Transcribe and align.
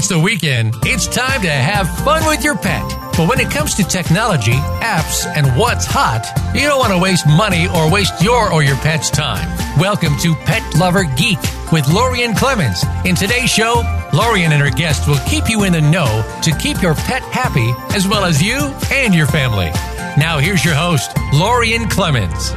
it's 0.00 0.08
the 0.08 0.18
weekend, 0.18 0.74
it's 0.84 1.06
time 1.06 1.42
to 1.42 1.50
have 1.50 1.86
fun 2.06 2.26
with 2.26 2.42
your 2.42 2.56
pet. 2.56 2.82
But 3.18 3.28
when 3.28 3.38
it 3.38 3.50
comes 3.50 3.74
to 3.74 3.84
technology, 3.84 4.56
apps, 4.80 5.26
and 5.26 5.46
what's 5.58 5.84
hot, 5.84 6.24
you 6.54 6.62
don't 6.62 6.78
want 6.78 6.94
to 6.94 6.98
waste 6.98 7.26
money 7.26 7.68
or 7.68 7.92
waste 7.92 8.22
your 8.22 8.50
or 8.50 8.62
your 8.62 8.76
pet's 8.76 9.10
time. 9.10 9.46
Welcome 9.78 10.16
to 10.20 10.34
Pet 10.34 10.62
Lover 10.78 11.04
Geek 11.18 11.38
with 11.70 11.86
Lorien 11.92 12.34
Clemens. 12.34 12.82
In 13.04 13.14
today's 13.14 13.50
show, 13.50 13.82
Lorien 14.14 14.52
and 14.52 14.62
her 14.62 14.70
guests 14.70 15.06
will 15.06 15.20
keep 15.28 15.50
you 15.50 15.64
in 15.64 15.74
the 15.74 15.82
know 15.82 16.24
to 16.44 16.56
keep 16.56 16.80
your 16.80 16.94
pet 16.94 17.20
happy 17.24 17.70
as 17.94 18.08
well 18.08 18.24
as 18.24 18.42
you 18.42 18.56
and 18.90 19.14
your 19.14 19.26
family. 19.26 19.68
Now, 20.16 20.38
here's 20.38 20.64
your 20.64 20.74
host, 20.74 21.14
Lorien 21.34 21.86
Clemens. 21.90 22.54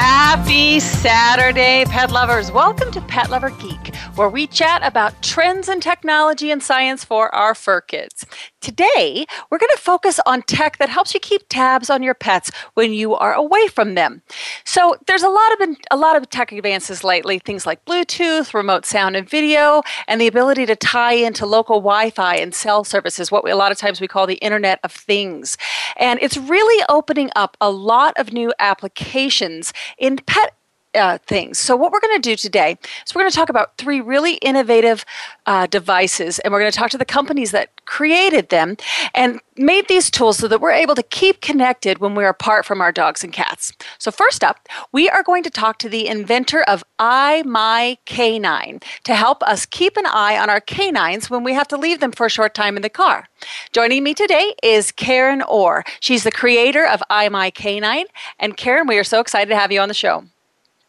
Happy 0.00 0.78
Saturday, 0.78 1.84
pet 1.86 2.12
lovers. 2.12 2.52
Welcome 2.52 2.92
to 2.92 3.00
Pet 3.00 3.30
Lover 3.30 3.50
Geek, 3.50 3.96
where 4.14 4.28
we 4.28 4.46
chat 4.46 4.80
about 4.84 5.20
trends 5.24 5.68
in 5.68 5.80
technology 5.80 6.52
and 6.52 6.62
science 6.62 7.02
for 7.02 7.34
our 7.34 7.52
fur 7.52 7.80
kids. 7.80 8.24
Today, 8.60 9.26
we're 9.50 9.58
going 9.58 9.74
to 9.74 9.80
focus 9.80 10.20
on 10.24 10.42
tech 10.42 10.78
that 10.78 10.88
helps 10.88 11.14
you 11.14 11.20
keep 11.20 11.42
tabs 11.48 11.90
on 11.90 12.04
your 12.04 12.14
pets 12.14 12.52
when 12.74 12.92
you 12.92 13.14
are 13.14 13.34
away 13.34 13.66
from 13.66 13.94
them. 13.94 14.22
So, 14.64 14.96
there's 15.08 15.24
a 15.24 15.28
lot 15.28 15.60
of 15.60 15.76
a 15.90 15.96
lot 15.96 16.14
of 16.16 16.30
tech 16.30 16.52
advances 16.52 17.02
lately, 17.02 17.40
things 17.40 17.66
like 17.66 17.84
Bluetooth, 17.84 18.54
remote 18.54 18.86
sound 18.86 19.16
and 19.16 19.28
video, 19.28 19.82
and 20.06 20.20
the 20.20 20.28
ability 20.28 20.66
to 20.66 20.76
tie 20.76 21.14
into 21.14 21.44
local 21.44 21.80
Wi-Fi 21.80 22.36
and 22.36 22.54
cell 22.54 22.84
services, 22.84 23.32
what 23.32 23.42
we, 23.42 23.50
a 23.50 23.56
lot 23.56 23.72
of 23.72 23.78
times 23.78 24.00
we 24.00 24.06
call 24.06 24.28
the 24.28 24.34
Internet 24.36 24.78
of 24.84 24.92
Things. 24.92 25.58
And 25.96 26.20
it's 26.22 26.36
really 26.36 26.84
opening 26.88 27.30
up 27.34 27.56
a 27.60 27.70
lot 27.70 28.14
of 28.16 28.32
new 28.32 28.52
applications 28.60 29.72
in 29.96 30.16
pet 30.26 30.57
uh, 30.94 31.18
things. 31.26 31.58
So, 31.58 31.76
what 31.76 31.92
we're 31.92 32.00
going 32.00 32.20
to 32.20 32.30
do 32.30 32.36
today 32.36 32.76
is 33.06 33.14
we're 33.14 33.22
going 33.22 33.30
to 33.30 33.36
talk 33.36 33.48
about 33.48 33.76
three 33.76 34.00
really 34.00 34.34
innovative 34.36 35.04
uh, 35.46 35.66
devices, 35.66 36.38
and 36.38 36.52
we're 36.52 36.60
going 36.60 36.72
to 36.72 36.78
talk 36.78 36.90
to 36.90 36.98
the 36.98 37.04
companies 37.04 37.50
that 37.52 37.84
created 37.84 38.48
them 38.48 38.76
and 39.14 39.40
made 39.56 39.88
these 39.88 40.10
tools 40.10 40.38
so 40.38 40.48
that 40.48 40.60
we're 40.60 40.70
able 40.70 40.94
to 40.94 41.02
keep 41.02 41.40
connected 41.40 41.98
when 41.98 42.14
we're 42.14 42.28
apart 42.28 42.64
from 42.64 42.80
our 42.80 42.92
dogs 42.92 43.22
and 43.22 43.32
cats. 43.32 43.72
So, 43.98 44.10
first 44.10 44.42
up, 44.42 44.68
we 44.92 45.08
are 45.08 45.22
going 45.22 45.42
to 45.42 45.50
talk 45.50 45.78
to 45.78 45.88
the 45.88 46.06
inventor 46.06 46.62
of 46.62 46.82
iMyK9 46.98 48.82
to 49.04 49.14
help 49.14 49.42
us 49.42 49.66
keep 49.66 49.96
an 49.96 50.06
eye 50.06 50.38
on 50.38 50.50
our 50.50 50.60
canines 50.60 51.30
when 51.30 51.44
we 51.44 51.52
have 51.52 51.68
to 51.68 51.76
leave 51.76 52.00
them 52.00 52.12
for 52.12 52.26
a 52.26 52.30
short 52.30 52.54
time 52.54 52.76
in 52.76 52.82
the 52.82 52.88
car. 52.88 53.28
Joining 53.72 54.02
me 54.02 54.14
today 54.14 54.54
is 54.62 54.92
Karen 54.92 55.42
Orr. 55.42 55.84
She's 56.00 56.24
the 56.24 56.32
creator 56.32 56.86
of 56.86 57.02
iMyK9. 57.10 58.04
And 58.38 58.56
Karen, 58.56 58.86
we 58.86 58.98
are 58.98 59.04
so 59.04 59.20
excited 59.20 59.50
to 59.50 59.56
have 59.56 59.70
you 59.70 59.80
on 59.80 59.88
the 59.88 59.94
show. 59.94 60.24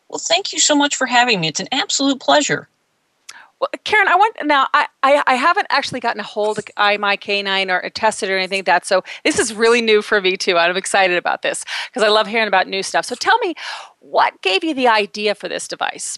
Well, 0.09 0.19
thank 0.19 0.51
you 0.51 0.59
so 0.59 0.75
much 0.75 0.95
for 0.95 1.07
having 1.07 1.39
me. 1.39 1.47
It's 1.47 1.59
an 1.59 1.69
absolute 1.71 2.19
pleasure. 2.19 2.67
Well, 3.59 3.69
Karen, 3.83 4.07
I 4.07 4.15
want 4.15 4.37
now. 4.45 4.67
I, 4.73 4.87
I, 5.03 5.21
I 5.27 5.35
haven't 5.35 5.67
actually 5.69 5.99
gotten 5.99 6.21
a 6.21 6.23
hold 6.23 6.57
of 6.57 6.65
iMyK9 6.65 7.69
or 7.69 7.89
tested 7.89 8.29
or 8.29 8.37
anything 8.37 8.59
like 8.59 8.65
that. 8.65 8.85
So 8.85 9.03
this 9.25 9.37
is 9.37 9.53
really 9.53 9.81
new 9.81 10.01
for 10.01 10.21
me 10.21 10.37
too. 10.37 10.57
I'm 10.57 10.77
excited 10.77 11.17
about 11.17 11.41
this 11.41 11.65
because 11.87 12.01
I 12.01 12.07
love 12.07 12.25
hearing 12.25 12.47
about 12.47 12.67
new 12.67 12.81
stuff. 12.81 13.05
So 13.05 13.15
tell 13.15 13.37
me, 13.39 13.55
what 13.99 14.41
gave 14.41 14.63
you 14.63 14.73
the 14.73 14.87
idea 14.87 15.35
for 15.35 15.49
this 15.49 15.67
device? 15.67 16.17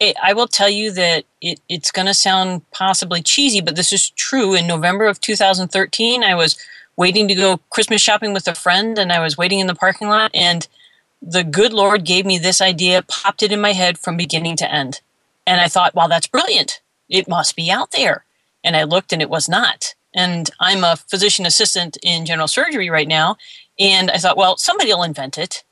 It, 0.00 0.16
I 0.20 0.32
will 0.32 0.48
tell 0.48 0.68
you 0.68 0.90
that 0.92 1.24
it, 1.40 1.60
it's 1.68 1.92
going 1.92 2.06
to 2.06 2.14
sound 2.14 2.68
possibly 2.72 3.22
cheesy, 3.22 3.60
but 3.60 3.76
this 3.76 3.92
is 3.92 4.10
true. 4.10 4.54
In 4.54 4.66
November 4.66 5.06
of 5.06 5.20
2013, 5.20 6.24
I 6.24 6.34
was 6.34 6.56
waiting 6.96 7.28
to 7.28 7.34
go 7.34 7.58
Christmas 7.70 8.02
shopping 8.02 8.32
with 8.32 8.48
a 8.48 8.54
friend, 8.54 8.98
and 8.98 9.12
I 9.12 9.20
was 9.20 9.38
waiting 9.38 9.60
in 9.60 9.68
the 9.68 9.74
parking 9.74 10.08
lot, 10.08 10.30
and 10.34 10.66
the 11.22 11.44
good 11.44 11.72
Lord 11.72 12.04
gave 12.04 12.24
me 12.24 12.38
this 12.38 12.60
idea, 12.60 13.02
popped 13.02 13.42
it 13.42 13.52
in 13.52 13.60
my 13.60 13.72
head 13.72 13.98
from 13.98 14.16
beginning 14.16 14.56
to 14.56 14.72
end. 14.72 15.00
And 15.46 15.60
I 15.60 15.68
thought, 15.68 15.94
wow, 15.94 16.06
that's 16.06 16.26
brilliant. 16.26 16.80
It 17.08 17.28
must 17.28 17.56
be 17.56 17.70
out 17.70 17.90
there. 17.92 18.24
And 18.64 18.76
I 18.76 18.84
looked 18.84 19.12
and 19.12 19.22
it 19.22 19.30
was 19.30 19.48
not. 19.48 19.94
And 20.14 20.50
I'm 20.60 20.84
a 20.84 20.96
physician 20.96 21.46
assistant 21.46 21.96
in 22.02 22.26
general 22.26 22.48
surgery 22.48 22.90
right 22.90 23.08
now. 23.08 23.36
And 23.78 24.10
I 24.10 24.18
thought, 24.18 24.36
well, 24.36 24.56
somebody 24.56 24.92
will 24.92 25.02
invent 25.02 25.38
it. 25.38 25.64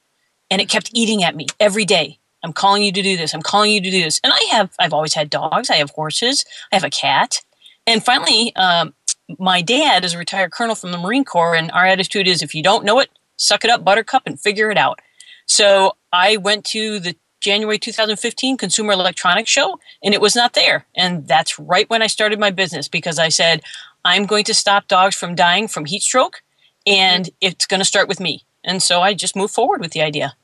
And 0.50 0.60
it 0.60 0.68
kept 0.68 0.90
eating 0.94 1.22
at 1.22 1.36
me 1.36 1.46
every 1.60 1.84
day. 1.84 2.18
I'm 2.42 2.52
calling 2.52 2.82
you 2.82 2.92
to 2.92 3.02
do 3.02 3.16
this. 3.16 3.34
I'm 3.34 3.42
calling 3.42 3.72
you 3.72 3.80
to 3.80 3.90
do 3.90 4.02
this. 4.02 4.20
And 4.22 4.32
I 4.32 4.40
have, 4.52 4.70
I've 4.78 4.92
always 4.92 5.14
had 5.14 5.28
dogs. 5.28 5.70
I 5.70 5.76
have 5.76 5.90
horses. 5.90 6.44
I 6.72 6.76
have 6.76 6.84
a 6.84 6.90
cat. 6.90 7.40
And 7.86 8.04
finally, 8.04 8.54
um, 8.56 8.94
my 9.38 9.60
dad 9.60 10.04
is 10.04 10.14
a 10.14 10.18
retired 10.18 10.52
colonel 10.52 10.74
from 10.74 10.92
the 10.92 10.98
Marine 10.98 11.24
Corps. 11.24 11.54
And 11.54 11.70
our 11.72 11.84
attitude 11.84 12.28
is 12.28 12.42
if 12.42 12.54
you 12.54 12.62
don't 12.62 12.84
know 12.84 13.00
it, 13.00 13.10
suck 13.36 13.64
it 13.64 13.70
up, 13.70 13.84
buttercup, 13.84 14.22
and 14.24 14.40
figure 14.40 14.70
it 14.70 14.78
out. 14.78 15.00
So 15.48 15.96
I 16.12 16.36
went 16.36 16.64
to 16.66 17.00
the 17.00 17.16
January 17.40 17.78
2015 17.78 18.56
Consumer 18.56 18.92
Electronics 18.92 19.50
Show 19.50 19.78
and 20.02 20.14
it 20.14 20.20
was 20.20 20.36
not 20.36 20.54
there. 20.54 20.86
And 20.94 21.26
that's 21.26 21.58
right 21.58 21.88
when 21.88 22.02
I 22.02 22.06
started 22.06 22.38
my 22.38 22.50
business 22.50 22.88
because 22.88 23.18
I 23.18 23.28
said, 23.28 23.62
I'm 24.04 24.26
going 24.26 24.44
to 24.44 24.54
stop 24.54 24.88
dogs 24.88 25.16
from 25.16 25.34
dying 25.34 25.68
from 25.68 25.84
heat 25.84 26.02
stroke 26.02 26.42
and 26.86 27.30
it's 27.40 27.66
going 27.66 27.80
to 27.80 27.84
start 27.84 28.08
with 28.08 28.20
me. 28.20 28.44
And 28.64 28.82
so 28.82 29.00
I 29.00 29.14
just 29.14 29.36
moved 29.36 29.54
forward 29.54 29.80
with 29.80 29.92
the 29.92 30.02
idea. 30.02 30.34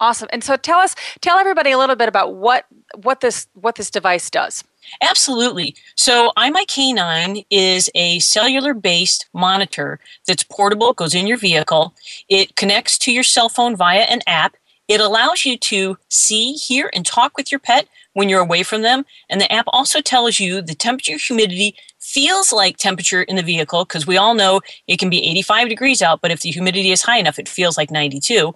Awesome. 0.00 0.28
And 0.32 0.42
so 0.42 0.56
tell 0.56 0.80
us 0.80 0.94
tell 1.20 1.38
everybody 1.38 1.70
a 1.70 1.78
little 1.78 1.96
bit 1.96 2.08
about 2.08 2.34
what 2.34 2.66
what 2.96 3.20
this 3.20 3.46
what 3.54 3.76
this 3.76 3.90
device 3.90 4.28
does. 4.28 4.64
Absolutely. 5.02 5.74
So 5.96 6.32
iMyK9 6.36 7.46
is 7.50 7.90
a 7.94 8.18
cellular 8.20 8.74
based 8.74 9.26
monitor 9.32 9.98
that's 10.26 10.42
portable, 10.42 10.92
goes 10.92 11.14
in 11.14 11.26
your 11.26 11.38
vehicle. 11.38 11.94
It 12.28 12.56
connects 12.56 12.98
to 12.98 13.12
your 13.12 13.24
cell 13.24 13.48
phone 13.48 13.76
via 13.76 14.02
an 14.02 14.20
app. 14.26 14.56
It 14.86 15.00
allows 15.00 15.46
you 15.46 15.56
to 15.56 15.96
see, 16.08 16.52
hear, 16.52 16.90
and 16.92 17.06
talk 17.06 17.36
with 17.36 17.50
your 17.50 17.58
pet 17.58 17.88
when 18.12 18.28
you're 18.28 18.40
away 18.40 18.62
from 18.62 18.82
them. 18.82 19.04
And 19.28 19.40
the 19.40 19.50
app 19.52 19.64
also 19.68 20.00
tells 20.00 20.38
you 20.38 20.60
the 20.60 20.74
temperature, 20.74 21.16
humidity, 21.16 21.76
feels 22.04 22.52
like 22.52 22.76
temperature 22.76 23.22
in 23.22 23.36
the 23.36 23.42
vehicle 23.42 23.84
because 23.84 24.06
we 24.06 24.18
all 24.18 24.34
know 24.34 24.60
it 24.86 24.98
can 24.98 25.08
be 25.08 25.26
85 25.26 25.68
degrees 25.68 26.02
out, 26.02 26.20
but 26.20 26.30
if 26.30 26.40
the 26.40 26.50
humidity 26.50 26.90
is 26.90 27.02
high 27.02 27.18
enough, 27.18 27.38
it 27.38 27.48
feels 27.48 27.78
like 27.78 27.90
92. 27.90 28.54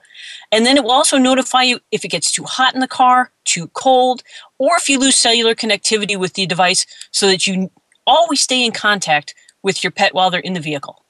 And 0.50 0.64
then 0.64 0.76
it 0.76 0.84
will 0.84 0.92
also 0.92 1.18
notify 1.18 1.62
you 1.62 1.80
if 1.90 2.04
it 2.04 2.08
gets 2.08 2.32
too 2.32 2.44
hot 2.44 2.74
in 2.74 2.80
the 2.80 2.88
car, 2.88 3.30
too 3.44 3.68
cold, 3.68 4.22
or 4.58 4.76
if 4.76 4.88
you 4.88 4.98
lose 4.98 5.16
cellular 5.16 5.54
connectivity 5.54 6.16
with 6.16 6.34
the 6.34 6.46
device 6.46 6.86
so 7.10 7.26
that 7.26 7.46
you 7.46 7.70
always 8.06 8.40
stay 8.40 8.64
in 8.64 8.72
contact 8.72 9.34
with 9.62 9.84
your 9.84 9.90
pet 9.90 10.14
while 10.14 10.30
they're 10.30 10.40
in 10.40 10.54
the 10.54 10.60
vehicle. 10.60 11.04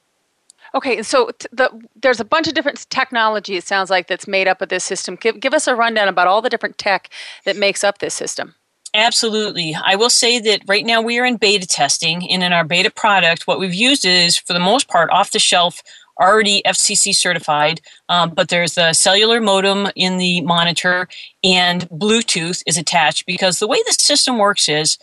Okay, 0.75 1.03
so 1.03 1.31
the, 1.51 1.71
there's 1.97 2.21
a 2.21 2.25
bunch 2.25 2.47
of 2.47 2.55
different 2.55 2.91
technology, 2.91 3.57
it 3.57 3.65
sounds 3.65 3.91
like, 3.91 4.07
that's 4.07 4.29
made 4.29 4.49
up 4.49 4.61
of 4.61 4.69
this 4.69 4.85
system. 4.85 5.17
Give, 5.17 5.39
give 5.41 5.55
us 5.55 5.67
a 5.67 5.75
rundown 5.75 6.09
about 6.09 6.27
all 6.27 6.43
the 6.43 6.51
different 6.51 6.77
tech 6.77 7.09
that 7.45 7.57
makes 7.57 7.83
up 7.83 7.99
this 7.99 8.15
system. 8.15 8.55
Absolutely. 8.93 9.77
I 9.83 9.97
will 9.97 10.11
say 10.11 10.39
that 10.41 10.63
right 10.67 10.85
now 10.85 11.01
we 11.01 11.19
are 11.19 11.25
in 11.25 11.37
beta 11.37 11.67
testing, 11.67 12.31
and 12.31 12.43
in 12.43 12.53
our 12.53 12.65
beta 12.65 12.91
product, 12.91 13.47
what 13.47 13.59
we've 13.59 13.73
used 13.73 14.05
is, 14.05 14.37
for 14.37 14.53
the 14.53 14.61
most 14.61 14.89
part, 14.89 15.11
off 15.11 15.31
the 15.31 15.39
shelf, 15.39 15.83
already 16.21 16.63
FCC 16.67 17.15
certified, 17.15 17.81
um, 18.09 18.31
but 18.31 18.49
there's 18.49 18.77
a 18.77 18.95
cellular 18.95 19.41
modem 19.41 19.89
in 19.95 20.19
the 20.19 20.41
monitor, 20.43 21.09
and 21.45 21.89
Bluetooth 21.91 22.63
is 22.67 22.77
attached 22.77 23.27
because 23.27 23.59
the 23.59 23.69
way 23.69 23.79
the 23.87 23.93
system 23.93 24.39
works 24.39 24.69
is 24.69 24.99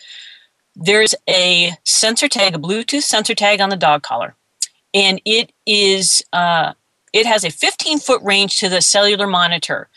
there's 0.75 1.15
a 1.29 1.71
sensor 1.83 2.27
tag, 2.27 2.55
a 2.55 2.57
Bluetooth 2.57 3.03
sensor 3.03 3.35
tag 3.35 3.61
on 3.61 3.69
the 3.69 3.77
dog 3.77 4.03
collar 4.03 4.35
and 4.95 5.21
it 5.25 5.51
is 5.67 6.23
uh, 6.33 6.73
it 7.13 7.27
has 7.27 7.43
a 7.43 7.51
15 7.51 7.99
foot 7.99 8.21
range 8.23 8.57
to 8.59 8.69
the 8.69 8.81
cellular 8.81 9.27
monitor. 9.27 9.89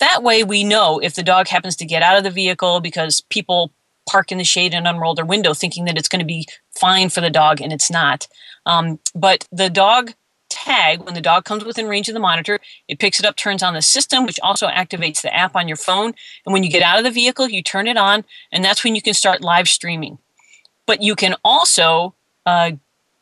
That 0.00 0.22
way, 0.22 0.42
we 0.42 0.64
know 0.64 0.98
if 0.98 1.14
the 1.14 1.22
dog 1.22 1.46
happens 1.48 1.76
to 1.76 1.86
get 1.86 2.02
out 2.02 2.18
of 2.18 2.24
the 2.24 2.30
vehicle 2.30 2.80
because 2.80 3.20
people 3.20 3.70
park 4.08 4.32
in 4.32 4.38
the 4.38 4.44
shade 4.44 4.74
and 4.74 4.86
unroll 4.86 5.14
their 5.14 5.24
window 5.24 5.52
thinking 5.52 5.84
that 5.84 5.98
it's 5.98 6.08
going 6.08 6.20
to 6.20 6.26
be 6.26 6.46
fine 6.70 7.08
for 7.10 7.20
the 7.20 7.30
dog, 7.30 7.60
and 7.60 7.72
it's 7.72 7.90
not. 7.90 8.26
Um, 8.64 8.98
but 9.14 9.46
the 9.52 9.70
dog 9.70 10.14
tag, 10.66 11.02
when 11.02 11.14
the 11.14 11.20
dog 11.20 11.44
comes 11.44 11.64
within 11.64 11.88
range 11.88 12.08
of 12.08 12.14
the 12.14 12.20
monitor, 12.20 12.58
it 12.88 12.98
picks 12.98 13.20
it 13.20 13.26
up, 13.26 13.36
turns 13.36 13.62
on 13.62 13.74
the 13.74 13.82
system, 13.82 14.26
which 14.26 14.40
also 14.42 14.66
activates 14.68 15.22
the 15.22 15.34
app 15.34 15.54
on 15.54 15.68
your 15.68 15.76
phone. 15.76 16.12
And 16.44 16.52
when 16.52 16.64
you 16.64 16.70
get 16.70 16.82
out 16.82 16.98
of 16.98 17.04
the 17.04 17.10
vehicle, 17.10 17.48
you 17.48 17.62
turn 17.62 17.86
it 17.86 17.96
on, 17.96 18.24
and 18.52 18.64
that's 18.64 18.82
when 18.82 18.94
you 18.94 19.02
can 19.02 19.14
start 19.14 19.40
live 19.40 19.68
streaming. 19.68 20.18
But 20.86 21.02
you 21.02 21.14
can 21.14 21.34
also 21.44 22.14
uh, 22.44 22.72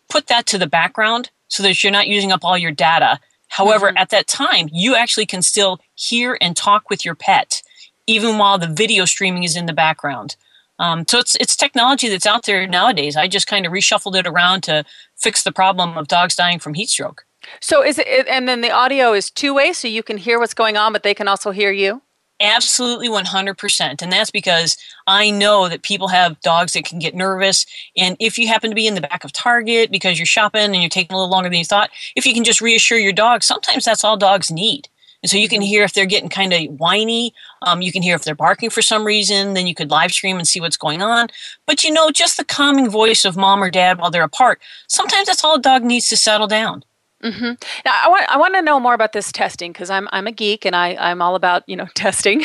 put 0.08 0.26
that 0.28 0.46
to 0.46 0.58
the 0.58 0.66
background 0.66 1.30
so 1.48 1.62
that 1.62 1.82
you're 1.82 1.92
not 1.92 2.08
using 2.08 2.32
up 2.32 2.44
all 2.44 2.58
your 2.58 2.72
data. 2.72 3.20
However, 3.48 3.88
mm-hmm. 3.88 3.98
at 3.98 4.10
that 4.10 4.26
time, 4.26 4.68
you 4.72 4.96
actually 4.96 5.26
can 5.26 5.42
still 5.42 5.80
hear 5.94 6.36
and 6.40 6.56
talk 6.56 6.90
with 6.90 7.04
your 7.04 7.14
pet, 7.14 7.62
even 8.06 8.38
while 8.38 8.58
the 8.58 8.66
video 8.82 9.04
streaming 9.04 9.44
is 9.44 9.56
in 9.56 9.66
the 9.66 9.72
background. 9.72 10.36
Um, 10.78 11.04
so 11.06 11.18
it's 11.18 11.36
it's 11.36 11.54
technology 11.54 12.08
that's 12.08 12.26
out 12.26 12.46
there 12.46 12.66
nowadays. 12.66 13.16
I 13.16 13.28
just 13.28 13.46
kind 13.46 13.64
of 13.64 13.72
reshuffled 13.72 14.16
it 14.16 14.26
around 14.26 14.62
to 14.64 14.84
fix 15.14 15.44
the 15.44 15.52
problem 15.52 15.96
of 15.96 16.08
dogs 16.08 16.34
dying 16.34 16.58
from 16.58 16.74
heat 16.74 16.90
stroke. 16.90 17.24
So 17.60 17.84
is 17.84 17.98
it, 17.98 18.26
and 18.28 18.48
then 18.48 18.60
the 18.60 18.70
audio 18.70 19.12
is 19.12 19.30
two 19.30 19.54
way, 19.54 19.72
so 19.72 19.88
you 19.88 20.02
can 20.02 20.18
hear 20.18 20.38
what's 20.38 20.54
going 20.54 20.76
on, 20.76 20.92
but 20.92 21.02
they 21.02 21.14
can 21.14 21.28
also 21.28 21.50
hear 21.50 21.70
you. 21.70 22.02
Absolutely 22.40 23.08
100%. 23.08 24.02
And 24.02 24.12
that's 24.12 24.30
because 24.30 24.76
I 25.06 25.30
know 25.30 25.68
that 25.68 25.82
people 25.82 26.08
have 26.08 26.40
dogs 26.40 26.72
that 26.72 26.84
can 26.84 26.98
get 26.98 27.14
nervous. 27.14 27.64
And 27.96 28.16
if 28.18 28.36
you 28.38 28.48
happen 28.48 28.70
to 28.70 28.74
be 28.74 28.88
in 28.88 28.94
the 28.94 29.00
back 29.00 29.22
of 29.22 29.32
Target 29.32 29.92
because 29.92 30.18
you're 30.18 30.26
shopping 30.26 30.62
and 30.62 30.76
you're 30.76 30.88
taking 30.88 31.14
a 31.14 31.18
little 31.18 31.30
longer 31.30 31.48
than 31.48 31.58
you 31.58 31.64
thought, 31.64 31.90
if 32.16 32.26
you 32.26 32.34
can 32.34 32.42
just 32.42 32.60
reassure 32.60 32.98
your 32.98 33.12
dog, 33.12 33.44
sometimes 33.44 33.84
that's 33.84 34.02
all 34.02 34.16
dogs 34.16 34.50
need. 34.50 34.88
And 35.22 35.30
so 35.30 35.38
you 35.38 35.48
can 35.48 35.60
mm-hmm. 35.60 35.68
hear 35.68 35.84
if 35.84 35.94
they're 35.94 36.04
getting 36.04 36.28
kind 36.28 36.52
of 36.52 36.78
whiny. 36.78 37.32
Um, 37.62 37.80
you 37.80 37.92
can 37.92 38.02
hear 38.02 38.14
if 38.14 38.24
they're 38.24 38.34
barking 38.34 38.68
for 38.68 38.82
some 38.82 39.04
reason. 39.04 39.54
Then 39.54 39.66
you 39.66 39.74
could 39.74 39.90
live 39.90 40.12
stream 40.12 40.36
and 40.36 40.46
see 40.46 40.60
what's 40.60 40.76
going 40.76 41.00
on. 41.00 41.28
But 41.66 41.82
you 41.82 41.90
know, 41.90 42.10
just 42.10 42.36
the 42.36 42.44
calming 42.44 42.90
voice 42.90 43.24
of 43.24 43.36
mom 43.36 43.62
or 43.62 43.70
dad 43.70 43.98
while 43.98 44.10
they're 44.10 44.22
apart, 44.22 44.60
sometimes 44.86 45.28
that's 45.28 45.42
all 45.42 45.54
a 45.54 45.62
dog 45.62 45.82
needs 45.82 46.08
to 46.10 46.16
settle 46.18 46.46
down. 46.46 46.84
Mm-hmm. 47.24 47.52
Now, 47.86 48.00
I 48.02 48.08
want 48.08 48.28
I 48.28 48.36
want 48.36 48.54
to 48.54 48.62
know 48.62 48.78
more 48.78 48.92
about 48.92 49.12
this 49.14 49.32
testing 49.32 49.72
because 49.72 49.88
I'm 49.88 50.08
I'm 50.12 50.26
a 50.26 50.32
geek 50.32 50.66
and 50.66 50.76
I 50.76 50.94
I'm 50.96 51.22
all 51.22 51.34
about 51.34 51.66
you 51.66 51.74
know 51.74 51.86
testing. 51.94 52.44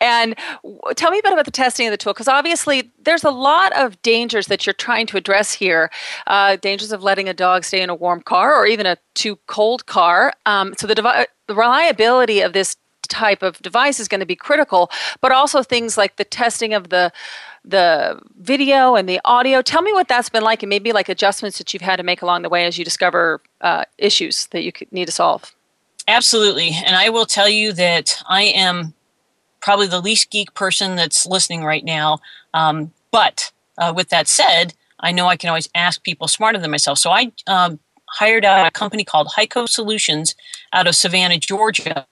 and 0.00 0.36
tell 0.96 1.10
me 1.10 1.18
a 1.18 1.22
bit 1.22 1.32
about 1.32 1.46
the 1.46 1.50
testing 1.50 1.86
of 1.86 1.92
the 1.92 1.96
tool 1.96 2.12
because 2.12 2.28
obviously 2.28 2.90
there's 3.02 3.24
a 3.24 3.30
lot 3.30 3.76
of 3.76 4.00
dangers 4.02 4.48
that 4.48 4.66
you're 4.66 4.74
trying 4.74 5.06
to 5.06 5.16
address 5.16 5.54
here. 5.54 5.90
Uh, 6.26 6.56
dangers 6.56 6.92
of 6.92 7.02
letting 7.02 7.28
a 7.28 7.34
dog 7.34 7.64
stay 7.64 7.80
in 7.80 7.88
a 7.88 7.94
warm 7.94 8.20
car 8.20 8.54
or 8.54 8.66
even 8.66 8.84
a 8.84 8.98
too 9.14 9.36
cold 9.46 9.86
car. 9.86 10.34
Um, 10.44 10.74
so 10.76 10.86
the 10.86 11.26
the 11.46 11.54
reliability 11.54 12.42
of 12.42 12.52
this 12.52 12.76
type 13.08 13.42
of 13.42 13.58
device 13.58 13.98
is 13.98 14.08
going 14.08 14.20
to 14.20 14.26
be 14.26 14.36
critical, 14.36 14.90
but 15.20 15.32
also 15.32 15.62
things 15.62 15.96
like 15.96 16.16
the 16.16 16.24
testing 16.24 16.74
of 16.74 16.90
the 16.90 17.12
the 17.64 18.20
video 18.38 18.94
and 18.94 19.08
the 19.08 19.20
audio. 19.24 19.62
Tell 19.62 19.82
me 19.82 19.92
what 19.92 20.08
that's 20.08 20.28
been 20.28 20.42
like, 20.42 20.62
and 20.62 20.70
maybe 20.70 20.92
like 20.92 21.08
adjustments 21.08 21.58
that 21.58 21.72
you've 21.72 21.82
had 21.82 21.96
to 21.96 22.02
make 22.02 22.22
along 22.22 22.42
the 22.42 22.48
way 22.48 22.64
as 22.64 22.78
you 22.78 22.84
discover 22.84 23.40
uh, 23.60 23.84
issues 23.98 24.46
that 24.46 24.62
you 24.62 24.72
need 24.90 25.06
to 25.06 25.12
solve. 25.12 25.54
Absolutely, 26.08 26.70
and 26.84 26.96
I 26.96 27.08
will 27.10 27.26
tell 27.26 27.48
you 27.48 27.72
that 27.74 28.20
I 28.28 28.42
am 28.42 28.94
probably 29.60 29.86
the 29.86 30.00
least 30.00 30.30
geek 30.30 30.52
person 30.54 30.96
that's 30.96 31.24
listening 31.24 31.64
right 31.64 31.84
now. 31.84 32.18
Um, 32.52 32.92
but 33.12 33.52
uh, 33.78 33.92
with 33.94 34.08
that 34.08 34.26
said, 34.26 34.74
I 35.00 35.12
know 35.12 35.26
I 35.26 35.36
can 35.36 35.48
always 35.48 35.68
ask 35.74 36.02
people 36.02 36.28
smarter 36.28 36.58
than 36.58 36.70
myself. 36.70 36.98
So 36.98 37.10
I 37.10 37.32
um, 37.46 37.78
hired 38.06 38.44
out 38.44 38.66
a 38.66 38.70
company 38.70 39.04
called 39.04 39.28
Hyco 39.28 39.68
Solutions 39.68 40.34
out 40.72 40.86
of 40.86 40.94
Savannah, 40.94 41.38
Georgia, 41.38 42.06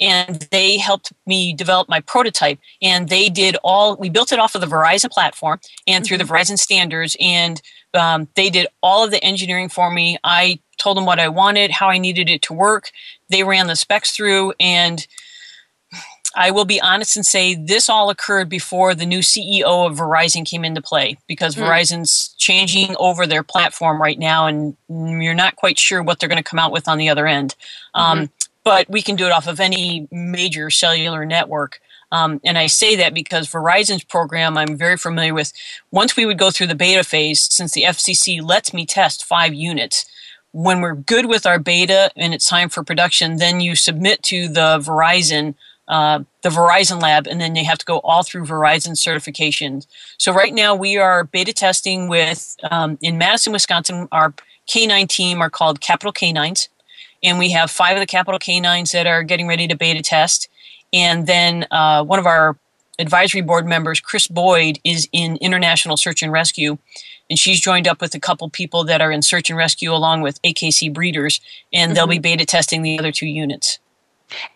and 0.00 0.48
they 0.50 0.78
helped 0.78 1.12
me 1.26 1.52
develop 1.52 1.88
my 1.88 2.00
prototype 2.00 2.58
and 2.80 3.08
they 3.08 3.28
did 3.28 3.56
all 3.62 3.96
we 3.96 4.08
built 4.08 4.32
it 4.32 4.38
off 4.38 4.54
of 4.54 4.60
the 4.60 4.66
verizon 4.66 5.10
platform 5.10 5.60
and 5.86 6.04
through 6.04 6.16
mm-hmm. 6.16 6.26
the 6.26 6.32
verizon 6.32 6.58
standards 6.58 7.16
and 7.20 7.62
um, 7.94 8.28
they 8.36 8.50
did 8.50 8.66
all 8.82 9.04
of 9.04 9.10
the 9.10 9.22
engineering 9.24 9.68
for 9.68 9.90
me 9.90 10.18
i 10.24 10.58
told 10.78 10.96
them 10.96 11.06
what 11.06 11.20
i 11.20 11.28
wanted 11.28 11.70
how 11.70 11.88
i 11.88 11.98
needed 11.98 12.28
it 12.28 12.42
to 12.42 12.52
work 12.52 12.90
they 13.28 13.42
ran 13.42 13.66
the 13.66 13.76
specs 13.76 14.12
through 14.12 14.52
and 14.58 15.06
I 16.36 16.52
will 16.52 16.64
be 16.64 16.80
honest 16.80 17.16
and 17.16 17.26
say 17.26 17.54
this 17.54 17.88
all 17.88 18.08
occurred 18.08 18.48
before 18.48 18.94
the 18.94 19.06
new 19.06 19.18
CEO 19.18 19.90
of 19.90 19.98
Verizon 19.98 20.46
came 20.46 20.64
into 20.64 20.80
play 20.80 21.18
because 21.26 21.56
mm. 21.56 21.62
Verizon's 21.64 22.28
changing 22.38 22.94
over 22.98 23.26
their 23.26 23.42
platform 23.42 24.00
right 24.00 24.18
now, 24.18 24.46
and 24.46 24.76
you're 24.88 25.34
not 25.34 25.56
quite 25.56 25.78
sure 25.78 26.02
what 26.02 26.20
they're 26.20 26.28
going 26.28 26.42
to 26.42 26.48
come 26.48 26.58
out 26.58 26.70
with 26.70 26.86
on 26.86 26.98
the 26.98 27.08
other 27.08 27.26
end. 27.26 27.56
Um, 27.94 28.04
mm-hmm. 28.04 28.22
Um, 28.22 28.30
but 28.64 28.88
we 28.90 29.02
can 29.02 29.16
do 29.16 29.26
it 29.26 29.32
off 29.32 29.46
of 29.46 29.60
any 29.60 30.08
major 30.10 30.70
cellular 30.70 31.24
network. 31.24 31.80
Um, 32.12 32.40
and 32.44 32.58
I 32.58 32.66
say 32.66 32.96
that 32.96 33.14
because 33.14 33.48
Verizon's 33.48 34.04
program 34.04 34.58
I'm 34.58 34.76
very 34.76 34.96
familiar 34.96 35.34
with. 35.34 35.52
Once 35.90 36.16
we 36.16 36.26
would 36.26 36.38
go 36.38 36.50
through 36.50 36.66
the 36.66 36.74
beta 36.74 37.04
phase, 37.04 37.40
since 37.40 37.72
the 37.72 37.84
FCC 37.84 38.42
lets 38.42 38.74
me 38.74 38.84
test 38.84 39.24
five 39.24 39.54
units, 39.54 40.04
when 40.52 40.80
we're 40.80 40.94
good 40.94 41.26
with 41.26 41.46
our 41.46 41.60
beta 41.60 42.10
and 42.16 42.34
it's 42.34 42.48
time 42.48 42.68
for 42.68 42.82
production, 42.82 43.36
then 43.36 43.60
you 43.60 43.76
submit 43.76 44.22
to 44.24 44.48
the 44.48 44.78
Verizon. 44.78 45.54
Uh, 45.86 46.22
the 46.42 46.50
Verizon 46.50 47.02
lab, 47.02 47.26
and 47.26 47.40
then 47.40 47.52
they 47.52 47.64
have 47.64 47.78
to 47.78 47.84
go 47.84 47.98
all 48.04 48.22
through 48.22 48.46
Verizon 48.46 48.92
certifications. 48.92 49.88
So 50.18 50.32
right 50.32 50.54
now 50.54 50.72
we 50.72 50.98
are 50.98 51.24
beta 51.24 51.52
testing 51.52 52.08
with 52.08 52.54
um, 52.70 52.96
in 53.02 53.18
Madison, 53.18 53.52
Wisconsin. 53.52 54.06
Our 54.12 54.32
K9 54.68 55.08
team 55.08 55.42
are 55.42 55.50
called 55.50 55.80
Capital 55.80 56.12
Canines 56.12 56.68
and 57.22 57.38
we 57.38 57.50
have 57.50 57.70
five 57.70 57.96
of 57.96 58.00
the 58.00 58.06
capital 58.06 58.38
canines 58.38 58.92
that 58.92 59.06
are 59.06 59.22
getting 59.22 59.46
ready 59.46 59.66
to 59.68 59.76
beta 59.76 60.02
test. 60.02 60.48
And 60.92 61.26
then 61.26 61.66
uh, 61.70 62.04
one 62.04 62.18
of 62.18 62.26
our 62.26 62.56
advisory 62.98 63.40
board 63.40 63.66
members, 63.66 64.00
Chris 64.00 64.28
Boyd, 64.28 64.78
is 64.84 65.08
in 65.12 65.36
international 65.36 65.96
search 65.96 66.22
and 66.22 66.32
rescue. 66.32 66.78
And 67.28 67.38
she's 67.38 67.60
joined 67.60 67.86
up 67.86 68.00
with 68.00 68.14
a 68.14 68.20
couple 68.20 68.48
people 68.50 68.84
that 68.84 69.00
are 69.00 69.12
in 69.12 69.22
search 69.22 69.50
and 69.50 69.56
rescue 69.56 69.92
along 69.92 70.22
with 70.22 70.42
AKC 70.42 70.92
breeders, 70.92 71.40
and 71.72 71.90
mm-hmm. 71.90 71.94
they'll 71.94 72.06
be 72.06 72.16
mm-hmm. 72.16 72.22
beta 72.22 72.44
testing 72.44 72.82
the 72.82 72.98
other 72.98 73.12
two 73.12 73.26
units. 73.26 73.78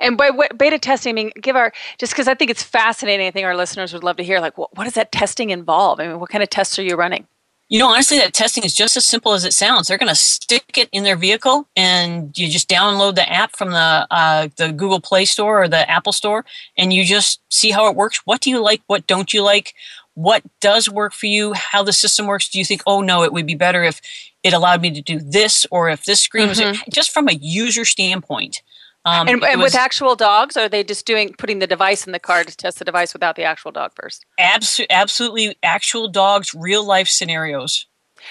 And 0.01 0.17
by 0.17 0.31
beta 0.57 0.79
testing, 0.79 1.11
I 1.11 1.15
mean, 1.15 1.33
give 1.41 1.57
our, 1.57 1.73
just 1.99 2.13
because 2.13 2.29
I 2.29 2.35
think 2.35 2.51
it's 2.51 2.63
fascinating, 2.63 3.27
I 3.27 3.31
think 3.31 3.45
our 3.45 3.57
listeners 3.57 3.93
would 3.93 4.05
love 4.05 4.17
to 4.17 4.25
hear, 4.25 4.41
like, 4.41 4.57
what, 4.59 4.77
what 4.77 4.85
does 4.85 4.95
that 4.95 5.13
testing 5.13 5.51
involve? 5.51 6.01
I 6.01 6.09
mean, 6.09 6.21
what 6.21 6.31
kind 6.31 6.43
of 6.43 6.51
tests 6.51 6.79
are 6.79 6.83
you 6.83 6.97
running? 6.97 7.27
You 7.69 7.79
know, 7.79 7.89
honestly, 7.89 8.19
that 8.19 8.35
testing 8.35 8.63
is 8.63 8.75
just 8.75 8.97
as 8.97 9.07
simple 9.07 9.33
as 9.33 9.45
it 9.45 9.55
sounds. 9.55 9.89
They're 9.89 9.99
going 9.99 10.11
to 10.11 10.15
stick 10.15 10.77
it 10.77 10.89
in 10.93 11.03
their 11.03 11.17
vehicle, 11.17 11.67
and 11.75 12.37
you 12.37 12.49
just 12.49 12.69
download 12.69 13.15
the 13.15 13.31
app 13.31 13.57
from 13.57 13.71
the 13.71 14.07
uh, 14.11 14.49
the 14.57 14.71
Google 14.71 15.01
Play 15.01 15.25
Store 15.25 15.63
or 15.63 15.69
the 15.69 15.89
Apple 15.91 16.13
Store, 16.13 16.45
and 16.77 16.93
you 16.93 17.05
just 17.05 17.41
see 17.51 17.71
how 17.71 17.89
it 17.89 17.97
works. 17.97 18.21
What 18.27 18.43
do 18.43 18.51
you 18.51 18.61
like? 18.61 18.83
What 18.87 19.07
don't 19.07 19.33
you 19.33 19.43
like? 19.43 19.75
What 20.13 20.43
does 20.61 20.89
work 20.89 21.13
for 21.13 21.27
you? 21.27 21.55
How 21.55 21.83
the 21.83 21.93
system 21.93 22.27
works? 22.27 22.49
Do 22.49 22.59
you 22.59 22.65
think, 22.65 22.83
oh 22.87 23.01
no, 23.01 23.23
it 23.23 23.33
would 23.33 23.47
be 23.47 23.57
better 23.57 23.83
if 23.83 24.01
it 24.43 24.53
allowed 24.53 24.83
me 24.83 24.93
to 24.93 25.01
do 25.01 25.19
this, 25.19 25.67
or 25.71 25.89
if 25.89 26.05
this 26.05 26.21
screen 26.21 26.49
mm-hmm. 26.49 26.69
was 26.69 26.81
just 26.93 27.13
from 27.13 27.29
a 27.29 27.39
user 27.41 27.85
standpoint? 27.85 28.63
Um, 29.05 29.29
and, 29.29 29.45
and 29.45 29.61
was, 29.61 29.73
with 29.73 29.81
actual 29.81 30.17
dogs, 30.17 30.57
are 30.57 30.69
they 30.69 30.83
just 30.83 31.05
doing 31.05 31.35
putting 31.37 31.59
the 31.59 31.67
device 31.67 32.07
in 32.07 32.13
the 32.13 32.19
car 32.19 32.43
to 32.43 32.57
test 32.57 32.79
the 32.79 32.85
device 32.85 33.13
without 33.13 33.37
the 33.37 33.43
actual 33.43 33.71
dog 33.71 33.93
first? 33.95 34.25
Abso- 34.41 34.87
absolutely, 34.89 35.57
actual 35.63 36.09
dogs, 36.09 36.55
real 36.55 36.85
life 36.85 37.09
scenarios. 37.09 37.87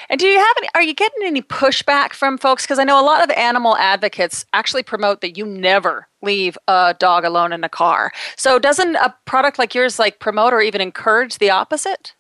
And 0.10 0.20
do 0.20 0.26
you 0.26 0.40
have 0.40 0.56
any? 0.58 0.68
Are 0.74 0.82
you 0.82 0.94
getting 0.96 1.24
any 1.24 1.44
pushback 1.44 2.14
from 2.14 2.40
folks? 2.40 2.64
Because 2.64 2.80
I 2.80 2.84
know 2.84 3.00
a 3.00 3.06
lot 3.06 3.24
of 3.24 3.30
animal 3.32 3.78
advocates 3.78 4.46
actually 4.54 4.82
promote 4.82 5.22
that 5.22 5.38
you 5.38 5.46
never 5.46 6.08
leave 6.24 6.58
a 6.68 6.96
dog 6.98 7.24
alone 7.24 7.54
in 7.54 7.64
a 7.64 7.70
car. 7.70 8.12
So 8.36 8.58
doesn't 8.58 8.96
a 8.96 9.14
product 9.26 9.60
like 9.60 9.76
yours 9.76 10.00
like 10.00 10.20
promote 10.20 10.54
or 10.54 10.62
even 10.62 10.82
encourage 10.82 11.38
the 11.38 11.52
opposite? 11.52 12.16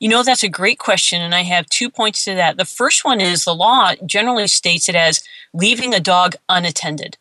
You 0.00 0.08
know, 0.08 0.22
that's 0.24 0.42
a 0.42 0.48
great 0.48 0.78
question, 0.78 1.20
and 1.20 1.34
I 1.34 1.42
have 1.42 1.66
two 1.66 1.90
points 1.90 2.24
to 2.24 2.34
that. 2.34 2.56
The 2.56 2.64
first 2.64 3.04
one 3.04 3.20
is 3.20 3.44
the 3.44 3.54
law 3.54 3.92
generally 4.04 4.48
states 4.48 4.88
it 4.88 4.94
as 4.96 5.22
leaving 5.54 5.94
a 5.94 6.00
dog 6.00 6.34
unattended 6.48 7.18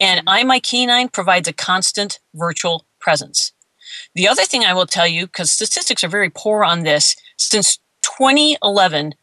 and 0.00 0.26
iMyK9 0.26 1.12
provides 1.12 1.48
a 1.48 1.52
constant 1.52 2.20
virtual 2.34 2.86
presence. 3.00 3.52
The 4.14 4.28
other 4.28 4.44
thing 4.44 4.64
I 4.64 4.74
will 4.74 4.86
tell 4.86 5.06
you, 5.06 5.26
because 5.26 5.50
statistics 5.50 6.04
are 6.04 6.08
very 6.08 6.30
poor 6.30 6.64
on 6.64 6.82
this, 6.82 7.16
since 7.36 7.78
2011, 8.02 9.14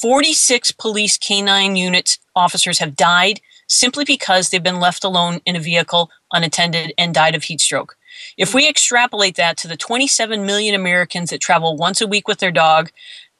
46 0.00 0.72
police 0.72 1.18
canine 1.18 1.76
units 1.76 2.18
officers 2.36 2.78
have 2.78 2.96
died 2.96 3.40
simply 3.66 4.04
because 4.04 4.48
they've 4.48 4.62
been 4.62 4.80
left 4.80 5.04
alone 5.04 5.40
in 5.46 5.56
a 5.56 5.60
vehicle 5.60 6.10
unattended 6.32 6.92
and 6.98 7.14
died 7.14 7.34
of 7.34 7.44
heat 7.44 7.60
stroke. 7.60 7.96
If 8.36 8.54
we 8.54 8.68
extrapolate 8.68 9.36
that 9.36 9.56
to 9.58 9.68
the 9.68 9.76
27 9.76 10.44
million 10.44 10.74
Americans 10.74 11.30
that 11.30 11.40
travel 11.40 11.76
once 11.76 12.00
a 12.00 12.06
week 12.06 12.26
with 12.28 12.38
their 12.38 12.50
dog, 12.50 12.90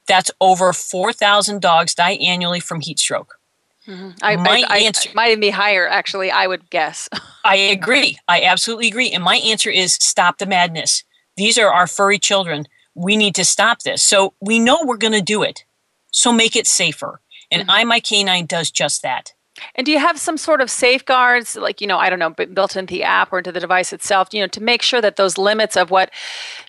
that's 0.07 0.31
over 0.39 0.73
4,000 0.73 1.61
dogs 1.61 1.95
die 1.95 2.13
annually 2.13 2.59
from 2.59 2.81
heat 2.81 2.99
stroke. 2.99 3.39
Mm-hmm. 3.87 4.09
I, 4.21 4.35
my 4.35 4.63
I, 4.69 4.79
answer 4.79 5.09
I, 5.09 5.13
might 5.13 5.29
even 5.29 5.41
be 5.41 5.49
higher, 5.49 5.87
actually, 5.87 6.29
I 6.31 6.47
would 6.47 6.69
guess. 6.69 7.09
I 7.45 7.55
agree. 7.55 8.17
I 8.27 8.43
absolutely 8.43 8.87
agree. 8.87 9.11
And 9.11 9.23
my 9.23 9.37
answer 9.37 9.69
is 9.69 9.93
stop 9.93 10.37
the 10.37 10.45
madness. 10.45 11.03
These 11.37 11.57
are 11.57 11.71
our 11.71 11.87
furry 11.87 12.19
children. 12.19 12.67
We 12.93 13.17
need 13.17 13.35
to 13.35 13.45
stop 13.45 13.81
this. 13.81 14.03
So 14.03 14.33
we 14.39 14.59
know 14.59 14.83
we're 14.83 14.97
going 14.97 15.13
to 15.13 15.21
do 15.21 15.41
it. 15.41 15.63
So 16.11 16.31
make 16.31 16.55
it 16.55 16.67
safer. 16.67 17.21
And 17.49 17.67
mm-hmm. 17.67 17.89
iMyK9 17.89 18.47
does 18.47 18.69
just 18.69 19.01
that. 19.01 19.33
And 19.75 19.85
do 19.85 19.91
you 19.91 19.99
have 19.99 20.17
some 20.17 20.37
sort 20.37 20.61
of 20.61 20.69
safeguards, 20.69 21.55
like, 21.55 21.81
you 21.81 21.87
know, 21.87 21.97
I 21.97 22.09
don't 22.09 22.19
know, 22.19 22.29
built 22.29 22.75
into 22.75 22.93
the 22.93 23.03
app 23.03 23.31
or 23.31 23.39
into 23.39 23.51
the 23.51 23.59
device 23.59 23.93
itself, 23.93 24.29
you 24.31 24.41
know, 24.41 24.47
to 24.47 24.61
make 24.61 24.81
sure 24.81 25.01
that 25.01 25.17
those 25.17 25.37
limits 25.37 25.77
of 25.77 25.91
what 25.91 26.09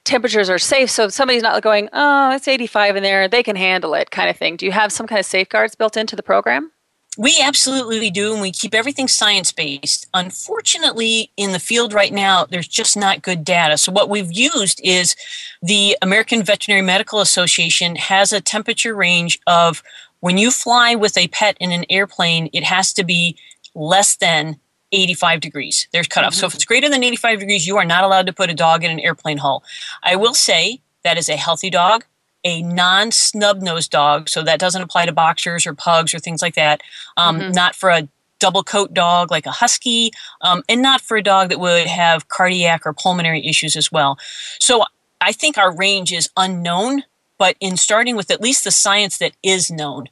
temperatures 0.05 0.51
are 0.51 0.59
safe 0.59 0.91
so 0.91 1.09
somebody's 1.09 1.43
not 1.43 1.63
going, 1.63 1.89
oh, 1.93 2.33
it's 2.33 2.49
85 2.49 2.97
in 2.97 3.03
there, 3.03 3.29
they 3.29 3.43
can 3.43 3.57
handle 3.57 3.95
it 3.95 4.11
kind 4.11 4.29
of 4.29 4.37
thing. 4.37 4.57
Do 4.57 4.67
you 4.67 4.73
have 4.73 4.93
some 4.93 5.07
kind 5.07 5.19
of 5.19 5.27
safeguards 5.27 5.75
built 5.75 5.97
into 5.97 6.17
the 6.17 6.23
program? 6.23 6.73
We 7.19 7.39
absolutely 7.43 8.11
do, 8.11 8.33
and 8.33 8.41
we 8.41 8.51
keep 8.51 8.75
everything 8.75 9.07
science 9.07 9.53
based. 9.53 10.07
Unfortunately, 10.15 11.31
in 11.37 11.53
the 11.53 11.59
field 11.59 11.93
right 11.93 12.13
now, 12.13 12.47
there's 12.47 12.69
just 12.69 12.97
not 12.97 13.21
good 13.21 13.45
data. 13.45 13.77
So, 13.77 13.93
what 13.93 14.09
we've 14.09 14.33
used 14.33 14.81
is 14.83 15.15
the 15.63 15.97
American 16.01 16.43
Veterinary 16.43 16.81
Medical 16.81 17.21
Association 17.21 17.97
has 17.97 18.33
a 18.33 18.41
temperature 18.41 18.95
range 18.95 19.39
of 19.47 19.83
when 20.21 20.39
you 20.39 20.51
fly 20.51 20.95
with 20.95 21.19
a 21.19 21.29
pet 21.29 21.59
in 21.61 21.71
an 21.71 21.85
airplane, 21.91 22.49
it 22.55 22.65
has 22.65 22.95
to 22.95 23.05
be 23.05 23.37
less 23.75 24.17
than 24.17 24.59
85 24.93 25.41
degrees. 25.41 25.89
There's 25.93 26.09
cutoff. 26.09 26.33
Mm-hmm. 26.33 26.41
So, 26.41 26.47
if 26.47 26.55
it's 26.55 26.65
greater 26.65 26.89
than 26.89 27.05
85 27.05 27.41
degrees, 27.41 27.67
you 27.67 27.77
are 27.77 27.85
not 27.85 28.05
allowed 28.05 28.27
to 28.27 28.33
put 28.33 28.49
a 28.49 28.55
dog 28.55 28.85
in 28.85 28.91
an 28.91 29.01
airplane 29.01 29.37
hull. 29.37 29.65
I 30.03 30.17
will 30.17 30.35
say 30.35 30.81
that 31.05 31.19
is 31.19 31.29
a 31.29 31.37
healthy 31.37 31.69
dog 31.69 32.07
a 32.45 32.63
non 32.63 33.11
snub 33.11 33.63
nosed 33.63 33.91
dog, 33.91 34.29
so 34.29 34.43
that 34.43 34.59
doesn't 34.59 34.83
apply 34.83 35.07
to 35.07 35.13
boxers 35.13 35.67
or 35.67 35.75
pugs 35.75 36.15
or 36.15 36.19
things 36.19 36.43
like 36.43 36.55
that. 36.55 36.83
Um, 37.17 37.39
mm-hmm. 37.39 37.53
Not 37.53 37.75
for 37.75 37.91
a 37.91 38.09
double 38.39 38.65
coat 38.65 38.93
dog 38.93 39.31
like 39.31 39.47
a 39.47 39.53
husky, 39.53 40.11
um, 40.41 40.63
and 40.69 40.83
not 40.83 41.01
for 41.01 41.17
a 41.17 41.23
dog 41.23 41.49
that 41.49 41.61
would 41.61 41.87
have 41.87 42.29
cardiac 42.29 42.85
or 42.85 42.93
pulmonary 42.93 43.47
issues 43.47 43.77
as 43.77 43.93
well. 43.93 44.19
So 44.59 44.85
I 45.21 45.33
think 45.33 45.57
our 45.57 45.75
range 45.75 46.13
is 46.13 46.29
unknown, 46.37 47.05
but 47.39 47.57
in 47.61 47.77
starting 47.77 48.17
with 48.17 48.31
at 48.31 48.41
least 48.41 48.65
the 48.65 48.73
science 48.73 49.19
that 49.19 49.33
is 49.45 49.71
known, 49.71 50.09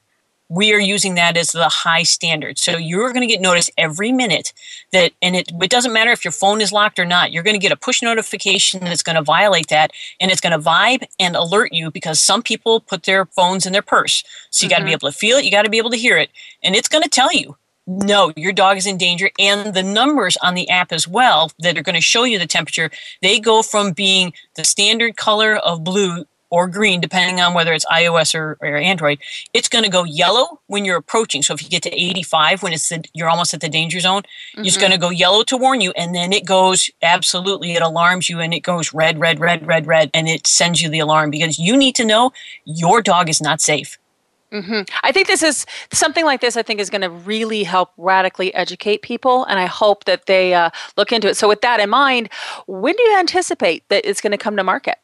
we 0.51 0.75
are 0.75 0.81
using 0.81 1.15
that 1.15 1.37
as 1.37 1.53
the 1.53 1.69
high 1.69 2.03
standard. 2.03 2.59
So 2.59 2.77
you're 2.77 3.13
going 3.13 3.27
to 3.27 3.33
get 3.33 3.41
notice 3.41 3.71
every 3.79 4.11
minute 4.11 4.53
that, 4.91 5.13
and 5.23 5.37
it, 5.37 5.53
it 5.63 5.71
doesn't 5.71 5.93
matter 5.93 6.11
if 6.11 6.25
your 6.25 6.33
phone 6.33 6.61
is 6.61 6.73
locked 6.73 6.99
or 6.99 7.07
not, 7.07 7.31
you're 7.31 7.45
going 7.45 7.55
to 7.55 7.61
get 7.61 7.73
a 7.73 7.77
push 7.77 8.03
notification 8.03 8.81
that's 8.81 9.03
going 9.03 9.15
to 9.15 9.23
violate 9.23 9.69
that 9.69 9.93
and 10.21 10.31
it's 10.31 10.41
going 10.41 10.53
to 10.53 10.59
vibe 10.59 11.05
and 11.21 11.37
alert 11.37 11.73
you 11.73 11.91
because 11.91 12.19
some 12.19 12.43
people 12.43 12.81
put 12.81 13.05
their 13.05 13.27
phones 13.27 13.65
in 13.65 13.73
their 13.73 13.81
purse. 13.81 14.25
So 14.51 14.65
you 14.65 14.69
mm-hmm. 14.69 14.75
got 14.75 14.79
to 14.81 14.85
be 14.87 14.93
able 14.93 15.11
to 15.11 15.17
feel 15.17 15.39
it, 15.39 15.45
you 15.45 15.53
got 15.53 15.63
to 15.63 15.71
be 15.71 15.79
able 15.79 15.91
to 15.91 15.97
hear 15.97 16.19
it, 16.19 16.31
and 16.65 16.75
it's 16.75 16.89
going 16.89 17.05
to 17.05 17.09
tell 17.09 17.33
you 17.33 17.57
no, 17.87 18.33
your 18.37 18.53
dog 18.53 18.77
is 18.77 18.87
in 18.87 18.99
danger. 18.99 19.31
And 19.39 19.75
the 19.75 19.83
numbers 19.83 20.37
on 20.37 20.55
the 20.55 20.69
app 20.69 20.93
as 20.93 21.09
well 21.09 21.51
that 21.59 21.77
are 21.77 21.83
going 21.83 21.97
to 21.97 22.01
show 22.01 22.23
you 22.23 22.39
the 22.39 22.47
temperature, 22.47 22.89
they 23.21 23.41
go 23.41 23.63
from 23.63 23.93
being 23.93 24.33
the 24.55 24.63
standard 24.63 25.17
color 25.17 25.57
of 25.57 25.83
blue 25.83 26.25
or 26.51 26.67
green, 26.67 27.01
depending 27.01 27.41
on 27.41 27.55
whether 27.55 27.73
it's 27.73 27.87
iOS 27.87 28.35
or, 28.35 28.59
or 28.61 28.77
Android. 28.77 29.19
It's 29.55 29.69
going 29.69 29.85
to 29.85 29.91
go 29.91 30.05
yellow 30.05 30.61
when 30.67 30.85
you're 30.85 30.97
approaching. 30.97 31.43
So 31.43 31.55
if 31.55 31.63
you 31.63 31.69
get 31.69 31.83
to 31.85 31.91
85, 31.91 32.63
when 32.63 32.73
it's 32.73 32.89
the, 32.89 33.05
you're 33.15 33.29
almost 33.29 33.55
at 33.55 33.61
the 33.61 33.69
danger 33.69 34.01
zone, 34.01 34.23
mm-hmm. 34.23 34.65
it's 34.65 34.77
going 34.77 34.93
to 34.93 34.99
go 34.99 35.11
yellow 35.11 35.43
to 35.45 35.57
warn 35.57 35.81
you, 35.81 35.93
and 35.93 36.15
then 36.15 36.33
it 36.33 36.45
goes 36.45 36.91
absolutely. 37.03 37.73
It 37.73 37.83
alarms 37.83 38.29
you, 38.29 38.41
and 38.41 38.53
it 38.53 38.61
goes 38.61 38.93
red, 38.93 39.19
red, 39.19 39.41
red, 39.41 39.67
red, 39.67 39.87
red, 39.87 40.11
and 40.13 40.29
it 40.29 40.47
sends 40.47 40.83
you 40.83 40.89
the 40.89 40.99
alarm 40.99 41.31
because 41.31 41.59
you 41.59 41.77
need 41.77 41.95
to 41.97 42.05
know 42.05 42.33
your 42.65 43.01
dog 43.01 43.29
is 43.29 43.41
not 43.41 43.61
safe. 43.61 43.99
Mm-hmm. 44.53 44.83
I 45.05 45.13
think 45.13 45.29
this 45.29 45.43
is 45.43 45.65
something 45.93 46.25
like 46.25 46.41
this. 46.41 46.57
I 46.57 46.63
think 46.63 46.81
is 46.81 46.91
going 46.91 47.03
to 47.03 47.11
really 47.11 47.63
help 47.63 47.93
radically 47.97 48.53
educate 48.55 49.03
people, 49.03 49.45
and 49.45 49.61
I 49.61 49.67
hope 49.67 50.05
that 50.07 50.27
they 50.27 50.55
uh, 50.55 50.71
look 50.97 51.13
into 51.13 51.29
it. 51.29 51.37
So, 51.37 51.49
with 51.49 51.61
that 51.61 51.79
in 51.79 51.89
mind, 51.89 52.31
when 52.67 52.97
do 52.97 53.03
you 53.03 53.19
anticipate 53.19 53.89
that 53.91 54.05
it's 54.05 54.21
going 54.21 54.33
to 54.33 54.39
come 54.39 54.57
to 54.57 54.65
market? 54.65 54.99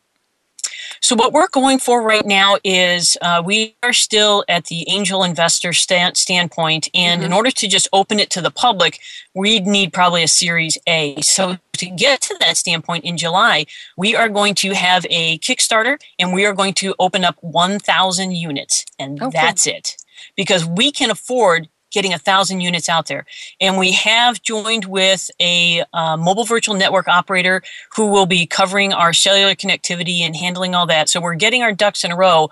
So, 1.07 1.15
what 1.15 1.33
we're 1.33 1.47
going 1.47 1.79
for 1.79 2.03
right 2.03 2.27
now 2.27 2.57
is 2.65 3.17
uh, 3.23 3.41
we 3.45 3.77
are 3.85 3.93
still 3.93 4.45
at 4.49 4.65
the 4.65 4.91
angel 4.91 5.23
investor 5.23 5.73
stand- 5.73 6.17
standpoint, 6.17 6.89
and 6.95 7.21
mm-hmm. 7.21 7.27
in 7.27 7.33
order 7.33 7.53
to 7.53 7.69
just 7.69 7.87
open 7.93 8.19
it 8.19 8.29
to 8.31 8.41
the 8.41 8.51
public, 8.51 8.99
we'd 9.33 9.69
need 9.69 9.93
probably 9.93 10.25
a 10.25 10.27
Series 10.27 10.79
A. 10.89 11.21
So, 11.21 11.59
to 11.75 11.87
get 11.87 12.23
to 12.23 12.37
that 12.41 12.57
standpoint 12.57 13.05
in 13.05 13.19
July, 13.19 13.67
we 13.97 14.17
are 14.17 14.29
going 14.29 14.57
to 14.57 14.75
have 14.75 15.07
a 15.09 15.39
Kickstarter 15.39 15.97
and 16.19 16.33
we 16.33 16.45
are 16.45 16.53
going 16.53 16.75
to 16.75 16.93
open 16.99 17.25
up 17.25 17.37
1,000 17.41 18.33
units, 18.33 18.85
and 18.99 19.23
okay. 19.23 19.31
that's 19.33 19.65
it. 19.65 19.97
Because 20.35 20.67
we 20.67 20.91
can 20.91 21.13
afford 21.13 21.69
getting 21.93 22.13
a 22.13 22.19
thousand 22.19 22.61
units 22.61 22.89
out 22.89 23.07
there. 23.07 23.25
And 23.61 23.79
we 23.79 23.93
have 23.93 24.43
joined 24.43 24.87
with 24.87 25.31
a 25.41 25.85
uh, 25.93 26.17
mobile 26.17 26.45
virtual 26.45 26.75
network 26.75 27.09
operator 27.09 27.63
who 27.95 28.07
will 28.07 28.27
be 28.27 28.47
covering 28.47 28.93
our 28.93 29.13
cellular 29.13 29.55
connectivity 29.55 30.21
and 30.21 30.37
handling 30.37 30.75
all 30.75 30.87
that. 30.87 31.09
So 31.09 31.21
we're 31.21 31.35
getting 31.35 31.63
our 31.63 31.73
ducks 31.73 32.05
in 32.05 32.13
a 32.13 32.17
row. 32.17 32.51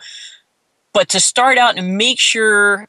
But 0.92 1.08
to 1.10 1.20
start 1.20 1.58
out 1.58 1.76
and 1.76 1.98
make 1.98 2.20
sure 2.20 2.88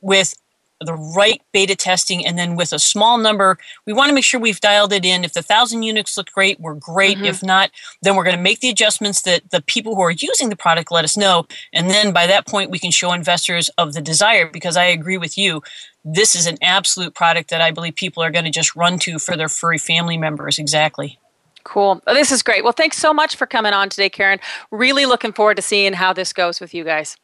with 0.00 0.34
the 0.80 0.94
right 0.94 1.40
beta 1.52 1.74
testing 1.74 2.24
and 2.26 2.38
then 2.38 2.54
with 2.54 2.72
a 2.72 2.78
small 2.78 3.16
number 3.16 3.58
we 3.86 3.92
want 3.92 4.08
to 4.08 4.14
make 4.14 4.24
sure 4.24 4.38
we've 4.38 4.60
dialed 4.60 4.92
it 4.92 5.04
in 5.04 5.24
if 5.24 5.32
the 5.32 5.42
thousand 5.42 5.82
units 5.82 6.16
look 6.16 6.30
great 6.32 6.60
we're 6.60 6.74
great 6.74 7.16
mm-hmm. 7.16 7.26
if 7.26 7.42
not 7.42 7.70
then 8.02 8.14
we're 8.14 8.24
going 8.24 8.36
to 8.36 8.42
make 8.42 8.60
the 8.60 8.68
adjustments 8.68 9.22
that 9.22 9.50
the 9.50 9.62
people 9.62 9.94
who 9.94 10.02
are 10.02 10.10
using 10.10 10.50
the 10.50 10.56
product 10.56 10.90
let 10.90 11.04
us 11.04 11.16
know 11.16 11.46
and 11.72 11.88
then 11.88 12.12
by 12.12 12.26
that 12.26 12.46
point 12.46 12.70
we 12.70 12.78
can 12.78 12.90
show 12.90 13.12
investors 13.12 13.70
of 13.78 13.94
the 13.94 14.02
desire 14.02 14.48
because 14.50 14.76
i 14.76 14.84
agree 14.84 15.16
with 15.16 15.38
you 15.38 15.62
this 16.04 16.34
is 16.34 16.46
an 16.46 16.58
absolute 16.60 17.14
product 17.14 17.48
that 17.48 17.62
i 17.62 17.70
believe 17.70 17.94
people 17.94 18.22
are 18.22 18.30
going 18.30 18.44
to 18.44 18.50
just 18.50 18.76
run 18.76 18.98
to 18.98 19.18
for 19.18 19.36
their 19.36 19.48
furry 19.48 19.78
family 19.78 20.18
members 20.18 20.58
exactly 20.58 21.18
Cool. 21.64 22.00
Oh, 22.06 22.14
this 22.14 22.30
is 22.30 22.44
great. 22.44 22.62
Well, 22.62 22.72
thanks 22.72 22.96
so 22.96 23.12
much 23.12 23.34
for 23.34 23.44
coming 23.44 23.72
on 23.72 23.88
today, 23.88 24.08
Karen. 24.08 24.38
Really 24.70 25.04
looking 25.04 25.32
forward 25.32 25.56
to 25.56 25.62
seeing 25.62 25.94
how 25.94 26.12
this 26.12 26.32
goes 26.32 26.60
with 26.60 26.72
you 26.72 26.84
guys. 26.84 27.16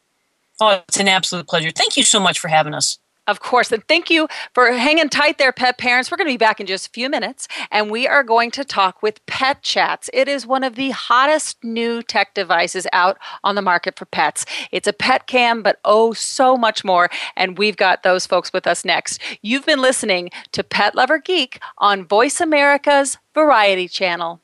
Oh, 0.61 0.83
it's 0.89 0.99
an 0.99 1.07
absolute 1.07 1.47
pleasure. 1.47 1.71
Thank 1.71 1.97
you 1.97 2.03
so 2.03 2.19
much 2.19 2.41
for 2.41 2.49
having 2.49 2.75
us. 2.75 2.99
Of 3.29 3.39
course. 3.39 3.71
And 3.71 3.87
thank 3.87 4.11
you 4.11 4.27
for 4.53 4.73
hanging 4.73 5.09
tight 5.09 5.39
there, 5.39 5.53
pet 5.53 5.79
parents. 5.79 6.11
We're 6.11 6.17
going 6.17 6.27
to 6.27 6.33
be 6.33 6.39
back 6.39 6.59
in 6.59 6.67
just 6.67 6.89
a 6.89 6.91
few 6.91 7.09
minutes 7.09 7.47
and 7.71 7.91
we 7.91 8.09
are 8.09 8.25
going 8.25 8.51
to 8.53 8.65
talk 8.65 9.01
with 9.01 9.25
PetChatz. 9.27 10.11
It 10.13 10.27
is 10.27 10.45
one 10.45 10.65
of 10.65 10.75
the 10.75 10.91
hottest 10.91 11.63
new 11.63 12.03
tech 12.03 12.35
devices 12.35 12.87
out 12.93 13.19
on 13.45 13.55
the 13.55 13.63
market 13.63 13.97
for 13.97 14.07
pets. 14.07 14.45
It's 14.73 14.89
a 14.89 14.93
pet 14.93 15.29
cam, 15.29 15.63
but 15.63 15.79
oh, 15.85 16.13
so 16.13 16.57
much 16.57 16.85
more. 16.85 17.11
And 17.37 17.57
we've 17.59 17.77
got 17.77 18.03
those 18.03 18.27
folks 18.27 18.53
with 18.53 18.67
us 18.67 18.85
next. 18.85 19.21
You've 19.41 19.67
been 19.67 19.81
listening 19.81 20.31
to 20.51 20.65
Pet 20.65 20.97
Lover 20.97 21.19
Geek 21.19 21.61
on 21.79 22.05
Voice 22.05 22.41
America's 22.41 23.19
Variety 23.35 23.87
Channel. 23.87 24.42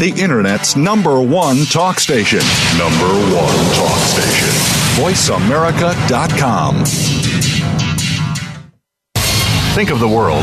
The 0.00 0.18
Internet's 0.18 0.76
number 0.76 1.20
one 1.20 1.66
talk 1.66 2.00
station. 2.00 2.38
Number 2.78 3.04
one 3.36 3.74
talk 3.74 3.98
station. 3.98 4.48
VoiceAmerica.com. 4.96 6.84
Think 9.74 9.90
of 9.90 10.00
the 10.00 10.08
world 10.08 10.42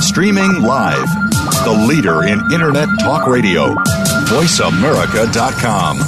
Streaming 0.00 0.62
live. 0.62 1.08
The 1.64 1.86
leader 1.88 2.22
in 2.24 2.40
Internet 2.52 2.88
talk 3.00 3.26
radio. 3.26 3.74
VoiceAmerica.com. 4.26 5.98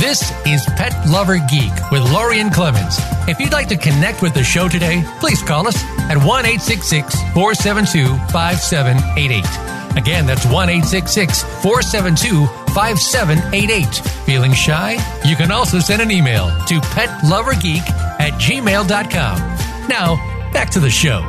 This 0.00 0.32
is 0.46 0.64
Pet 0.76 0.92
Lover 1.08 1.38
Geek 1.48 1.72
with 1.92 2.02
Lorien 2.12 2.50
Clemens. 2.50 2.96
If 3.28 3.38
you'd 3.38 3.52
like 3.52 3.68
to 3.68 3.76
connect 3.76 4.20
with 4.20 4.34
the 4.34 4.42
show 4.42 4.68
today, 4.68 5.04
please 5.20 5.42
call 5.42 5.68
us 5.68 5.80
at 6.10 6.16
1 6.16 6.44
472 6.44 8.16
5788. 8.32 9.96
Again, 9.96 10.26
that's 10.26 10.44
1 10.46 10.68
472 10.82 12.46
5788. 12.46 12.61
Feeling 14.24 14.54
shy? 14.54 14.92
You 15.26 15.36
can 15.36 15.50
also 15.50 15.78
send 15.78 16.00
an 16.00 16.10
email 16.10 16.46
to 16.66 16.80
petlovergeek 16.80 17.86
at 18.18 18.32
gmail.com. 18.40 19.88
Now, 19.88 20.16
back 20.54 20.70
to 20.70 20.80
the 20.80 20.88
show. 20.88 21.20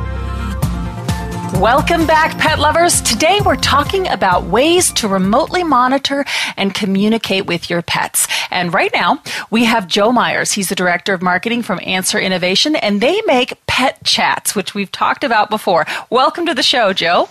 Welcome 1.60 2.06
back, 2.06 2.38
pet 2.38 2.58
lovers. 2.58 3.02
Today 3.02 3.40
we're 3.44 3.56
talking 3.56 4.08
about 4.08 4.44
ways 4.44 4.90
to 4.94 5.06
remotely 5.06 5.64
monitor 5.64 6.24
and 6.56 6.74
communicate 6.74 7.44
with 7.44 7.68
your 7.68 7.82
pets. 7.82 8.26
And 8.50 8.72
right 8.72 8.90
now 8.94 9.22
we 9.50 9.64
have 9.64 9.86
Joe 9.86 10.12
Myers. 10.12 10.52
He's 10.52 10.70
the 10.70 10.74
director 10.74 11.12
of 11.12 11.20
marketing 11.20 11.62
from 11.62 11.78
Anser 11.80 12.22
Innovation, 12.22 12.74
and 12.74 13.02
they 13.02 13.20
make 13.26 13.64
PetChatz, 13.66 14.54
which 14.54 14.74
we've 14.74 14.90
talked 14.90 15.24
about 15.24 15.50
before. 15.50 15.84
Welcome 16.08 16.46
to 16.46 16.54
the 16.54 16.62
show, 16.62 16.94
Joe. 16.94 17.28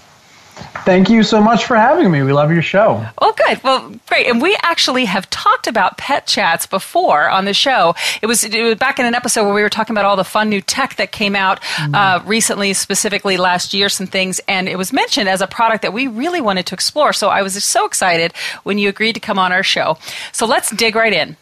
Thank 0.86 1.10
you 1.10 1.24
so 1.24 1.41
much 1.41 1.65
for 1.65 1.77
having 1.77 2.12
me. 2.12 2.24
We 2.24 2.33
love 2.33 2.51
your 2.51 2.62
show. 2.62 3.05
Oh, 3.19 3.33
good. 3.33 3.63
Well, 3.63 3.93
great. 4.07 4.27
And 4.27 4.41
we 4.41 4.57
actually 4.63 5.05
have 5.05 5.29
talked 5.29 5.65
about 5.65 5.98
PetChatz 5.98 6.69
before 6.69 7.29
on 7.29 7.45
the 7.45 7.53
show. 7.53 7.95
It 8.22 8.27
was, 8.27 8.43
it 8.43 8.62
was 8.62 8.75
back 8.75 9.00
in 9.00 9.05
an 9.05 9.15
episode 9.15 9.45
where 9.45 9.53
we 9.53 9.62
were 9.62 9.69
talking 9.69 9.93
about 9.93 10.03
all 10.05 10.17
the 10.17 10.25
fun 10.25 10.50
new 10.50 10.62
tech 10.62 10.95
that 10.98 11.12
came 11.12 11.36
out 11.36 11.62
mm-hmm. 11.62 11.95
uh, 11.95 12.22
recently, 12.25 12.74
specifically 12.74 13.38
last 13.38 13.74
year, 13.74 13.88
some 13.88 14.07
things. 14.07 14.41
And 14.48 14.67
it 14.67 14.77
was 14.77 14.91
mentioned 14.91 15.29
as 15.29 15.41
a 15.41 15.48
product 15.48 15.83
that 15.83 15.93
we 15.93 16.07
really 16.07 16.41
wanted 16.41 16.65
to 16.67 16.75
explore. 16.75 17.13
So 17.13 17.29
I 17.29 17.41
was 17.41 17.63
so 17.63 17.86
excited 17.86 18.33
when 18.63 18.77
you 18.77 18.89
agreed 18.89 19.13
to 19.13 19.22
come 19.22 19.39
on 19.39 19.51
our 19.53 19.63
show. 19.63 19.98
So 20.33 20.45
let's 20.45 20.69
dig 20.72 20.95
right 20.95 21.13
in. 21.13 21.38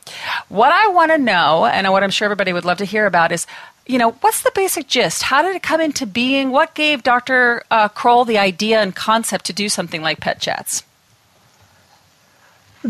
What 0.49 0.71
I 0.71 0.87
want 0.89 1.11
to 1.11 1.17
know, 1.17 1.65
and 1.65 1.89
what 1.91 2.03
I'm 2.03 2.11
sure 2.11 2.25
everybody 2.25 2.53
would 2.53 2.65
love 2.65 2.77
to 2.77 2.85
hear 2.85 3.07
about, 3.07 3.31
is 3.31 3.47
you 3.91 3.97
know, 3.97 4.11
what's 4.21 4.41
the 4.41 4.51
basic 4.55 4.87
gist? 4.87 5.23
How 5.23 5.41
did 5.41 5.53
it 5.53 5.61
come 5.61 5.81
into 5.81 6.05
being? 6.05 6.51
What 6.51 6.73
gave 6.75 7.03
Dr. 7.03 7.63
Uh, 7.69 7.89
Kroll 7.89 8.23
the 8.23 8.37
idea 8.37 8.81
and 8.81 8.95
concept 8.95 9.45
to 9.45 9.53
do 9.53 9.67
something 9.67 10.01
like 10.01 10.21
PetChatz? 10.21 10.83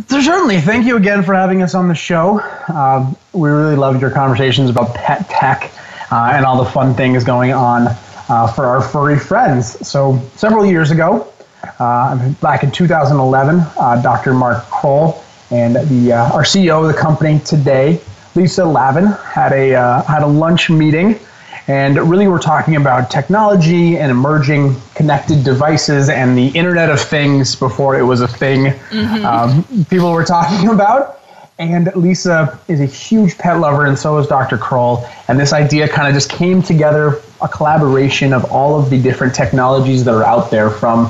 Certainly. 0.07 0.61
Thank 0.61 0.85
you 0.85 0.97
again 0.97 1.23
for 1.23 1.33
having 1.33 1.63
us 1.63 1.73
on 1.73 1.87
the 1.87 1.95
show. 1.95 2.39
Uh, 2.67 3.11
we 3.33 3.49
really 3.49 3.75
loved 3.75 3.99
your 3.99 4.11
conversations 4.11 4.69
about 4.69 4.93
pet 4.93 5.27
tech 5.27 5.71
uh, 6.11 6.31
and 6.33 6.45
all 6.45 6.63
the 6.63 6.69
fun 6.69 6.93
things 6.93 7.23
going 7.23 7.51
on 7.51 7.87
uh, 8.29 8.47
for 8.53 8.67
our 8.67 8.79
furry 8.79 9.17
friends. 9.17 9.85
So, 9.85 10.21
several 10.35 10.65
years 10.67 10.91
ago, 10.91 11.33
uh, 11.79 12.31
back 12.33 12.63
in 12.63 12.71
2011, 12.71 13.59
uh, 13.59 14.01
Dr. 14.03 14.33
Mark 14.35 14.63
Kroll 14.69 15.21
and 15.49 15.75
the, 15.75 16.11
our 16.13 16.43
CEO 16.43 16.87
of 16.87 16.93
the 16.93 16.97
company 16.97 17.39
today, 17.39 17.99
Lisa 18.35 18.65
Lavin 18.65 19.07
had 19.07 19.51
a 19.51 19.75
uh, 19.75 20.03
had 20.03 20.23
a 20.23 20.27
lunch 20.27 20.69
meeting, 20.69 21.19
and 21.67 21.97
really 22.09 22.27
we're 22.27 22.39
talking 22.39 22.75
about 22.75 23.11
technology 23.11 23.97
and 23.97 24.11
emerging 24.11 24.75
connected 24.95 25.43
devices 25.43 26.09
and 26.09 26.37
the 26.37 26.47
Internet 26.49 26.89
of 26.89 26.99
Things 26.99 27.55
before 27.55 27.97
it 27.97 28.03
was 28.03 28.21
a 28.21 28.27
thing. 28.27 28.65
Mm-hmm. 28.65 29.25
Um, 29.25 29.85
people 29.85 30.11
were 30.11 30.25
talking 30.25 30.69
about. 30.73 31.20
And 31.61 31.95
Lisa 31.95 32.59
is 32.67 32.79
a 32.81 32.87
huge 32.87 33.37
pet 33.37 33.59
lover, 33.59 33.85
and 33.85 33.97
so 33.97 34.17
is 34.17 34.25
Dr. 34.25 34.57
Kroll. 34.57 35.05
And 35.27 35.39
this 35.39 35.53
idea 35.53 35.87
kind 35.87 36.07
of 36.07 36.13
just 36.15 36.31
came 36.31 36.63
together 36.63 37.21
a 37.39 37.47
collaboration 37.47 38.33
of 38.33 38.51
all 38.51 38.79
of 38.79 38.89
the 38.89 38.99
different 38.99 39.35
technologies 39.35 40.03
that 40.05 40.15
are 40.15 40.23
out 40.23 40.49
there, 40.49 40.71
from 40.71 41.07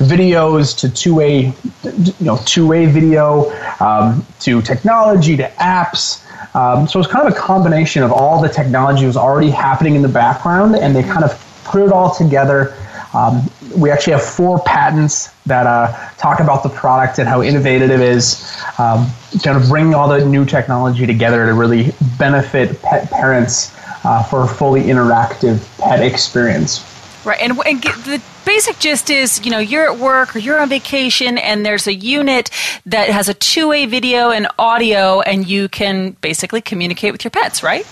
videos 0.00 0.76
to 0.80 0.90
two-way, 0.90 1.54
you 1.82 2.14
know, 2.20 2.38
two-way 2.44 2.84
video, 2.84 3.50
um, 3.80 4.26
to 4.40 4.60
technology 4.60 5.38
to 5.38 5.48
apps, 5.52 6.24
um, 6.54 6.86
so 6.86 7.00
it's 7.00 7.10
kind 7.10 7.26
of 7.26 7.32
a 7.32 7.36
combination 7.36 8.02
of 8.02 8.12
all 8.12 8.40
the 8.40 8.48
technology 8.48 9.06
was 9.06 9.16
already 9.16 9.50
happening 9.50 9.94
in 9.96 10.02
the 10.02 10.08
background, 10.08 10.76
and 10.76 10.94
they 10.94 11.02
kind 11.02 11.24
of 11.24 11.62
put 11.64 11.82
it 11.82 11.92
all 11.92 12.14
together. 12.14 12.76
Um, 13.12 13.50
we 13.76 13.90
actually 13.90 14.12
have 14.12 14.22
four 14.22 14.60
patents 14.60 15.30
that 15.46 15.66
uh, 15.66 15.92
talk 16.16 16.40
about 16.40 16.62
the 16.62 16.68
product 16.68 17.18
and 17.18 17.28
how 17.28 17.42
innovative 17.42 17.90
it 17.90 18.00
is, 18.00 18.56
um, 18.78 19.10
kind 19.42 19.56
of 19.56 19.68
bringing 19.68 19.94
all 19.94 20.08
the 20.08 20.24
new 20.24 20.44
technology 20.44 21.06
together 21.06 21.46
to 21.46 21.54
really 21.54 21.92
benefit 22.18 22.80
pet 22.82 23.10
parents 23.10 23.72
uh, 24.04 24.22
for 24.22 24.44
a 24.44 24.48
fully 24.48 24.82
interactive 24.82 25.62
pet 25.78 26.02
experience. 26.02 26.90
Right, 27.24 27.40
and, 27.40 27.58
and 27.64 27.82
the 27.82 28.22
basic 28.44 28.78
gist 28.78 29.08
is, 29.08 29.44
you 29.44 29.50
know, 29.50 29.58
you're 29.58 29.90
at 29.90 29.98
work 29.98 30.36
or 30.36 30.40
you're 30.40 30.60
on 30.60 30.68
vacation, 30.68 31.38
and 31.38 31.64
there's 31.64 31.86
a 31.86 31.94
unit 31.94 32.50
that 32.84 33.08
has 33.08 33.28
a 33.28 33.34
two-way 33.34 33.86
video 33.86 34.30
and 34.30 34.46
audio, 34.58 35.20
and 35.22 35.48
you 35.48 35.68
can 35.68 36.10
basically 36.20 36.60
communicate 36.60 37.12
with 37.12 37.24
your 37.24 37.30
pets, 37.30 37.62
right? 37.62 37.86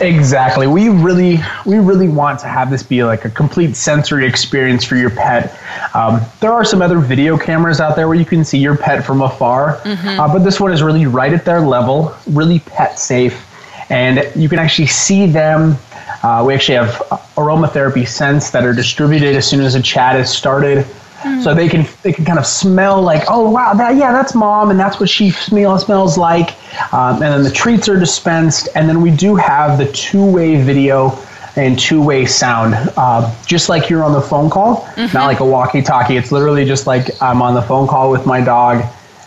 Exactly. 0.00 0.66
We 0.66 0.88
really, 0.88 1.38
we 1.66 1.78
really 1.78 2.08
want 2.08 2.40
to 2.40 2.46
have 2.46 2.70
this 2.70 2.82
be 2.82 3.04
like 3.04 3.24
a 3.24 3.30
complete 3.30 3.76
sensory 3.76 4.26
experience 4.26 4.84
for 4.84 4.96
your 4.96 5.10
pet. 5.10 5.58
Um, 5.94 6.20
there 6.40 6.52
are 6.52 6.64
some 6.64 6.82
other 6.82 6.98
video 6.98 7.36
cameras 7.36 7.80
out 7.80 7.94
there 7.94 8.08
where 8.08 8.16
you 8.16 8.24
can 8.24 8.44
see 8.44 8.58
your 8.58 8.76
pet 8.76 9.04
from 9.04 9.22
afar, 9.22 9.76
mm-hmm. 9.78 10.20
uh, 10.20 10.32
but 10.32 10.44
this 10.44 10.58
one 10.58 10.72
is 10.72 10.82
really 10.82 11.06
right 11.06 11.32
at 11.32 11.44
their 11.44 11.60
level, 11.60 12.14
really 12.26 12.60
pet 12.60 12.98
safe, 12.98 13.46
and 13.90 14.30
you 14.34 14.48
can 14.48 14.58
actually 14.58 14.86
see 14.86 15.26
them 15.26 15.76
uh, 16.22 16.42
we 16.46 16.54
actually 16.54 16.76
have 16.76 16.90
aromatherapy 17.36 18.06
scents 18.06 18.50
that 18.50 18.64
are 18.64 18.72
distributed 18.72 19.34
as 19.34 19.48
soon 19.48 19.60
as 19.60 19.74
a 19.74 19.82
chat 19.82 20.18
is 20.18 20.30
started. 20.30 20.86
Mm. 21.22 21.42
So 21.42 21.54
they 21.54 21.68
can 21.68 21.86
they 22.02 22.12
can 22.12 22.24
kind 22.24 22.38
of 22.38 22.46
smell 22.46 23.00
like 23.00 23.24
oh 23.28 23.50
wow 23.50 23.74
that 23.74 23.96
yeah 23.96 24.12
that's 24.12 24.34
mom 24.34 24.70
and 24.70 24.78
that's 24.78 24.98
what 25.00 25.08
she 25.08 25.30
smell, 25.30 25.78
smells 25.78 26.18
like, 26.18 26.50
um, 26.92 27.22
and 27.22 27.32
then 27.32 27.42
the 27.42 27.50
treats 27.50 27.88
are 27.88 27.98
dispensed 27.98 28.68
and 28.74 28.88
then 28.88 29.00
we 29.00 29.10
do 29.10 29.36
have 29.36 29.78
the 29.78 29.90
two 29.92 30.24
way 30.24 30.62
video 30.62 31.16
and 31.56 31.78
two 31.78 32.02
way 32.02 32.24
sound, 32.24 32.74
uh, 32.96 33.34
just 33.46 33.68
like 33.68 33.90
you're 33.90 34.02
on 34.02 34.12
the 34.12 34.20
phone 34.20 34.48
call, 34.48 34.84
mm-hmm. 34.96 35.14
not 35.16 35.26
like 35.26 35.40
a 35.40 35.44
walkie 35.44 35.82
talkie. 35.82 36.16
It's 36.16 36.32
literally 36.32 36.64
just 36.64 36.86
like 36.86 37.10
I'm 37.20 37.42
on 37.42 37.54
the 37.54 37.62
phone 37.62 37.86
call 37.86 38.10
with 38.10 38.26
my 38.26 38.40
dog. 38.40 38.84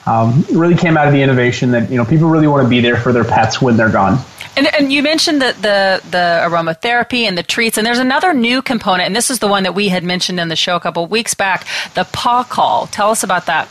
Um, 0.07 0.45
really 0.51 0.75
came 0.75 0.97
out 0.97 1.07
of 1.07 1.13
the 1.13 1.21
innovation 1.21 1.71
that 1.71 1.89
you 1.89 1.97
know 1.97 2.05
people 2.05 2.29
really 2.29 2.47
want 2.47 2.63
to 2.63 2.69
be 2.69 2.79
there 2.79 2.97
for 2.97 3.11
their 3.11 3.23
pets 3.23 3.61
when 3.61 3.75
they're 3.75 3.91
gone. 3.91 4.23
And, 4.57 4.73
and 4.73 4.93
you 4.93 5.03
mentioned 5.03 5.41
the, 5.41 5.53
the, 5.59 6.01
the 6.11 6.41
aromatherapy 6.47 7.23
and 7.23 7.37
the 7.37 7.43
treats, 7.43 7.77
and 7.77 7.85
there's 7.85 7.99
another 7.99 8.33
new 8.33 8.61
component, 8.61 9.07
and 9.07 9.15
this 9.15 9.29
is 9.29 9.39
the 9.39 9.49
one 9.49 9.63
that 9.63 9.75
we 9.75 9.89
had 9.89 10.03
mentioned 10.03 10.39
in 10.39 10.47
the 10.47 10.55
show 10.55 10.77
a 10.77 10.79
couple 10.79 11.05
weeks 11.07 11.33
back 11.33 11.67
the 11.93 12.05
paw 12.13 12.43
call. 12.43 12.87
Tell 12.87 13.09
us 13.09 13.23
about 13.23 13.47
that. 13.47 13.67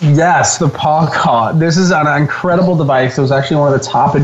Yes, 0.00 0.58
the 0.58 0.68
paw 0.68 1.08
call. 1.10 1.54
This 1.54 1.76
is 1.76 1.90
an 1.90 2.06
incredible 2.20 2.76
device. 2.76 3.16
It 3.16 3.20
was 3.20 3.32
actually 3.32 3.58
one 3.58 3.72
of 3.72 3.80
the 3.80 3.86
top 3.86 4.16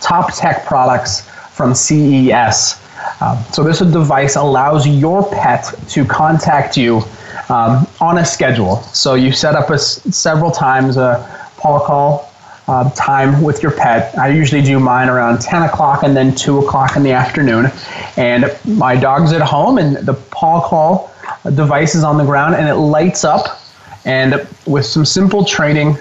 top 0.00 0.34
tech 0.34 0.64
products 0.64 1.28
from 1.50 1.74
CES. 1.74 2.80
Um, 3.20 3.38
so 3.52 3.62
this 3.62 3.78
device 3.78 4.36
allows 4.36 4.86
your 4.86 5.28
pet 5.30 5.72
to 5.90 6.04
contact 6.04 6.76
you 6.76 7.02
um, 7.48 7.86
on 8.00 8.18
a 8.18 8.24
schedule. 8.24 8.76
So 8.92 9.14
you 9.14 9.32
set 9.32 9.54
up 9.54 9.70
a, 9.70 9.78
several 9.78 10.50
times 10.50 10.96
a 10.96 11.50
paw 11.56 11.84
call 11.84 12.32
uh, 12.68 12.90
time 12.90 13.42
with 13.42 13.62
your 13.62 13.72
pet. 13.72 14.16
I 14.18 14.28
usually 14.28 14.62
do 14.62 14.78
mine 14.78 15.08
around 15.08 15.40
10 15.40 15.62
o'clock 15.62 16.04
and 16.04 16.16
then 16.16 16.34
2 16.34 16.58
o'clock 16.60 16.96
in 16.96 17.02
the 17.02 17.12
afternoon. 17.12 17.66
And 18.16 18.56
my 18.64 18.96
dog's 18.96 19.32
at 19.32 19.42
home, 19.42 19.78
and 19.78 19.96
the 19.96 20.14
paw 20.14 20.66
call 20.66 21.12
device 21.54 21.94
is 21.94 22.04
on 22.04 22.18
the 22.18 22.24
ground, 22.24 22.54
and 22.54 22.68
it 22.68 22.76
lights 22.76 23.24
up. 23.24 23.60
And 24.04 24.46
with 24.66 24.86
some 24.86 25.04
simple 25.04 25.44
training, 25.44 25.98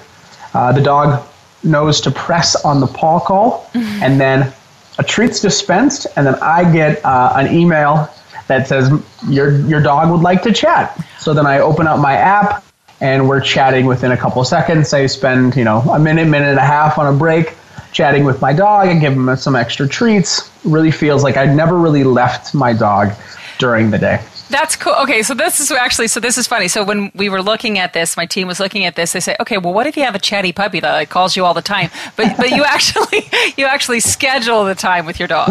uh, 0.54 0.72
the 0.72 0.82
dog 0.82 1.24
knows 1.64 2.02
to 2.02 2.12
press 2.12 2.56
on 2.64 2.80
the 2.80 2.88
paw 2.88 3.20
call, 3.20 3.70
mm-hmm. 3.74 4.04
and 4.04 4.20
then 4.20 4.54
a 5.00 5.04
treat's 5.04 5.40
dispensed, 5.40 6.08
and 6.16 6.28
then 6.28 6.36
I 6.36 6.72
get 6.72 7.04
uh, 7.04 7.34
an 7.36 7.56
email 7.56 8.10
that 8.48 8.68
says 8.68 8.92
your 9.28 9.52
your 9.68 9.82
dog 9.82 10.12
would 10.12 10.22
like 10.22 10.42
to 10.44 10.52
chat. 10.54 10.98
So 11.20 11.34
then 11.34 11.46
I 11.46 11.60
open 11.60 11.88
up 11.88 12.00
my 12.00 12.14
app 12.14 12.64
and 13.00 13.28
we're 13.28 13.42
chatting 13.42 13.86
within 13.86 14.12
a 14.12 14.18
couple 14.18 14.44
seconds. 14.44 14.94
I 14.94 15.08
spend, 15.08 15.56
you 15.56 15.64
know, 15.64 15.80
a 15.92 16.00
minute, 16.00 16.28
minute 16.28 16.50
and 16.50 16.60
a 16.60 16.66
half 16.66 17.00
on 17.00 17.14
a 17.14 17.18
break 17.18 17.56
chatting 17.92 18.24
with 18.24 18.42
my 18.42 18.54
dog. 18.54 18.88
and 18.88 19.02
give 19.02 19.14
him 19.14 19.36
some 19.36 19.56
extra 19.56 19.88
treats. 19.88 20.50
Really 20.64 20.92
feels 20.92 21.24
like 21.24 21.38
I 21.38 21.46
never 21.46 21.78
really 21.78 22.04
left 22.04 22.54
my 22.54 22.74
dog 22.74 23.12
during 23.58 23.92
the 23.92 23.98
day. 23.98 24.22
That's 24.50 24.76
cool. 24.76 24.94
Okay, 25.04 25.24
so 25.24 25.34
this 25.34 25.62
is 25.62 25.72
actually 25.72 26.10
so 26.10 26.20
this 26.20 26.38
is 26.38 26.46
funny. 26.46 26.68
So 26.68 26.84
when 26.84 27.10
we 27.16 27.30
were 27.30 27.42
looking 27.42 27.80
at 27.80 27.94
this, 27.94 28.18
my 28.18 28.26
team 28.26 28.48
was 28.48 28.60
looking 28.60 28.84
at 28.84 28.96
this. 28.98 29.14
They 29.14 29.22
say, 29.22 29.38
okay, 29.40 29.58
well, 29.58 29.74
what 29.74 29.88
if 29.88 29.96
you 29.96 30.04
have 30.04 30.14
a 30.14 30.20
chatty 30.20 30.52
puppy 30.52 30.82
that 30.82 30.94
like, 30.94 31.10
calls 31.10 31.38
you 31.38 31.46
all 31.46 31.54
the 31.54 31.62
time, 31.62 31.90
but 32.18 32.36
but 32.36 32.52
you 32.52 32.64
actually 32.68 33.30
you 33.56 33.66
actually 33.66 34.02
schedule 34.02 34.66
the 34.66 34.76
time 34.76 35.06
with 35.06 35.20
your 35.20 35.30
dog. 35.30 35.50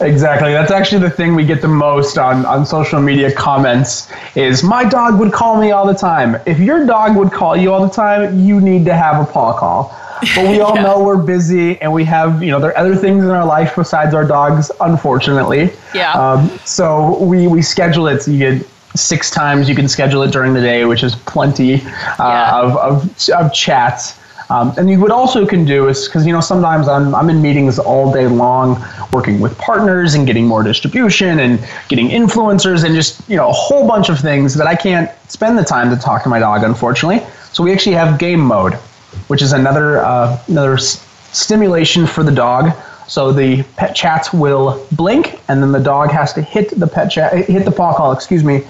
Exactly. 0.00 0.52
That's 0.52 0.70
actually 0.70 1.02
the 1.02 1.10
thing 1.10 1.34
we 1.34 1.44
get 1.44 1.60
the 1.60 1.68
most 1.68 2.18
on 2.18 2.46
on 2.46 2.64
social 2.64 3.00
media 3.00 3.32
comments 3.32 4.08
is 4.34 4.62
my 4.62 4.84
dog 4.84 5.18
would 5.18 5.32
call 5.32 5.60
me 5.60 5.70
all 5.70 5.86
the 5.86 5.94
time. 5.94 6.36
If 6.46 6.58
your 6.60 6.86
dog 6.86 7.16
would 7.16 7.32
call 7.32 7.56
you 7.56 7.72
all 7.72 7.86
the 7.86 7.92
time, 7.92 8.38
you 8.38 8.60
need 8.60 8.84
to 8.84 8.94
have 8.94 9.20
a 9.20 9.30
paw 9.30 9.58
call 9.58 9.94
but 10.34 10.48
we 10.48 10.60
all 10.60 10.74
yeah. 10.74 10.82
know 10.82 11.02
we're 11.02 11.22
busy 11.22 11.80
and 11.80 11.92
we 11.92 12.04
have 12.04 12.42
you 12.42 12.50
know 12.50 12.60
there 12.60 12.70
are 12.70 12.78
other 12.78 12.96
things 12.96 13.24
in 13.24 13.30
our 13.30 13.46
life 13.46 13.74
besides 13.76 14.14
our 14.14 14.24
dogs 14.24 14.70
unfortunately 14.80 15.70
yeah 15.94 16.12
um, 16.12 16.48
so 16.64 17.22
we 17.22 17.46
we 17.46 17.62
schedule 17.62 18.06
it 18.06 18.22
so 18.22 18.30
you 18.30 18.38
get 18.38 18.66
six 18.94 19.30
times 19.30 19.68
you 19.68 19.74
can 19.74 19.88
schedule 19.88 20.22
it 20.22 20.32
during 20.32 20.54
the 20.54 20.60
day 20.60 20.84
which 20.84 21.02
is 21.02 21.14
plenty 21.14 21.74
uh, 21.74 21.80
yeah. 22.18 22.60
of, 22.60 22.76
of, 22.76 23.28
of 23.30 23.52
chats 23.52 24.18
um, 24.50 24.72
and 24.78 24.88
you 24.88 24.98
what 24.98 25.10
also 25.10 25.46
can 25.46 25.64
do 25.64 25.88
is 25.88 26.06
because 26.06 26.26
you 26.26 26.32
know 26.32 26.40
sometimes 26.40 26.88
I'm 26.88 27.14
I'm 27.14 27.28
in 27.30 27.42
meetings 27.42 27.78
all 27.78 28.12
day 28.12 28.26
long, 28.26 28.82
working 29.12 29.40
with 29.40 29.56
partners 29.58 30.14
and 30.14 30.26
getting 30.26 30.46
more 30.46 30.62
distribution 30.62 31.40
and 31.40 31.58
getting 31.88 32.08
influencers 32.08 32.84
and 32.84 32.94
just 32.94 33.28
you 33.28 33.36
know 33.36 33.48
a 33.48 33.52
whole 33.52 33.86
bunch 33.86 34.08
of 34.08 34.18
things 34.18 34.54
that 34.54 34.66
I 34.66 34.74
can't 34.74 35.10
spend 35.30 35.58
the 35.58 35.64
time 35.64 35.90
to 35.90 35.96
talk 36.00 36.22
to 36.22 36.28
my 36.28 36.38
dog, 36.38 36.62
unfortunately. 36.62 37.26
So 37.52 37.62
we 37.62 37.72
actually 37.72 37.96
have 37.96 38.18
game 38.18 38.40
mode 38.40 38.78
which 39.26 39.42
is 39.42 39.52
another 39.52 40.04
uh, 40.04 40.38
another 40.48 40.74
s- 40.74 41.04
stimulation 41.32 42.06
for 42.06 42.22
the 42.22 42.32
dog. 42.32 42.72
So 43.08 43.32
the 43.32 43.62
PetChatz 43.78 44.38
will 44.38 44.86
blink, 44.92 45.40
and 45.48 45.62
then 45.62 45.72
the 45.72 45.80
dog 45.80 46.10
has 46.10 46.32
to 46.34 46.42
hit 46.42 46.78
the 46.78 46.86
pet 46.86 47.10
chat, 47.10 47.48
hit 47.48 47.64
the 47.64 47.70
paw 47.70 47.94
call, 47.94 48.12
excuse 48.12 48.44
me, 48.44 48.66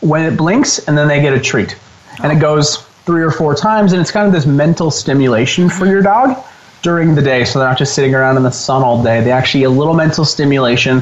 when 0.00 0.22
it 0.24 0.36
blinks, 0.36 0.78
and 0.88 0.96
then 0.96 1.08
they 1.08 1.20
get 1.20 1.34
a 1.34 1.40
treat. 1.40 1.76
And 2.22 2.32
it 2.32 2.40
goes 2.40 2.86
three 3.04 3.22
or 3.22 3.30
four 3.30 3.54
times, 3.54 3.92
and 3.92 4.00
it's 4.00 4.10
kind 4.10 4.26
of 4.26 4.32
this 4.32 4.46
mental 4.46 4.90
stimulation 4.90 5.68
for 5.68 5.86
your 5.86 6.02
dog 6.02 6.42
during 6.82 7.14
the 7.14 7.22
day. 7.22 7.44
So 7.44 7.58
they're 7.58 7.68
not 7.68 7.78
just 7.78 7.94
sitting 7.94 8.14
around 8.14 8.36
in 8.36 8.42
the 8.42 8.50
sun 8.50 8.82
all 8.82 9.02
day. 9.02 9.20
They 9.22 9.30
actually 9.30 9.64
a 9.64 9.70
little 9.70 9.94
mental 9.94 10.24
stimulation. 10.24 11.00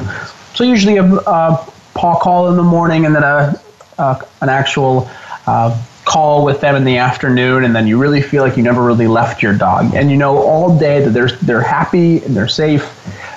So 0.53 0.63
usually 0.63 0.97
a, 0.97 1.05
a 1.05 1.71
paw 1.93 2.19
call 2.19 2.49
in 2.49 2.57
the 2.57 2.63
morning, 2.63 3.05
and 3.05 3.15
then 3.15 3.23
a, 3.23 3.59
a 3.97 4.27
an 4.41 4.49
actual 4.49 5.09
uh, 5.47 5.79
call 6.05 6.43
with 6.43 6.61
them 6.61 6.75
in 6.75 6.83
the 6.83 6.97
afternoon, 6.97 7.63
and 7.63 7.75
then 7.75 7.87
you 7.87 7.97
really 7.97 8.21
feel 8.21 8.43
like 8.43 8.57
you 8.57 8.63
never 8.63 8.83
really 8.83 9.07
left 9.07 9.41
your 9.41 9.55
dog, 9.55 9.93
and 9.93 10.09
you 10.09 10.17
know 10.17 10.37
all 10.37 10.77
day 10.77 11.03
that 11.03 11.11
they're 11.11 11.29
they're 11.29 11.61
happy 11.61 12.23
and 12.23 12.35
they're 12.35 12.47
safe. 12.47 12.83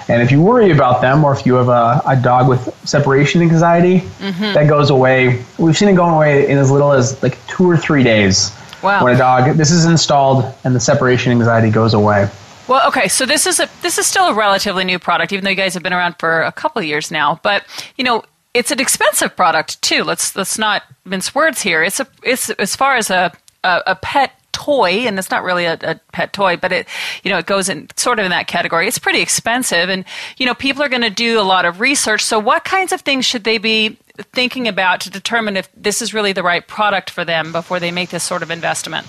And 0.08 0.22
if 0.22 0.30
you 0.30 0.42
worry 0.42 0.70
about 0.70 1.00
them, 1.00 1.24
or 1.24 1.32
if 1.32 1.46
you 1.46 1.54
have 1.54 1.68
a, 1.68 2.02
a 2.06 2.16
dog 2.16 2.48
with 2.48 2.74
separation 2.86 3.40
anxiety, 3.40 4.00
mm-hmm. 4.00 4.52
that 4.54 4.68
goes 4.68 4.90
away. 4.90 5.42
We've 5.58 5.76
seen 5.76 5.88
it 5.88 5.96
going 5.96 6.14
away 6.14 6.48
in 6.48 6.58
as 6.58 6.70
little 6.70 6.92
as 6.92 7.22
like 7.22 7.44
two 7.46 7.68
or 7.68 7.76
three 7.76 8.02
days. 8.02 8.54
Wow. 8.82 9.02
When 9.04 9.14
a 9.14 9.18
dog 9.18 9.56
this 9.56 9.70
is 9.70 9.86
installed 9.86 10.44
and 10.64 10.76
the 10.76 10.80
separation 10.80 11.32
anxiety 11.32 11.70
goes 11.70 11.94
away. 11.94 12.28
Well, 12.68 12.86
okay, 12.88 13.08
so 13.08 13.24
this 13.24 13.46
is 13.46 13.60
a 13.60 13.68
this 13.82 13.98
is 13.98 14.06
still 14.06 14.28
a 14.28 14.34
relatively 14.34 14.84
new 14.84 14.98
product, 14.98 15.32
even 15.32 15.44
though 15.44 15.50
you 15.50 15.56
guys 15.56 15.74
have 15.74 15.82
been 15.82 15.92
around 15.92 16.16
for 16.18 16.42
a 16.42 16.52
couple 16.52 16.80
of 16.80 16.86
years 16.86 17.10
now. 17.10 17.40
But 17.42 17.64
you 17.96 18.04
know, 18.04 18.24
it's 18.52 18.70
an 18.70 18.80
expensive 18.80 19.36
product 19.36 19.80
too. 19.82 20.04
Let's 20.04 20.36
let's 20.36 20.58
not 20.58 20.82
mince 21.04 21.34
words 21.34 21.62
here. 21.62 21.82
It's 21.82 22.00
a 22.00 22.06
it's 22.22 22.50
as 22.50 22.76
far 22.76 22.96
as 22.96 23.10
a 23.10 23.32
a, 23.64 23.82
a 23.88 23.94
pet 23.96 24.38
toy, 24.54 25.06
and 25.06 25.18
it's 25.18 25.30
not 25.30 25.42
really 25.42 25.66
a, 25.66 25.76
a, 25.82 26.00
pet 26.12 26.32
toy, 26.32 26.56
but 26.56 26.72
it, 26.72 26.88
you 27.22 27.30
know, 27.30 27.36
it 27.36 27.44
goes 27.44 27.68
in 27.68 27.88
sort 27.96 28.18
of 28.18 28.24
in 28.24 28.30
that 28.30 28.46
category. 28.46 28.88
It's 28.88 28.98
pretty 28.98 29.20
expensive, 29.20 29.90
and 29.90 30.04
you 30.38 30.46
know, 30.46 30.54
people 30.54 30.82
are 30.82 30.88
going 30.88 31.02
to 31.02 31.10
do 31.10 31.38
a 31.38 31.42
lot 31.42 31.66
of 31.66 31.80
research. 31.80 32.22
So, 32.22 32.38
what 32.38 32.64
kinds 32.64 32.92
of 32.92 33.02
things 33.02 33.26
should 33.26 33.44
they 33.44 33.58
be 33.58 33.98
thinking 34.32 34.68
about 34.68 35.00
to 35.02 35.10
determine 35.10 35.56
if 35.56 35.68
this 35.76 36.00
is 36.00 36.14
really 36.14 36.32
the 36.32 36.42
right 36.42 36.66
product 36.66 37.10
for 37.10 37.24
them 37.24 37.52
before 37.52 37.80
they 37.80 37.90
make 37.90 38.10
this 38.10 38.24
sort 38.24 38.42
of 38.42 38.50
investment? 38.50 39.06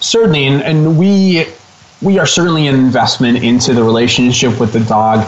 Certainly, 0.00 0.46
and, 0.46 0.62
and 0.62 0.98
we 0.98 1.46
we 2.02 2.18
are 2.18 2.26
certainly 2.26 2.68
an 2.68 2.76
investment 2.76 3.42
into 3.42 3.72
the 3.72 3.82
relationship 3.82 4.60
with 4.60 4.72
the 4.72 4.80
dog 4.80 5.26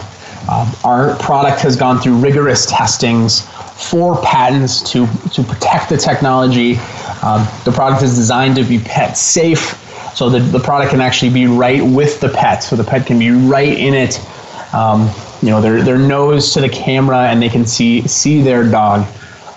um, 0.49 0.71
our 0.83 1.15
product 1.17 1.61
has 1.61 1.75
gone 1.75 1.99
through 1.99 2.17
rigorous 2.17 2.65
testings, 2.65 3.47
for 3.81 4.21
patents 4.21 4.81
to, 4.91 5.07
to 5.33 5.43
protect 5.43 5.89
the 5.89 5.97
technology. 5.97 6.75
Um, 7.23 7.47
the 7.65 7.71
product 7.71 8.03
is 8.03 8.15
designed 8.15 8.55
to 8.55 8.63
be 8.63 8.79
pet 8.79 9.17
safe, 9.17 9.77
so 10.15 10.29
the, 10.29 10.39
the 10.39 10.59
product 10.59 10.91
can 10.91 11.01
actually 11.01 11.31
be 11.31 11.47
right 11.47 11.83
with 11.83 12.19
the 12.19 12.29
pet, 12.29 12.63
so 12.63 12.75
the 12.75 12.83
pet 12.83 13.05
can 13.05 13.19
be 13.19 13.31
right 13.31 13.77
in 13.77 13.93
it. 13.93 14.19
Um, 14.73 15.09
you 15.41 15.49
know, 15.49 15.61
their, 15.61 15.81
their 15.81 15.97
nose 15.97 16.53
to 16.53 16.61
the 16.61 16.69
camera 16.69 17.27
and 17.27 17.41
they 17.41 17.49
can 17.49 17.65
see, 17.65 18.07
see 18.07 18.41
their 18.41 18.69
dog. 18.69 19.07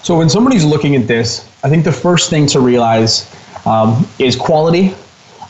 So 0.02 0.18
when 0.18 0.28
somebody's 0.28 0.64
looking 0.64 0.96
at 0.96 1.06
this, 1.06 1.48
I 1.62 1.68
think 1.68 1.84
the 1.84 1.92
first 1.92 2.30
thing 2.30 2.46
to 2.48 2.60
realize 2.60 3.30
um, 3.66 4.06
is 4.18 4.36
quality 4.36 4.94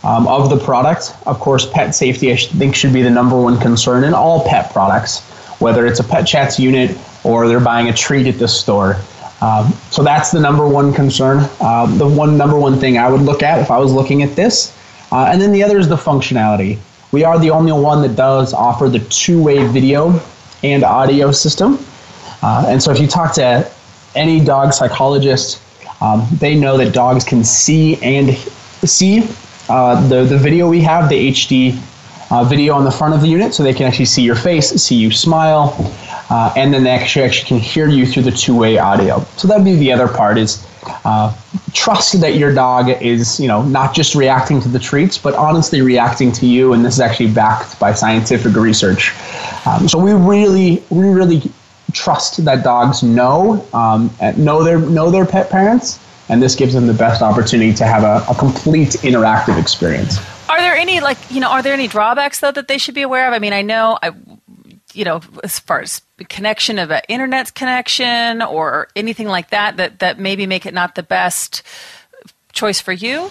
um, 0.03 0.29
of 0.29 0.51
the 0.51 0.59
product. 0.59 1.15
Of 1.27 1.41
course, 1.41 1.67
pet 1.67 1.95
safety, 1.95 2.33
I 2.33 2.37
think, 2.37 2.75
should 2.75 2.93
be 2.93 3.03
the 3.03 3.11
number 3.11 3.41
one 3.41 3.59
concern 3.59 4.05
in 4.05 4.13
all 4.15 4.47
pet 4.47 4.73
products, 4.73 5.21
whether 5.61 5.87
it's 5.87 6.01
a 6.01 6.05
PetChatz 6.05 6.59
unit 6.59 6.97
or 7.25 7.49
they're 7.49 7.61
buying 7.61 7.89
a 7.89 7.93
treat 7.93 8.27
at 8.27 8.39
the 8.39 8.49
store. 8.49 8.97
Um, 9.45 9.73
so 9.91 10.03
that's 10.03 10.31
the 10.31 10.41
number 10.41 10.67
one 10.67 10.95
concern. 10.95 11.51
Um, 11.61 11.99
the 11.99 12.09
one 12.09 12.39
number 12.39 12.59
one 12.59 12.79
thing 12.79 12.97
I 12.97 13.11
would 13.11 13.21
look 13.21 13.43
at 13.43 13.59
if 13.59 13.71
I 13.71 13.79
was 13.79 13.93
looking 13.93 14.23
at 14.23 14.35
this. 14.35 14.75
Uh, 15.13 15.29
and 15.31 15.39
then 15.39 15.53
the 15.53 15.63
other 15.63 15.79
is 15.79 15.87
the 15.87 15.97
functionality. 15.97 16.79
We 17.13 17.25
are 17.25 17.39
the 17.39 17.51
only 17.51 17.73
one 17.73 18.01
that 18.03 18.17
does 18.17 18.55
offer 18.55 18.89
the 18.89 19.01
two 19.01 19.43
way 19.43 19.67
video 19.67 20.19
and 20.63 20.83
audio 20.83 21.31
system. 21.31 21.79
Uh, 22.43 22.65
and 22.69 22.83
so 22.83 22.91
if 22.91 22.99
you 22.99 23.07
talk 23.07 23.35
to 23.35 23.71
any 24.15 24.43
dog 24.43 24.73
psychologist, 24.73 25.61
um, 26.01 26.27
they 26.39 26.55
know 26.55 26.79
that 26.79 26.95
dogs 26.95 27.23
can 27.23 27.45
see 27.45 28.03
and 28.03 28.35
see 28.89 29.29
uh, 29.69 30.09
the, 30.09 30.25
the 30.25 30.39
video 30.39 30.71
we 30.71 30.81
have, 30.81 31.11
the 31.11 31.31
HD 31.31 31.79
uh, 32.31 32.45
video 32.45 32.75
on 32.75 32.85
the 32.85 32.91
front 32.91 33.15
of 33.15 33.21
the 33.21 33.29
unit, 33.29 33.55
so 33.55 33.63
they 33.63 33.75
can 33.75 33.87
actually 33.87 34.05
see 34.05 34.23
your 34.23 34.35
face, 34.35 34.71
see 34.71 34.97
you 34.97 35.11
smile, 35.11 35.75
uh, 36.31 36.53
and 36.57 36.73
then 36.73 36.85
they 36.85 36.91
actually, 36.91 37.25
actually 37.25 37.49
can 37.49 37.59
hear 37.59 37.89
you 37.89 38.07
through 38.07 38.23
the 38.23 38.31
two-way 38.31 38.79
audio. 38.79 39.21
So 39.37 39.49
that'd 39.49 39.65
be 39.65 39.77
the 39.77 39.93
other 39.93 40.09
part 40.09 40.39
is 40.39 40.67
uh, 41.05 41.37
trust 41.73 42.21
that 42.21 42.37
your 42.37 42.55
dog 42.55 42.91
is, 43.03 43.39
you 43.41 43.49
know, 43.49 43.63
not 43.63 43.95
just 43.95 44.15
reacting 44.15 44.61
to 44.63 44.69
the 44.69 44.79
treats, 44.79 45.19
but 45.19 45.35
honestly 45.35 45.83
reacting 45.83 46.33
to 46.33 46.47
you, 46.47 46.73
and 46.73 46.85
this 46.85 46.95
is 46.95 47.01
actually 47.01 47.33
backed 47.33 47.79
by 47.79 47.93
scientific 47.93 48.55
research. 48.55 49.13
Um, 49.67 49.89
so 49.89 49.99
we 49.99 50.13
really, 50.13 50.83
we 50.91 51.09
really 51.09 51.43
trust 51.93 52.45
that 52.45 52.65
dogs 52.65 53.03
know 53.05 53.65
um, 53.73 54.11
know 54.37 54.65
their 54.65 54.81
know 54.81 55.11
their 55.11 55.25
pet 55.25 55.49
parents 55.49 56.01
and 56.29 56.43
this 56.43 56.55
gives 56.55 56.75
them 56.75 56.87
the 56.87 56.95
best 56.95 57.23
opportunity 57.23 57.73
to 57.75 57.85
have 57.85 58.03
a, 58.03 58.25
a 58.31 58.35
complete 58.35 58.91
interactive 59.03 59.61
experience. 59.61 60.19
There 60.75 60.81
any 60.83 60.99
like 60.99 61.19
you 61.31 61.39
know 61.39 61.51
are 61.51 61.63
there 61.63 61.73
any 61.73 61.87
drawbacks 61.87 62.41
though 62.41 62.51
that 62.51 62.67
they 62.67 62.79
should 62.79 62.97
be 62.97 63.03
aware 63.03 63.29
of? 63.29 63.33
I 63.33 63.39
mean, 63.39 63.53
I 63.53 63.63
know 63.63 63.97
I 64.03 64.11
you 64.93 65.05
know 65.05 65.21
as 65.45 65.61
far 65.61 65.81
as 65.83 66.03
connection 66.29 66.81
of 66.81 66.91
an 66.91 67.03
internet 67.09 67.55
connection 67.55 68.43
or 68.43 68.89
anything 68.97 69.29
like 69.29 69.51
that 69.51 69.77
that 69.77 70.01
that 70.01 70.19
maybe 70.19 70.47
make 70.47 70.67
it 70.67 70.75
not 70.75 70.97
the 70.97 71.05
best 71.05 71.63
choice 72.53 72.81
for 72.81 72.93
you. 72.93 73.31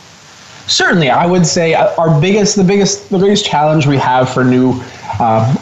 Certainly, 0.67 1.09
I 1.09 1.25
would 1.25 1.45
say 1.45 1.73
our 1.73 2.21
biggest, 2.21 2.55
the 2.55 2.63
biggest, 2.63 3.09
the 3.09 3.19
biggest 3.19 3.45
challenge 3.45 3.87
we 3.87 3.97
have 3.97 4.29
for 4.29 4.45
new 4.45 4.79
uh, 5.19 5.53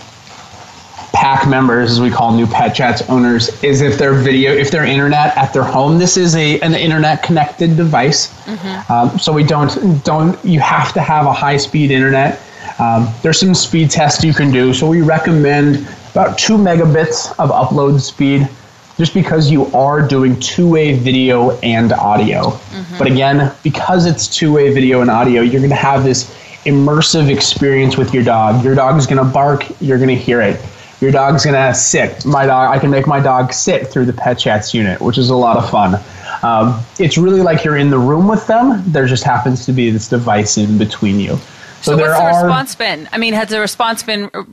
pack 1.21 1.47
members, 1.47 1.91
as 1.91 2.01
we 2.01 2.09
call 2.09 2.33
new 2.33 2.47
PetChatz 2.47 3.07
owners, 3.07 3.63
is 3.63 3.81
if 3.81 3.99
their 3.99 4.11
video, 4.11 4.51
if 4.51 4.71
their 4.71 4.85
internet 4.85 5.37
at 5.37 5.53
their 5.53 5.63
home, 5.63 5.99
this 5.99 6.17
is 6.17 6.35
a 6.35 6.59
an 6.61 6.73
internet 6.73 7.21
connected 7.21 7.77
device. 7.77 8.33
Mm-hmm. 8.45 8.91
Um, 8.91 9.19
so 9.19 9.31
we 9.31 9.43
don't 9.43 10.03
don't 10.03 10.43
you 10.43 10.59
have 10.59 10.93
to 10.93 10.99
have 10.99 11.27
a 11.27 11.31
high 11.31 11.57
speed 11.57 11.91
internet. 11.91 12.41
Um, 12.79 13.07
there's 13.21 13.39
some 13.39 13.53
speed 13.53 13.91
tests 13.91 14.23
you 14.23 14.33
can 14.33 14.51
do. 14.51 14.73
So 14.73 14.89
we 14.89 15.03
recommend 15.03 15.87
about 16.09 16.39
two 16.39 16.57
megabits 16.57 17.29
of 17.37 17.51
upload 17.51 18.01
speed, 18.01 18.49
just 18.97 19.13
because 19.13 19.51
you 19.51 19.67
are 19.75 20.01
doing 20.01 20.39
two 20.39 20.67
way 20.67 20.97
video 20.97 21.51
and 21.59 21.93
audio. 21.93 22.45
Mm-hmm. 22.45 22.97
But 22.97 23.05
again, 23.05 23.53
because 23.61 24.07
it's 24.07 24.25
two 24.27 24.51
way 24.53 24.73
video 24.73 25.01
and 25.01 25.11
audio, 25.11 25.43
you're 25.43 25.61
going 25.61 25.69
to 25.69 25.85
have 25.91 26.03
this 26.03 26.35
immersive 26.65 27.29
experience 27.29 27.95
with 27.95 28.11
your 28.11 28.23
dog. 28.23 28.65
Your 28.65 28.73
dog 28.73 28.97
is 28.97 29.05
going 29.05 29.23
to 29.23 29.31
bark, 29.31 29.65
you're 29.79 29.99
going 29.99 30.15
to 30.17 30.23
hear 30.29 30.41
it 30.41 30.59
your 31.01 31.11
dog's 31.11 31.43
gonna 31.43 31.73
sit. 31.73 32.25
My 32.25 32.45
dog, 32.45 32.73
I 32.73 32.79
can 32.79 32.91
make 32.91 33.07
my 33.07 33.19
dog 33.19 33.51
sit 33.51 33.87
through 33.87 34.05
the 34.05 34.13
PetChatz 34.13 34.73
unit, 34.73 35.01
which 35.01 35.17
is 35.17 35.29
a 35.29 35.35
lot 35.35 35.57
of 35.57 35.69
fun. 35.69 35.99
Um, 36.43 36.81
it's 36.99 37.17
really 37.17 37.41
like 37.41 37.63
you're 37.63 37.77
in 37.77 37.89
the 37.89 37.99
room 37.99 38.27
with 38.27 38.47
them. 38.47 38.83
There 38.91 39.05
just 39.07 39.23
happens 39.23 39.65
to 39.65 39.73
be 39.73 39.89
this 39.89 40.07
device 40.07 40.57
in 40.57 40.77
between 40.77 41.19
you. 41.19 41.37
So, 41.81 41.95
so 41.95 41.97
what's 41.97 42.17
the 42.17 42.23
are, 42.23 42.45
response 42.45 42.75
been? 42.75 43.09
I 43.11 43.17
mean, 43.17 43.33
has 43.33 43.49
the 43.49 43.59
response 43.59 44.03
been 44.03 44.29
uh, 44.33 44.43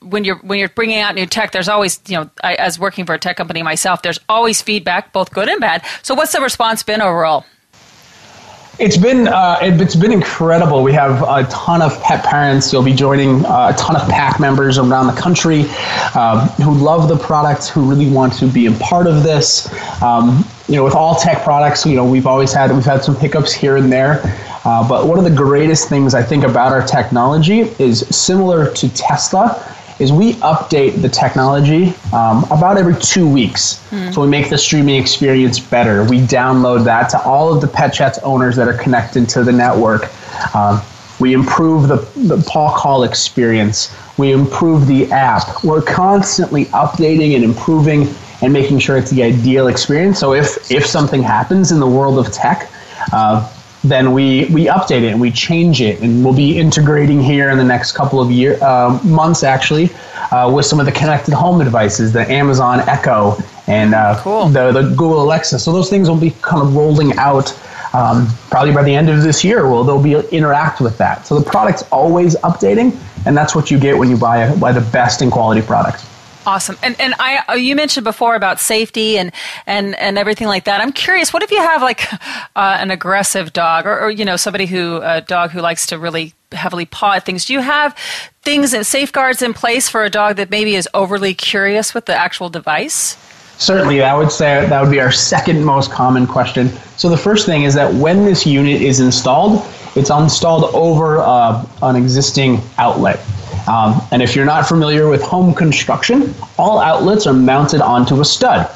when 0.00 0.24
you're 0.24 0.36
when 0.38 0.58
you're 0.58 0.70
bringing 0.70 0.98
out 0.98 1.14
new 1.14 1.26
tech? 1.26 1.52
There's 1.52 1.68
always, 1.68 2.00
you 2.06 2.16
know, 2.16 2.30
I, 2.42 2.54
as 2.54 2.78
working 2.78 3.04
for 3.04 3.14
a 3.14 3.18
tech 3.18 3.36
company 3.36 3.62
myself, 3.62 4.00
there's 4.00 4.20
always 4.28 4.62
feedback, 4.62 5.12
both 5.12 5.32
good 5.32 5.48
and 5.48 5.60
bad. 5.60 5.84
So 6.02 6.14
what's 6.14 6.32
the 6.32 6.40
response 6.40 6.82
been 6.82 7.02
overall? 7.02 7.44
It's 8.78 8.98
been 8.98 9.26
uh, 9.26 9.58
it, 9.62 9.80
has 9.80 9.96
been 9.96 10.12
incredible. 10.12 10.82
We 10.82 10.92
have 10.92 11.22
a 11.22 11.48
ton 11.50 11.80
of 11.80 11.98
pet 12.02 12.22
parents. 12.22 12.70
You'll 12.70 12.82
be 12.82 12.92
joining 12.92 13.42
uh, 13.46 13.72
a 13.74 13.78
ton 13.78 13.96
of 13.96 14.06
pack 14.06 14.38
members 14.38 14.76
around 14.76 15.06
the 15.06 15.18
country 15.18 15.62
um, 16.14 16.40
who 16.60 16.74
love 16.74 17.08
the 17.08 17.16
product, 17.16 17.68
who 17.68 17.88
really 17.88 18.10
want 18.10 18.34
to 18.34 18.46
be 18.46 18.66
a 18.66 18.72
part 18.72 19.06
of 19.06 19.22
this. 19.22 19.72
Um, 20.02 20.44
you 20.68 20.76
know, 20.76 20.84
with 20.84 20.94
all 20.94 21.14
tech 21.14 21.42
products, 21.42 21.86
you 21.86 21.96
know, 21.96 22.04
we've 22.04 22.26
always 22.26 22.52
had 22.52 22.70
we've 22.70 22.84
had 22.84 23.02
some 23.02 23.16
hiccups 23.16 23.54
here 23.54 23.78
and 23.78 23.90
there. 23.90 24.20
Uh, 24.66 24.86
but 24.86 25.06
one 25.06 25.16
of 25.16 25.24
the 25.24 25.34
greatest 25.34 25.88
things 25.88 26.12
I 26.12 26.22
think 26.22 26.44
about 26.44 26.72
our 26.72 26.86
technology 26.86 27.60
is 27.78 28.00
similar 28.14 28.70
to 28.74 28.88
Tesla 28.90 29.75
is 29.98 30.12
we 30.12 30.34
update 30.34 31.00
the 31.00 31.08
technology 31.08 31.94
um, 32.12 32.44
about 32.44 32.76
every 32.76 32.94
two 32.96 33.28
weeks. 33.28 33.82
Mm. 33.90 34.12
So 34.12 34.20
we 34.20 34.28
make 34.28 34.50
the 34.50 34.58
streaming 34.58 35.00
experience 35.00 35.58
better. 35.58 36.04
We 36.04 36.20
download 36.20 36.84
that 36.84 37.08
to 37.10 37.22
all 37.22 37.54
of 37.54 37.60
the 37.60 37.66
PetChatz 37.66 38.18
owners 38.22 38.56
that 38.56 38.68
are 38.68 38.76
connected 38.76 39.28
to 39.30 39.42
the 39.42 39.52
network. 39.52 40.10
Um, 40.54 40.82
we 41.18 41.32
improve 41.32 41.88
the, 41.88 41.96
the 42.16 42.42
paw 42.46 42.76
call 42.76 43.04
experience. 43.04 43.94
We 44.18 44.32
improve 44.32 44.86
the 44.86 45.10
app. 45.12 45.64
We're 45.64 45.82
constantly 45.82 46.66
updating 46.66 47.34
and 47.34 47.42
improving 47.42 48.14
and 48.42 48.52
making 48.52 48.80
sure 48.80 48.98
it's 48.98 49.10
the 49.10 49.22
ideal 49.22 49.68
experience. 49.68 50.18
So 50.18 50.34
if, 50.34 50.70
if 50.70 50.84
something 50.84 51.22
happens 51.22 51.72
in 51.72 51.80
the 51.80 51.86
world 51.86 52.18
of 52.18 52.30
tech, 52.32 52.70
uh, 53.12 53.50
then 53.88 54.12
we 54.12 54.46
we 54.46 54.66
update 54.66 55.02
it 55.02 55.12
and 55.12 55.20
we 55.20 55.30
change 55.30 55.80
it, 55.80 56.00
and 56.00 56.24
we'll 56.24 56.34
be 56.34 56.58
integrating 56.58 57.20
here 57.20 57.50
in 57.50 57.58
the 57.58 57.64
next 57.64 57.92
couple 57.92 58.20
of 58.20 58.30
year 58.30 58.62
uh, 58.62 58.98
months 59.04 59.42
actually 59.42 59.90
uh, 60.32 60.50
with 60.54 60.66
some 60.66 60.80
of 60.80 60.86
the 60.86 60.92
connected 60.92 61.34
home 61.34 61.62
devices, 61.62 62.12
the 62.12 62.30
Amazon 62.30 62.80
Echo 62.88 63.36
and 63.66 63.94
uh, 63.94 64.18
cool. 64.20 64.48
the 64.48 64.72
the 64.72 64.82
Google 64.90 65.22
Alexa. 65.22 65.58
So 65.58 65.72
those 65.72 65.90
things 65.90 66.08
will 66.08 66.16
be 66.16 66.32
kind 66.42 66.62
of 66.62 66.74
rolling 66.74 67.16
out. 67.18 67.56
Um, 67.94 68.28
probably 68.50 68.74
by 68.74 68.82
the 68.82 68.94
end 68.94 69.08
of 69.08 69.22
this 69.22 69.42
year, 69.42 69.70
well, 69.70 69.82
they'll 69.82 70.02
be 70.02 70.14
interact 70.36 70.82
with 70.82 70.98
that. 70.98 71.26
So 71.26 71.38
the 71.38 71.48
product's 71.48 71.82
always 71.84 72.36
updating, 72.36 72.98
and 73.24 73.34
that's 73.34 73.54
what 73.54 73.70
you 73.70 73.78
get 73.78 73.96
when 73.96 74.10
you 74.10 74.18
buy 74.18 74.38
a, 74.38 74.56
buy 74.56 74.72
the 74.72 74.82
best 74.90 75.22
in 75.22 75.30
quality 75.30 75.62
product. 75.62 76.04
Awesome. 76.46 76.76
And 76.80 76.98
and 77.00 77.12
I 77.18 77.42
uh, 77.48 77.54
you 77.54 77.74
mentioned 77.74 78.04
before 78.04 78.36
about 78.36 78.60
safety 78.60 79.18
and 79.18 79.32
and 79.66 79.96
and 79.96 80.16
everything 80.16 80.46
like 80.46 80.64
that. 80.64 80.80
I'm 80.80 80.92
curious, 80.92 81.32
what 81.32 81.42
if 81.42 81.50
you 81.50 81.58
have 81.58 81.82
like 81.82 82.12
uh, 82.56 82.78
an 82.78 82.92
aggressive 82.92 83.52
dog 83.52 83.84
or, 83.84 83.98
or 83.98 84.10
you 84.10 84.24
know 84.24 84.36
somebody 84.36 84.66
who 84.66 85.00
a 85.02 85.20
dog 85.20 85.50
who 85.50 85.60
likes 85.60 85.86
to 85.86 85.98
really 85.98 86.34
heavily 86.52 86.86
paw 86.86 87.14
at 87.14 87.24
things? 87.24 87.46
Do 87.46 87.52
you 87.52 87.60
have 87.60 87.96
things 88.42 88.72
and 88.72 88.86
safeguards 88.86 89.42
in 89.42 89.54
place 89.54 89.88
for 89.88 90.04
a 90.04 90.10
dog 90.10 90.36
that 90.36 90.48
maybe 90.48 90.76
is 90.76 90.88
overly 90.94 91.34
curious 91.34 91.94
with 91.94 92.06
the 92.06 92.14
actual 92.14 92.48
device? 92.48 93.16
Certainly, 93.58 94.04
I 94.04 94.14
would 94.14 94.30
say 94.30 94.66
that 94.68 94.80
would 94.80 94.90
be 94.92 95.00
our 95.00 95.12
second 95.32 95.64
most 95.64 95.90
common 95.90 96.28
question. 96.28 96.68
So 96.96 97.08
the 97.08 97.16
first 97.16 97.44
thing 97.44 97.64
is 97.64 97.74
that 97.74 97.92
when 97.94 98.24
this 98.24 98.46
unit 98.46 98.82
is 98.82 99.00
installed, 99.00 99.66
it's 99.96 100.10
installed 100.10 100.64
over 100.74 101.18
uh, 101.18 101.66
an 101.82 101.96
existing 101.96 102.60
outlet. 102.78 103.18
Um, 103.68 104.00
and 104.12 104.22
if 104.22 104.36
you're 104.36 104.44
not 104.44 104.66
familiar 104.68 105.08
with 105.08 105.22
home 105.22 105.54
construction, 105.54 106.34
all 106.58 106.78
outlets 106.78 107.26
are 107.26 107.32
mounted 107.32 107.80
onto 107.80 108.20
a 108.20 108.24
stud. 108.24 108.70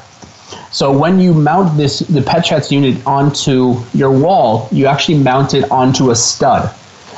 So 0.71 0.97
when 0.97 1.19
you 1.19 1.33
mount 1.33 1.77
this 1.77 1.99
the 1.99 2.21
PetChatz 2.21 2.71
unit 2.71 3.05
onto 3.05 3.75
your 3.93 4.11
wall, 4.11 4.67
you 4.71 4.85
actually 4.87 5.17
mount 5.17 5.53
it 5.53 5.69
onto 5.69 6.11
a 6.11 6.15
stud. 6.15 6.73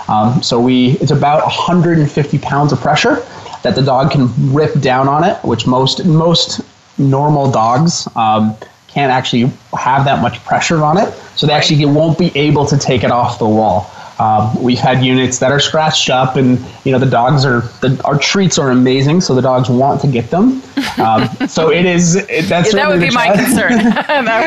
Um, 0.08 0.44
so 0.44 0.60
we 0.60 0.92
it's 1.02 1.12
about 1.12 1.44
150 1.44 2.38
pounds 2.40 2.74
of 2.74 2.80
pressure 2.80 3.26
that 3.64 3.76
the 3.76 3.82
dog 3.82 4.12
can 4.12 4.28
rip 4.54 4.80
down 4.82 5.08
on 5.08 5.24
it, 5.24 5.38
which 5.44 5.66
most 5.66 6.06
most 6.06 6.62
normal 6.98 7.50
dogs 7.50 8.08
um, 8.16 8.56
can't 8.88 9.12
actually 9.12 9.52
have 9.78 10.06
that 10.06 10.22
much 10.22 10.44
pressure 10.46 10.84
on 10.84 10.98
it. 10.98 11.12
So 11.36 11.48
they 11.48 11.54
actually 11.54 11.84
won't 11.86 12.18
be 12.18 12.32
able 12.36 12.66
to 12.68 12.78
take 12.78 13.04
it 13.04 13.12
off 13.12 13.40
the 13.40 13.48
wall. 13.48 13.92
Um, 14.24 14.64
we've 14.64 14.80
had 14.80 15.04
units 15.04 15.40
that 15.40 15.52
are 15.52 15.60
scratched 15.60 16.10
up, 16.10 16.38
and 16.38 16.58
you 16.86 16.94
know 16.94 17.00
the 17.00 17.10
dogs 17.10 17.44
are 17.44 17.60
the, 17.82 18.02
our 18.06 18.18
treats 18.18 18.58
are 18.58 18.72
amazing, 18.72 19.20
so 19.20 19.36
the 19.36 19.42
dogs 19.42 19.70
want 19.70 20.00
to 20.00 20.08
get 20.08 20.30
them. 20.30 20.62
Um, 20.98 21.28
so 21.46 21.72
it 21.72 21.86
is 21.86 22.16
it, 22.16 22.46
that's 22.46 22.72
that 22.72 22.88
would 22.90 23.02
be 23.02 23.12
my 23.12 23.36
concern. 23.36 23.72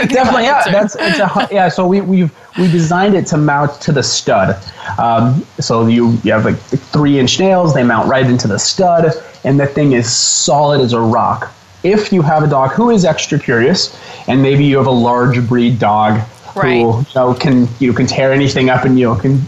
Definitely, 0.08 0.44
yeah. 0.44 0.62
Concern. 0.62 0.72
That's 0.72 0.96
it's 0.98 1.18
a 1.18 1.54
yeah. 1.54 1.68
So 1.68 1.86
we 1.86 2.00
we've 2.00 2.34
we 2.56 2.70
designed 2.72 3.14
it 3.14 3.26
to 3.26 3.36
mount 3.36 3.78
to 3.82 3.92
the 3.92 4.02
stud. 4.02 4.56
Um, 4.98 5.44
so 5.60 5.86
you 5.86 6.12
you 6.24 6.32
have 6.32 6.46
like 6.46 6.56
three 6.56 7.18
inch 7.18 7.38
nails, 7.38 7.74
they 7.74 7.84
mount 7.84 8.08
right 8.08 8.24
into 8.24 8.48
the 8.48 8.58
stud, 8.58 9.12
and 9.44 9.60
the 9.60 9.66
thing 9.66 9.92
is 9.92 10.10
solid 10.10 10.80
as 10.80 10.94
a 10.94 11.00
rock. 11.00 11.52
If 11.82 12.14
you 12.14 12.22
have 12.22 12.42
a 12.42 12.46
dog 12.46 12.70
who 12.70 12.88
is 12.88 13.04
extra 13.04 13.38
curious, 13.38 14.00
and 14.26 14.40
maybe 14.40 14.64
you 14.64 14.78
have 14.78 14.86
a 14.86 14.98
large 15.10 15.46
breed 15.46 15.78
dog 15.78 16.22
right. 16.56 16.82
who 16.82 16.98
you 16.98 17.06
know, 17.14 17.34
can 17.34 17.68
you 17.78 17.92
can 17.92 18.06
tear 18.06 18.32
anything 18.32 18.70
up 18.70 18.84
and 18.84 18.98
you 18.98 19.06
know 19.06 19.14
can 19.14 19.40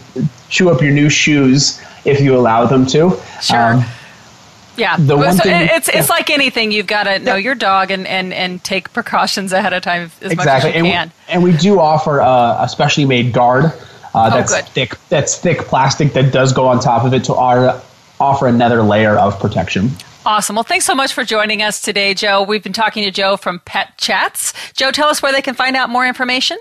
chew 0.48 0.70
up 0.70 0.80
your 0.82 0.92
new 0.92 1.08
shoes 1.08 1.82
if 2.04 2.20
you 2.20 2.36
allow 2.36 2.66
them 2.66 2.86
to. 2.86 3.18
Sure. 3.42 3.74
Um, 3.74 3.84
yeah, 4.76 4.96
the 4.96 5.16
one 5.16 5.36
so 5.36 5.42
thing, 5.42 5.68
it's 5.72 5.88
it's 5.88 6.08
yeah. 6.08 6.14
like 6.14 6.30
anything. 6.30 6.70
You've 6.70 6.86
got 6.86 7.04
to 7.04 7.18
know 7.18 7.34
your 7.34 7.56
dog 7.56 7.90
and, 7.90 8.06
and, 8.06 8.32
and 8.32 8.62
take 8.62 8.92
precautions 8.92 9.52
ahead 9.52 9.72
of 9.72 9.82
time 9.82 10.12
as 10.20 10.30
exactly. 10.30 10.36
much 10.36 10.48
as 10.48 10.64
you 10.64 10.70
and 10.70 10.86
can. 10.86 11.08
We, 11.08 11.34
and 11.34 11.42
we 11.42 11.56
do 11.56 11.80
offer 11.80 12.20
a, 12.20 12.58
a 12.60 12.68
specially 12.68 13.04
made 13.04 13.32
guard 13.32 13.72
uh, 14.14 14.30
oh, 14.32 14.36
that's 14.36 14.68
thick. 14.70 14.96
That's 15.08 15.38
thick 15.38 15.58
plastic 15.60 16.12
that 16.14 16.32
does 16.32 16.52
go 16.52 16.66
on 16.66 16.80
top 16.80 17.04
of 17.04 17.12
it 17.14 17.24
to 17.24 17.34
our, 17.34 17.80
offer 18.20 18.46
another 18.46 18.82
layer 18.82 19.16
of 19.16 19.38
protection. 19.38 19.90
Awesome. 20.26 20.56
Well, 20.56 20.64
thanks 20.64 20.84
so 20.84 20.94
much 20.94 21.12
for 21.12 21.24
joining 21.24 21.62
us 21.62 21.80
today, 21.80 22.14
Joe. 22.14 22.42
We've 22.42 22.62
been 22.62 22.72
talking 22.72 23.04
to 23.04 23.10
Joe 23.10 23.36
from 23.36 23.60
PetChatz. 23.60 24.74
Joe, 24.74 24.90
tell 24.90 25.08
us 25.08 25.22
where 25.22 25.32
they 25.32 25.42
can 25.42 25.54
find 25.54 25.76
out 25.76 25.88
more 25.88 26.06
information. 26.06 26.58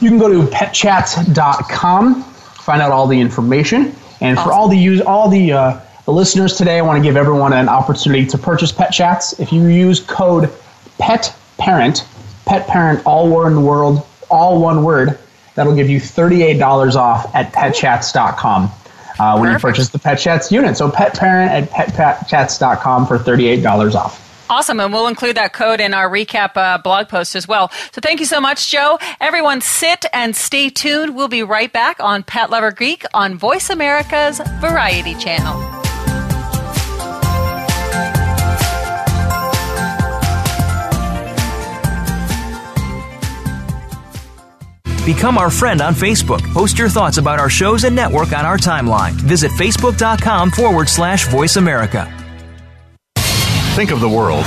You 0.00 0.10
can 0.10 0.18
go 0.18 0.28
to 0.28 0.50
petchatz.com, 0.50 2.22
find 2.22 2.82
out 2.82 2.92
all 2.92 3.06
the 3.06 3.18
information. 3.18 3.94
And 4.20 4.38
awesome. 4.38 4.50
for 4.50 4.54
all 4.54 4.68
the 4.68 4.78
use, 4.78 5.00
all 5.00 5.28
the 5.28 5.52
uh, 5.52 5.80
the 6.06 6.12
listeners 6.12 6.56
today, 6.56 6.78
I 6.78 6.82
want 6.82 6.98
to 6.98 7.02
give 7.02 7.16
everyone 7.16 7.52
an 7.52 7.68
opportunity 7.68 8.24
to 8.26 8.38
purchase 8.38 8.72
PetChatz. 8.72 9.40
If 9.40 9.52
you 9.52 9.66
use 9.66 10.00
code 10.00 10.50
Pet 10.98 11.36
Parent, 11.58 12.06
Pet 12.44 12.66
Parent, 12.68 13.04
all 13.04 13.28
one 13.28 13.64
word, 13.64 14.02
all 14.30 14.60
one 14.60 14.84
word, 14.84 15.18
that'll 15.54 15.74
give 15.74 15.90
you 15.90 15.98
thirty-eight 15.98 16.58
dollars 16.58 16.94
off 16.94 17.34
at 17.34 17.52
petchatz.com 17.52 18.70
uh, 19.18 19.38
when 19.38 19.52
you 19.52 19.58
purchase 19.58 19.88
the 19.88 19.98
PetChatz 19.98 20.50
unit. 20.50 20.76
So 20.76 20.90
Pet 20.90 21.14
Parent 21.14 21.50
at 21.50 21.70
petchatz.com 21.70 23.06
for 23.06 23.18
thirty-eight 23.18 23.62
dollars 23.62 23.94
off. 23.94 24.25
Awesome. 24.48 24.80
And 24.80 24.92
we'll 24.92 25.08
include 25.08 25.36
that 25.36 25.52
code 25.52 25.80
in 25.80 25.94
our 25.94 26.08
recap 26.08 26.56
uh, 26.56 26.78
blog 26.78 27.08
post 27.08 27.34
as 27.34 27.48
well. 27.48 27.70
So 27.92 28.00
thank 28.00 28.20
you 28.20 28.26
so 28.26 28.40
much, 28.40 28.70
Joe. 28.70 28.98
Everyone 29.20 29.60
sit 29.60 30.06
and 30.12 30.34
stay 30.36 30.70
tuned. 30.70 31.16
We'll 31.16 31.28
be 31.28 31.42
right 31.42 31.72
back 31.72 32.00
on 32.00 32.22
Pet 32.22 32.50
Lover 32.50 32.72
Geek 32.72 33.04
on 33.12 33.38
Voice 33.38 33.70
America's 33.70 34.40
Variety 34.60 35.14
Channel. 35.14 35.76
Become 45.06 45.38
our 45.38 45.50
friend 45.50 45.80
on 45.80 45.94
Facebook. 45.94 46.42
Post 46.52 46.80
your 46.80 46.88
thoughts 46.88 47.18
about 47.18 47.38
our 47.38 47.48
shows 47.48 47.84
and 47.84 47.94
network 47.94 48.32
on 48.32 48.44
our 48.44 48.58
timeline. 48.58 49.12
Visit 49.12 49.52
facebook.com 49.52 50.50
forward 50.50 50.88
slash 50.88 51.28
voice 51.28 51.54
America. 51.54 52.25
Think 53.76 53.90
of 53.90 54.00
the 54.00 54.08
world 54.08 54.46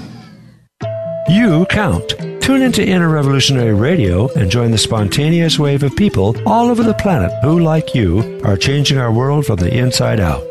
You 1.29 1.65
count. 1.67 2.15
Tune 2.41 2.63
into 2.63 2.85
Inner 2.85 3.07
Revolutionary 3.07 3.73
Radio 3.73 4.27
and 4.33 4.49
join 4.49 4.71
the 4.71 4.77
spontaneous 4.77 5.59
wave 5.59 5.83
of 5.83 5.95
people 5.95 6.35
all 6.47 6.69
over 6.69 6.83
the 6.83 6.95
planet 6.95 7.31
who, 7.43 7.59
like 7.59 7.93
you, 7.93 8.41
are 8.43 8.57
changing 8.57 8.97
our 8.97 9.11
world 9.11 9.45
from 9.45 9.57
the 9.57 9.71
inside 9.71 10.19
out. 10.19 10.50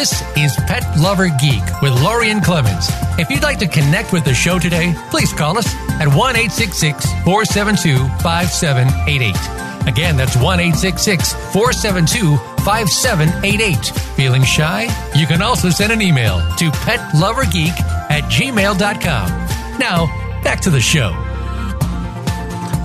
This 0.00 0.22
is 0.34 0.56
Pet 0.66 0.82
Lover 0.98 1.28
Geek 1.28 1.62
with 1.82 1.92
Lorien 2.00 2.40
Clemens. 2.40 2.88
If 3.18 3.28
you'd 3.28 3.42
like 3.42 3.58
to 3.58 3.66
connect 3.66 4.14
with 4.14 4.24
the 4.24 4.32
show 4.32 4.58
today, 4.58 4.94
please 5.10 5.30
call 5.30 5.58
us 5.58 5.74
at 6.00 6.08
1 6.08 6.34
472 7.22 7.98
5788. 8.22 9.86
Again, 9.86 10.16
that's 10.16 10.36
1 10.38 10.58
472 11.52 12.38
5788. 12.64 13.76
Feeling 14.16 14.42
shy? 14.42 14.84
You 15.14 15.26
can 15.26 15.42
also 15.42 15.68
send 15.68 15.92
an 15.92 16.00
email 16.00 16.38
to 16.56 16.70
petlovergeek 16.70 17.78
at 18.08 18.24
gmail.com. 18.24 19.78
Now, 19.78 20.06
back 20.42 20.60
to 20.60 20.70
the 20.70 20.80
show. 20.80 21.29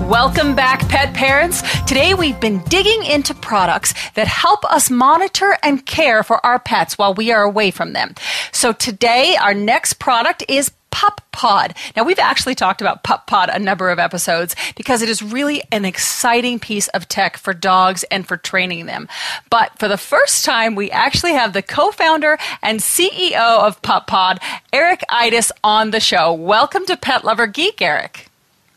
Welcome 0.06 0.54
back, 0.54 0.88
pet 0.88 1.14
parents. 1.14 1.62
Today 1.82 2.14
we've 2.14 2.38
been 2.38 2.62
digging 2.68 3.02
into 3.02 3.34
products 3.34 3.92
that 4.14 4.28
help 4.28 4.64
us 4.66 4.88
monitor 4.88 5.58
and 5.64 5.84
care 5.84 6.22
for 6.22 6.46
our 6.46 6.60
pets 6.60 6.96
while 6.96 7.12
we 7.12 7.32
are 7.32 7.42
away 7.42 7.72
from 7.72 7.92
them. 7.92 8.14
So 8.52 8.72
today 8.72 9.34
our 9.34 9.52
next 9.52 9.94
product 9.94 10.44
is 10.48 10.70
Pup 10.92 11.22
Pod. 11.32 11.74
Now, 11.96 12.04
we've 12.04 12.20
actually 12.20 12.54
talked 12.54 12.80
about 12.80 13.02
PupPod 13.02 13.52
a 13.52 13.58
number 13.58 13.90
of 13.90 13.98
episodes 13.98 14.54
because 14.76 15.02
it 15.02 15.08
is 15.08 15.24
really 15.24 15.64
an 15.72 15.84
exciting 15.84 16.60
piece 16.60 16.86
of 16.88 17.08
tech 17.08 17.36
for 17.36 17.52
dogs 17.52 18.04
and 18.04 18.26
for 18.28 18.36
training 18.36 18.86
them. 18.86 19.08
But 19.50 19.76
for 19.76 19.88
the 19.88 19.98
first 19.98 20.44
time, 20.44 20.76
we 20.76 20.88
actually 20.92 21.32
have 21.32 21.52
the 21.52 21.62
co 21.62 21.90
founder 21.90 22.38
and 22.62 22.78
CEO 22.78 23.34
of 23.34 23.82
PupPod, 23.82 24.38
Eric 24.72 25.02
Eides, 25.10 25.50
on 25.64 25.90
the 25.90 26.00
show. 26.00 26.32
Welcome 26.32 26.86
to 26.86 26.96
Pet 26.96 27.24
Lover 27.24 27.48
Geek, 27.48 27.82
Eric. 27.82 28.30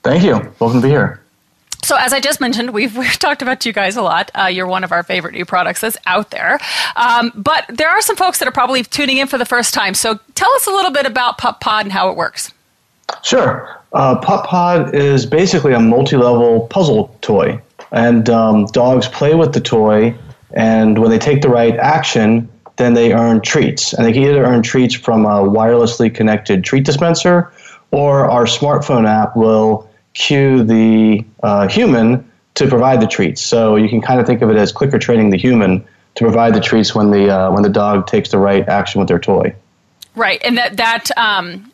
Thank 0.04 0.24
you. 0.24 0.54
Welcome 0.60 0.82
to 0.82 0.88
be 0.88 0.90
here. 0.90 1.22
So, 1.82 1.96
as 1.98 2.14
I 2.14 2.20
just 2.20 2.42
mentioned, 2.42 2.72
we've, 2.72 2.96
we've 2.98 3.20
talked 3.20 3.42
about 3.42 3.66
you 3.66 3.74
guys 3.74 3.96
a 3.96 4.02
lot. 4.02 4.32
Uh, 4.38 4.46
you're 4.46 4.68
one 4.68 4.84
of 4.84 4.92
our 4.92 5.04
favorite 5.04 5.34
new 5.34 5.46
products 5.46 5.82
that's 5.82 5.98
out 6.06 6.32
there. 6.32 6.60
Um, 6.96 7.32
but 7.36 7.66
there 7.70 7.90
are 7.90 8.02
some 8.02 8.16
folks 8.16 8.40
that 8.40 8.48
are 8.48 8.52
probably 8.52 8.84
tuning 8.84 9.18
in 9.18 9.28
for 9.28 9.38
the 9.38 9.46
first 9.46 9.74
time. 9.74 9.94
So, 9.94 10.20
tell 10.36 10.52
us 10.54 10.68
a 10.68 10.72
little 10.72 10.92
bit 10.92 11.06
about 11.06 11.38
PupPod 11.38 11.82
and 11.82 11.92
how 11.92 12.10
it 12.10 12.18
works. 12.18 12.54
Sure. 13.24 13.82
Uh, 13.94 14.20
PupPod 14.22 14.94
is 14.94 15.26
basically 15.26 15.74
a 15.74 15.80
multi 15.80 16.16
level 16.16 16.68
puzzle 16.68 17.16
toy. 17.22 17.60
And 17.92 18.30
um, 18.30 18.66
dogs 18.68 19.08
play 19.08 19.34
with 19.34 19.54
the 19.54 19.62
toy. 19.62 20.16
And 20.54 21.00
when 21.00 21.10
they 21.10 21.18
take 21.18 21.42
the 21.42 21.50
right 21.50 21.76
action, 21.78 22.50
then 22.78 22.94
they 22.94 23.14
earn 23.14 23.42
treats. 23.42 23.94
And 23.94 24.06
they 24.06 24.14
can 24.14 24.24
either 24.24 24.44
earn 24.44 24.62
treats 24.62 24.96
from 24.96 25.26
a 25.26 25.42
wirelessly 25.42 26.14
connected 26.14 26.64
treat 26.64 26.86
dispenser, 26.86 27.52
or 27.92 28.30
our 28.30 28.46
smartphone 28.46 29.08
app 29.08 29.36
will 29.36 29.89
cue 30.20 30.64
the 30.64 31.26
uh, 31.42 31.68
human 31.68 32.30
to 32.56 32.68
provide 32.68 33.02
the 33.02 33.08
treats. 33.08 33.42
So 33.42 33.78
you 33.78 33.90
can 33.90 34.02
kind 34.02 34.20
of 34.20 34.28
think 34.28 34.42
of 34.44 34.50
it 34.52 34.58
as 34.58 34.72
clicker 34.72 35.00
training 35.00 35.32
the 35.32 35.38
human 35.38 35.84
to 36.16 36.24
provide 36.24 36.54
the 36.54 36.60
treats 36.60 36.94
when 36.94 37.10
the 37.10 37.34
uh, 37.34 37.52
when 37.52 37.64
the 37.64 37.70
dog 37.70 38.06
takes 38.06 38.30
the 38.30 38.38
right 38.38 38.68
action 38.68 39.00
with 39.00 39.08
their 39.08 39.20
toy. 39.20 39.56
Right, 40.16 40.42
and 40.44 40.58
that 40.58 40.78
that 40.78 41.18
um, 41.18 41.72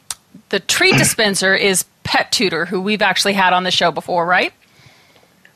the 0.49 0.60
treat 0.60 0.95
dispenser 0.97 1.55
is 1.69 1.84
Pet 2.03 2.31
Tutor, 2.31 2.65
who 2.65 2.79
we've 2.79 3.01
actually 3.01 3.34
had 3.34 3.51
on 3.51 3.63
the 3.63 3.71
show 3.71 3.91
before, 3.91 4.25
right? 4.25 4.53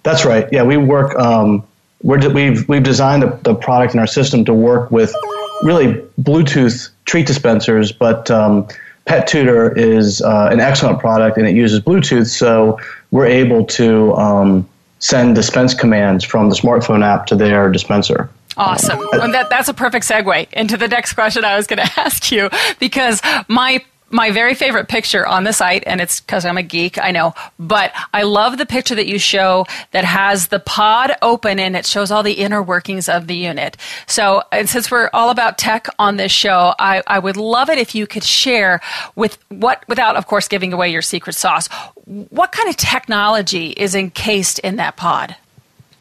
That's 0.04 0.26
right. 0.26 0.48
Yeah, 0.52 0.64
we 0.64 0.78
work. 0.78 1.16
Um, 1.16 1.66
we're, 2.02 2.28
we've 2.30 2.68
we've 2.68 2.84
designed 2.84 3.22
the, 3.22 3.40
the 3.44 3.54
product 3.54 3.94
in 3.94 4.00
our 4.00 4.08
system 4.08 4.46
to 4.46 4.54
work 4.54 4.90
with 4.90 5.14
really 5.62 5.94
Bluetooth 6.20 6.90
treat 7.06 7.28
dispensers, 7.28 7.92
but 7.92 8.32
um, 8.32 8.68
Pet 9.10 9.26
Tutor 9.26 9.76
is 9.76 10.22
uh, 10.22 10.50
an 10.52 10.60
excellent 10.60 11.00
product 11.00 11.36
and 11.40 11.48
it 11.48 11.56
uses 11.56 11.80
Bluetooth, 11.80 12.28
so 12.28 12.80
we're 13.10 13.26
able 13.26 13.66
to 13.66 14.14
um, 14.14 14.70
send 15.00 15.34
dispense 15.34 15.74
commands 15.74 16.24
from 16.24 16.48
the 16.50 16.56
smartphone 16.56 17.04
app 17.04 17.26
to 17.26 17.36
their 17.36 17.72
dispenser. 17.72 18.30
Awesome. 18.56 19.00
Um, 19.20 19.32
that, 19.32 19.50
that's 19.50 19.68
a 19.68 19.74
perfect 19.74 20.06
segue 20.08 20.54
into 20.54 20.78
the 20.78 20.88
next 20.88 21.14
question 21.14 21.44
I 21.44 21.56
was 21.56 21.66
going 21.66 21.80
to 21.84 21.92
ask 22.00 22.32
you 22.32 22.52
because 22.80 23.20
my 23.48 23.84
my 24.12 24.32
very 24.32 24.54
favorite 24.54 24.88
picture 24.88 25.26
on 25.26 25.44
the 25.44 25.54
site, 25.54 25.84
and 25.86 26.02
it's 26.02 26.20
because 26.20 26.46
I'm 26.46 26.58
a 26.58 26.64
geek, 26.64 26.98
I 26.98 27.12
know, 27.12 27.34
but 27.60 27.92
I 28.14 28.24
love 28.24 28.58
the 28.58 28.66
picture 28.66 28.96
that 28.96 29.08
you 29.08 29.20
show 29.20 29.66
that 29.92 30.04
has 30.04 30.48
the 30.48 30.60
pod 30.60 31.12
open 31.22 31.60
and 31.60 31.76
it 31.76 31.86
shows 31.86 32.12
all 32.12 32.24
the 32.24 32.34
inner 32.34 32.62
workings 32.62 33.10
of 33.10 33.28
the 33.28 33.36
unit. 33.36 33.78
So, 34.08 34.44
and 34.52 34.70
since 34.70 34.90
we're 34.90 35.10
all 35.14 35.30
about 35.30 35.58
tech 35.58 35.88
on 36.00 36.18
this 36.18 36.32
show, 36.32 36.74
I, 36.80 37.04
I 37.08 37.20
would 37.20 37.38
love 37.38 37.70
it 37.70 37.78
if 37.78 37.96
you 37.96 38.08
could 38.08 38.24
share 38.24 38.82
with 39.16 39.38
what, 39.50 39.84
without 39.88 40.16
of 40.16 40.28
course 40.28 40.48
giving 40.48 40.74
away 40.74 40.92
your 40.92 41.02
secret 41.02 41.34
sauce, 41.34 41.68
what 42.06 42.52
kind 42.52 42.70
of 42.70 42.78
technology 42.78 43.70
is 43.72 43.96
encased 43.96 44.60
in 44.60 44.78
that 44.78 44.98
pod? 44.98 45.36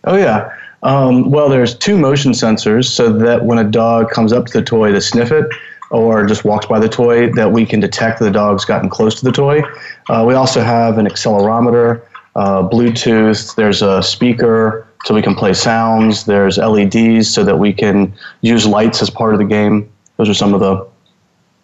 Oh, 0.05 0.17
yeah. 0.17 0.55
Um, 0.83 1.31
well, 1.31 1.49
there's 1.49 1.77
two 1.77 1.99
motion 1.99 2.33
sensors 2.33 2.87
so 2.87 3.13
that 3.13 3.45
when 3.45 3.59
a 3.59 3.65
dog 3.65 4.11
comes 4.11 4.33
up 4.33 4.47
to 4.47 4.53
the 4.53 4.65
toy 4.65 4.93
to 4.93 5.01
sniff 5.01 5.33
it, 5.33 5.47
or 5.91 6.27
just 6.27 6.45
walks 6.45 6.67
by 6.67 6.79
the 6.79 6.89
toy 6.89 7.33
that 7.33 7.51
we 7.51 7.65
can 7.65 7.81
detect 7.81 8.19
the 8.19 8.31
dog's 8.31 8.65
gotten 8.65 8.89
close 8.91 9.15
to 9.17 9.25
the 9.25 9.33
toy. 9.33 9.63
Uh, 10.09 10.25
we 10.27 10.35
also 10.35 10.61
have 10.61 10.99
an 10.99 11.07
accelerometer, 11.07 12.03
uh, 12.37 12.63
Bluetooth, 12.69 13.55
there's 13.57 13.83
a 13.83 14.03
speaker 14.03 14.87
so 15.05 15.15
we 15.15 15.23
can 15.23 15.35
play 15.35 15.55
sounds, 15.55 16.27
there's 16.27 16.59
LEDs 16.59 17.33
so 17.33 17.45
that 17.45 17.59
we 17.59 17.73
can 17.73 18.13
use 18.43 18.67
lights 18.67 19.01
as 19.01 19.11
part 19.11 19.33
of 19.33 19.39
the 19.39 19.45
game. 19.45 19.91
Those 20.17 20.29
are 20.29 20.35
some 20.35 20.55
of 20.55 20.61
the 20.61 20.87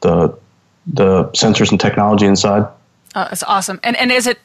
the, 0.01 0.39
the 0.87 1.25
sensors 1.31 1.71
and 1.71 1.81
technology 1.81 2.27
inside. 2.27 2.69
Oh, 3.15 3.29
it's 3.33 3.43
awesome. 3.43 3.81
And 3.83 3.97
and 3.97 4.13
is 4.13 4.27
it 4.27 4.39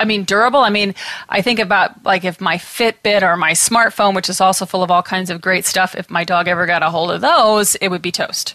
I 0.00 0.06
mean, 0.06 0.24
durable. 0.24 0.60
I 0.60 0.70
mean, 0.70 0.94
I 1.28 1.42
think 1.42 1.58
about 1.58 2.02
like 2.04 2.24
if 2.24 2.40
my 2.40 2.56
Fitbit 2.56 3.22
or 3.22 3.36
my 3.36 3.52
smartphone, 3.52 4.14
which 4.14 4.28
is 4.28 4.40
also 4.40 4.64
full 4.64 4.82
of 4.82 4.90
all 4.90 5.02
kinds 5.02 5.30
of 5.30 5.40
great 5.40 5.66
stuff, 5.66 5.94
if 5.94 6.10
my 6.10 6.24
dog 6.24 6.48
ever 6.48 6.66
got 6.66 6.82
a 6.82 6.90
hold 6.90 7.10
of 7.10 7.20
those, 7.20 7.74
it 7.76 7.88
would 7.88 8.02
be 8.02 8.12
toast. 8.12 8.54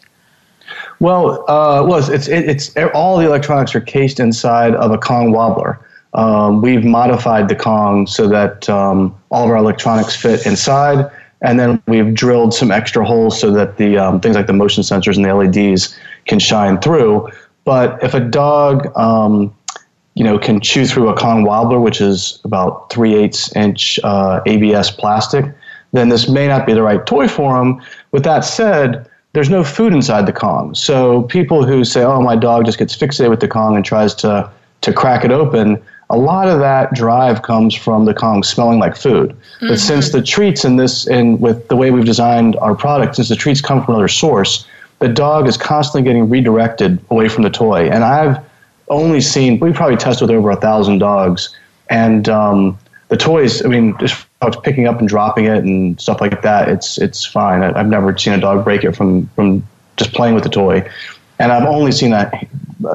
Well, 0.99 1.43
uh, 1.49 1.84
well, 1.86 1.97
it's, 2.12 2.27
it's, 2.27 2.75
it's 2.75 2.91
all 2.93 3.17
the 3.17 3.25
electronics 3.25 3.73
are 3.75 3.81
cased 3.81 4.19
inside 4.19 4.75
of 4.75 4.91
a 4.91 4.97
Kong 4.97 5.31
wobbler. 5.31 5.79
Um, 6.13 6.62
we've 6.62 6.84
modified 6.84 7.47
the 7.47 7.55
Kong 7.55 8.05
so 8.05 8.27
that 8.27 8.69
um, 8.69 9.15
all 9.31 9.45
of 9.45 9.49
our 9.49 9.57
electronics 9.57 10.15
fit 10.15 10.45
inside, 10.45 11.10
and 11.41 11.60
then 11.60 11.81
we've 11.88 12.13
drilled 12.13 12.53
some 12.53 12.71
extra 12.71 13.05
holes 13.05 13.39
so 13.39 13.49
that 13.51 13.77
the 13.77 13.97
um, 13.97 14.19
things 14.19 14.36
like 14.36 14.47
the 14.47 14.53
motion 14.53 14.84
sensors 14.84 15.15
and 15.15 15.25
the 15.25 15.34
LEDs 15.34 15.97
can 16.25 16.38
shine 16.38 16.79
through. 16.79 17.29
But 17.63 18.03
if 18.03 18.13
a 18.13 18.19
dog, 18.19 18.95
um, 18.97 19.55
you 20.15 20.23
know, 20.23 20.38
can 20.38 20.60
chew 20.60 20.86
through 20.86 21.10
a 21.10 21.15
Kong 21.15 21.43
wobbler, 21.45 21.79
which 21.79 22.01
is 22.01 22.39
about 22.43 22.91
three 22.91 23.15
eighths 23.15 23.55
inch 23.55 23.99
uh, 24.03 24.41
ABS 24.45 24.91
plastic, 24.91 25.45
then 25.93 26.10
this 26.10 26.27
may 26.27 26.47
not 26.47 26.65
be 26.65 26.73
the 26.73 26.84
right 26.84 27.05
toy 27.05 27.27
for 27.27 27.57
them. 27.57 27.81
With 28.12 28.23
that 28.23 28.41
said, 28.41 29.10
there's 29.34 29.50
no 29.50 29.63
food 29.63 29.94
inside 29.94 30.26
the 30.26 30.34
Kong. 30.34 30.76
So 30.76 31.24
people 31.24 31.65
who 31.65 31.84
say, 31.84 32.04
"Oh, 32.04 32.22
my 32.22 32.36
dog 32.36 32.65
just 32.65 32.78
gets 32.78 32.96
fixated 32.96 33.30
with 33.30 33.39
the 33.39 33.48
Kong 33.48 33.76
and 33.76 33.86
tries 33.86 34.13
to 34.15 34.50
to 34.82 34.94
crack 34.94 35.24
it 35.24 35.32
open," 35.32 35.82
a 36.10 36.17
lot 36.17 36.48
of 36.48 36.60
that 36.60 36.94
drive 36.94 37.41
comes 37.41 37.74
from 37.74 38.06
the 38.06 38.13
Kong 38.13 38.44
smelling 38.44 38.80
like 38.80 38.96
food. 38.96 39.30
Mm-hmm. 39.30 39.67
But 39.70 39.80
since 39.80 40.12
the 40.12 40.22
treats 40.22 40.65
in 40.65 40.76
this, 40.76 41.08
and 41.08 41.39
with 41.39 41.67
the 41.70 41.76
way 41.76 41.91
we've 41.91 42.06
designed 42.06 42.58
our 42.58 42.76
product, 42.76 43.15
since 43.15 43.30
the 43.30 43.36
treats 43.36 43.62
come 43.62 43.84
from 43.84 43.96
another 43.96 44.10
source, 44.10 44.65
the 45.00 45.08
dog 45.08 45.48
is 45.48 45.56
constantly 45.56 46.08
getting 46.08 46.30
redirected 46.30 47.00
away 47.10 47.30
from 47.30 47.44
the 47.44 47.50
toy. 47.50 47.89
And 47.89 48.04
I've 48.04 48.38
only 48.89 49.22
seen 49.22 49.60
we 49.60 49.72
probably 49.72 49.96
tested 49.96 50.28
with 50.28 50.38
over 50.38 50.52
a 50.52 50.58
thousand 50.58 51.00
dogs, 51.00 51.56
and 51.89 52.28
um, 52.28 52.78
the 53.08 53.17
toys. 53.17 53.63
I 53.63 53.70
mean, 53.70 53.96
just 53.98 54.26
picking 54.63 54.88
up 54.88 54.99
and 54.99 55.08
dropping 55.08 55.45
it 55.45 55.63
and 55.63 55.99
stuff 55.99 56.19
like 56.21 56.41
that, 56.41 56.67
it's 56.67 56.97
it's 56.97 57.25
fine. 57.25 57.62
I, 57.62 57.77
have 57.77 57.88
never 57.88 58.17
seen 58.17 58.34
a 58.34 58.39
dog 58.39 58.63
break 58.63 58.84
it 58.84 58.95
from 58.95 59.27
from 59.27 59.63
just 59.97 60.13
playing 60.13 60.34
with 60.34 60.43
the 60.43 60.49
toy, 60.49 60.88
and 61.39 61.51
I've 61.51 61.67
only 61.67 61.91
seen 61.91 62.12
that 62.12 62.47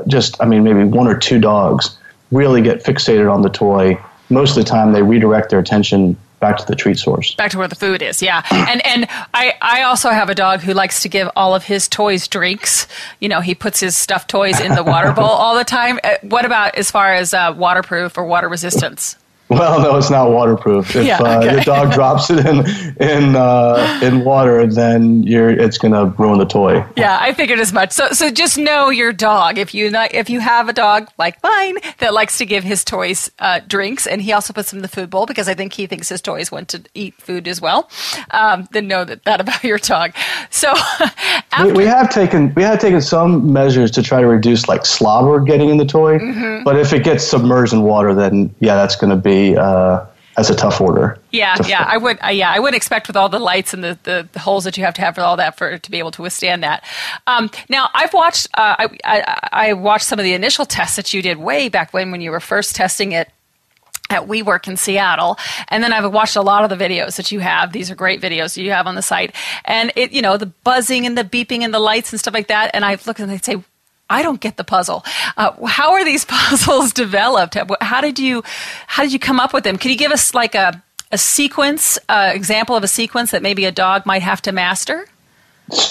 just 0.09 0.41
I 0.41 0.47
mean 0.47 0.65
maybe 0.65 0.85
one 0.85 1.07
or 1.07 1.17
two 1.17 1.39
dogs 1.39 1.97
really 2.33 2.63
get 2.63 2.83
fixated 2.83 3.33
on 3.33 3.43
the 3.43 3.51
toy. 3.51 3.99
Most 4.29 4.57
of 4.57 4.65
the 4.65 4.69
time, 4.69 4.93
they 4.93 5.03
redirect 5.03 5.51
their 5.51 5.61
attention 5.61 6.17
back 6.41 6.57
to 6.59 6.67
the 6.67 6.75
treat 6.75 6.99
source. 6.99 7.35
Back 7.37 7.53
to 7.53 7.59
where 7.59 7.69
the 7.69 7.77
food 7.77 8.03
is 8.03 8.21
yeah. 8.21 8.43
And 8.51 8.85
and 8.85 9.07
i 9.33 9.55
i 9.63 9.83
also 9.83 10.11
have 10.11 10.29
a 10.29 10.35
dog 10.35 10.61
who 10.61 10.75
likes 10.75 11.01
to 11.03 11.09
give 11.09 11.31
all 11.37 11.55
of 11.55 11.65
his 11.65 11.87
toys 11.89 12.27
drinks. 12.27 12.89
You 13.21 13.29
know 13.29 13.41
he 13.41 13.55
puts 13.55 13.79
his 13.81 13.97
stuffed 13.97 14.29
toys 14.29 14.61
in 14.61 14.75
the 14.75 14.83
water 14.83 15.13
bowl 15.13 15.25
all 15.43 15.57
the 15.57 15.65
time. 15.65 16.01
Uh, 16.03 16.17
what 16.23 16.45
about 16.45 16.75
as 16.75 16.91
far 16.91 17.15
as 17.15 17.33
uh, 17.33 17.55
waterproof 17.57 18.19
or 18.19 18.25
water 18.25 18.49
resistance 18.49 19.17
well, 19.49 19.81
no, 19.81 19.97
it's 19.97 20.11
not 20.11 20.31
waterproof. 20.31 20.97
If 20.97 21.07
yeah, 21.07 21.21
okay. 21.21 21.49
uh, 21.49 21.53
your 21.53 21.61
dog 21.63 21.93
drops 21.95 22.31
it 22.31 22.45
in 22.45 22.67
in 23.01 23.37
uh, 23.37 24.01
in 24.03 24.25
water, 24.25 24.67
then 24.67 25.23
you're 25.23 25.51
it's 25.51 25.79
gonna 25.79 26.07
ruin 26.07 26.39
the 26.39 26.47
toy. 26.47 26.85
Yeah, 26.97 27.17
I 27.21 27.33
figured 27.33 27.61
as 27.61 27.73
much. 27.73 27.93
So 27.93 28.09
so 28.11 28.31
just 28.31 28.59
know 28.59 28.91
your 28.91 29.13
dog. 29.13 29.59
If 29.59 29.73
you 29.73 29.91
not, 29.91 30.13
if 30.13 30.29
you 30.29 30.41
have 30.41 30.69
a 30.69 30.73
dog 30.73 31.09
like 31.17 31.41
mine 31.45 31.77
that 31.99 32.13
likes 32.13 32.39
to 32.39 32.47
give 32.47 32.65
his 32.65 32.85
toys 32.85 33.31
uh, 33.39 33.61
drinks, 33.67 34.07
and 34.07 34.21
he 34.21 34.33
also 34.33 34.53
puts 34.53 34.71
them 34.71 34.79
in 34.79 34.83
the 34.83 34.89
food 34.89 35.11
bowl 35.11 35.27
because 35.27 35.49
I 35.49 35.55
think 35.55 35.75
he 35.75 35.87
thinks 35.87 36.09
his 36.09 36.21
toys 36.21 36.51
want 36.51 36.69
to 36.71 36.83
eat 36.95 37.15
food 37.15 37.47
as 37.47 37.61
well. 37.61 37.89
Um, 38.33 38.67
then 38.73 38.89
know 38.89 39.05
that 39.05 39.25
that 39.25 39.41
about 39.41 39.63
your 39.63 39.79
dog. 39.79 40.13
So 40.51 40.73
after- 41.53 41.67
we, 41.67 41.73
we, 41.73 41.85
have 41.85 42.11
taken 42.11 42.53
we 42.55 42.63
have 42.63 42.81
taken 42.81 43.01
some 43.01 43.53
measures 43.53 43.93
to 43.93 44.03
try 44.03 44.21
to 44.21 44.27
reduce 44.27 44.67
like 44.67 44.85
slobber 44.85 45.41
getting 45.41 45.69
in 45.69 45.77
the 45.77 45.87
toy, 45.87 46.19
mm-hmm. 46.19 46.65
but 46.65 46.77
if 46.77 46.93
it 46.93 47.05
gets 47.05 47.23
submerged 47.23 47.73
in 47.73 47.83
water, 47.83 48.13
then 48.13 48.53
yeah, 48.59 48.75
that's 48.75 48.97
going 48.97 49.11
to 49.11 49.17
be 49.37 49.57
uh, 49.57 50.05
as 50.37 50.51
a 50.51 50.55
tough 50.55 50.81
order. 50.81 51.19
Yeah, 51.31 51.57
yeah, 51.67 51.85
I 51.87 51.97
would. 51.97 52.19
Uh, 52.23 52.29
yeah, 52.29 52.51
I 52.51 52.59
would 52.59 52.75
expect 52.75 53.07
with 53.07 53.17
all 53.17 53.29
the 53.29 53.39
lights 53.39 53.73
and 53.73 53.83
the, 53.83 53.99
the, 54.03 54.29
the, 54.33 54.39
holes 54.39 54.65
that 54.65 54.77
you 54.77 54.85
have 54.85 54.95
to 54.95 55.01
have 55.01 55.15
for 55.15 55.23
all 55.23 55.37
that 55.37 55.57
for 55.57 55.79
to 55.79 55.91
be 55.91 55.99
able 55.99 56.11
to 56.13 56.23
withstand 56.23 56.63
that. 56.63 56.85
Um, 57.27 57.51
now, 57.69 57.89
I've 57.95 58.13
watched. 58.13 58.49
Uh, 58.55 58.77
I, 58.79 58.99
I, 59.05 59.49
I 59.53 59.73
watched 59.73 60.07
some 60.07 60.19
of 60.19 60.25
the 60.25 60.35
initial 60.35 60.67
tests 60.67 60.97
that 60.97 61.13
you 61.15 61.23
did 61.23 61.39
way 61.39 61.69
back 61.69 61.93
when 61.93 62.11
when 62.11 62.21
you 62.21 62.31
were 62.31 62.41
first 62.41 62.77
testing 62.77 63.13
it 63.13 63.31
at 64.11 64.29
WeWork 64.29 64.69
in 64.69 64.77
Seattle. 64.77 65.37
And 65.69 65.83
then 65.83 65.93
I've 65.93 66.13
watched 66.13 66.37
a 66.37 66.43
lot 66.43 66.71
of 66.71 66.77
the 66.77 66.85
videos 66.85 67.17
that 67.17 67.33
you 67.33 67.41
have. 67.41 67.73
These 67.73 67.91
are 67.91 67.97
great 67.97 68.21
videos 68.21 68.57
you 68.57 68.71
have 68.71 68.87
on 68.87 68.95
the 68.95 69.03
site. 69.03 69.35
And 69.65 69.93
it, 69.97 70.13
you 70.13 70.23
know, 70.23 70.37
the 70.37 70.47
buzzing 70.47 71.07
and 71.07 71.19
the 71.19 71.25
beeping 71.25 71.63
and 71.63 71.75
the 71.75 71.81
lights 71.81 72.13
and 72.13 72.21
stuff 72.21 72.35
like 72.35 72.47
that. 72.47 72.71
And 72.73 72.85
I've 72.85 73.05
looked 73.07 73.19
and 73.19 73.31
they 73.31 73.39
say, 73.39 73.57
I 74.09 74.23
don't 74.23 74.41
get 74.41 74.57
the 74.57 74.65
puzzle. 74.65 75.05
Uh, 75.37 75.67
how 75.67 75.93
are 75.93 76.05
these 76.05 76.25
puzzles 76.29 76.93
developed? 76.93 77.57
How 77.81 78.01
did 78.01 78.19
you 78.19 78.43
how 78.87 79.03
did 79.03 79.13
you 79.13 79.19
come 79.19 79.41
up 79.41 79.53
with 79.53 79.65
them? 79.65 79.77
Could 79.79 79.91
you 79.91 79.97
give 79.97 80.13
us 80.13 80.35
like 80.35 80.55
a 80.55 80.83
a 81.13 81.19
sequence 81.19 81.99
uh, 82.09 82.33
example 82.35 82.77
of 82.77 82.83
a 82.83 82.89
sequence 82.89 83.31
that 83.31 83.43
maybe 83.43 83.65
a 83.65 83.73
dog 83.73 84.07
might 84.07 84.23
have 84.23 84.43
to 84.43 84.53
master? 84.53 85.07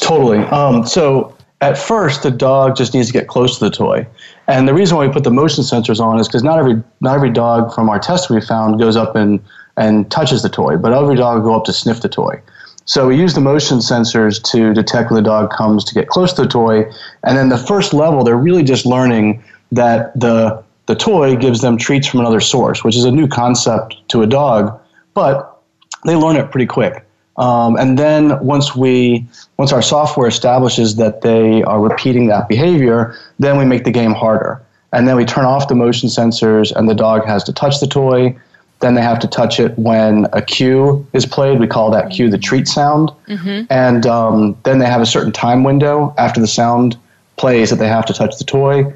Totally. 0.01 0.39
Um, 0.39 0.85
so 0.85 1.35
at 1.61 1.77
first 1.77 2.23
the 2.23 2.31
dog 2.31 2.75
just 2.75 2.93
needs 2.93 3.07
to 3.07 3.13
get 3.13 3.27
close 3.27 3.57
to 3.59 3.65
the 3.65 3.71
toy. 3.71 4.05
And 4.47 4.67
the 4.67 4.73
reason 4.73 4.97
why 4.97 5.07
we 5.07 5.13
put 5.13 5.23
the 5.23 5.31
motion 5.31 5.63
sensors 5.63 5.99
on 5.99 6.19
is 6.19 6.27
because 6.27 6.43
not 6.43 6.59
every 6.59 6.81
not 7.01 7.15
every 7.15 7.31
dog 7.31 7.73
from 7.73 7.89
our 7.89 7.99
test 7.99 8.29
we 8.29 8.39
found 8.41 8.79
goes 8.79 8.95
up 8.95 9.15
and 9.15 9.39
and 9.77 10.09
touches 10.09 10.41
the 10.41 10.49
toy, 10.49 10.77
but 10.77 10.93
every 10.93 11.15
dog 11.15 11.43
will 11.43 11.51
go 11.51 11.55
up 11.55 11.65
to 11.65 11.73
sniff 11.73 12.01
the 12.01 12.09
toy. 12.09 12.41
So 12.85 13.07
we 13.07 13.17
use 13.17 13.33
the 13.33 13.41
motion 13.41 13.79
sensors 13.79 14.41
to 14.51 14.73
detect 14.73 15.09
when 15.09 15.21
the 15.21 15.27
dog 15.27 15.51
comes 15.51 15.83
to 15.85 15.93
get 15.93 16.07
close 16.07 16.33
to 16.33 16.43
the 16.43 16.47
toy, 16.47 16.85
and 17.23 17.37
then 17.37 17.49
the 17.49 17.57
first 17.57 17.93
level 17.93 18.23
they're 18.23 18.37
really 18.37 18.63
just 18.63 18.85
learning 18.85 19.43
that 19.71 20.17
the 20.19 20.63
the 20.85 20.95
toy 20.95 21.35
gives 21.35 21.61
them 21.61 21.77
treats 21.77 22.07
from 22.07 22.19
another 22.19 22.39
source, 22.39 22.83
which 22.83 22.95
is 22.95 23.05
a 23.05 23.11
new 23.11 23.27
concept 23.27 23.97
to 24.09 24.21
a 24.21 24.27
dog, 24.27 24.79
but 25.15 25.59
they 26.05 26.15
learn 26.15 26.35
it 26.35 26.51
pretty 26.51 26.67
quick. 26.67 27.03
Um, 27.37 27.75
and 27.75 27.97
then 27.97 28.39
once 28.45 28.75
we 28.75 29.27
once 29.57 29.73
our 29.73 29.81
software 29.81 30.27
establishes 30.27 30.95
that 30.97 31.21
they 31.21 31.63
are 31.63 31.81
repeating 31.81 32.27
that 32.27 32.47
behavior, 32.47 33.15
then 33.39 33.57
we 33.57 33.65
make 33.65 33.83
the 33.83 33.91
game 33.91 34.13
harder. 34.13 34.61
And 34.93 35.07
then 35.07 35.17
we 35.17 35.25
turn 35.25 35.43
off 35.43 35.67
the 35.67 35.75
motion 35.75 36.07
sensors, 36.07 36.71
and 36.73 36.87
the 36.87 36.95
dog 36.95 37.25
has 37.25 37.43
to 37.45 37.53
touch 37.53 37.79
the 37.79 37.87
toy. 37.87 38.37
Then 38.85 38.93
they 38.93 39.01
have 39.01 39.17
to 39.21 39.27
touch 39.27 39.59
it 39.59 39.75
when 39.79 40.27
a 40.31 40.43
cue 40.43 41.07
is 41.11 41.25
played. 41.25 41.59
We 41.59 41.65
call 41.65 41.89
that 41.89 42.11
cue 42.11 42.29
the 42.29 42.37
treat 42.37 42.67
sound. 42.67 43.09
Mm-hmm. 43.27 43.63
And 43.71 44.05
um, 44.05 44.55
then 44.61 44.77
they 44.77 44.85
have 44.85 45.01
a 45.01 45.07
certain 45.07 45.31
time 45.31 45.63
window 45.63 46.13
after 46.19 46.39
the 46.39 46.45
sound 46.45 46.95
plays 47.35 47.71
that 47.71 47.77
they 47.77 47.87
have 47.87 48.05
to 48.05 48.13
touch 48.13 48.37
the 48.37 48.43
toy. 48.43 48.93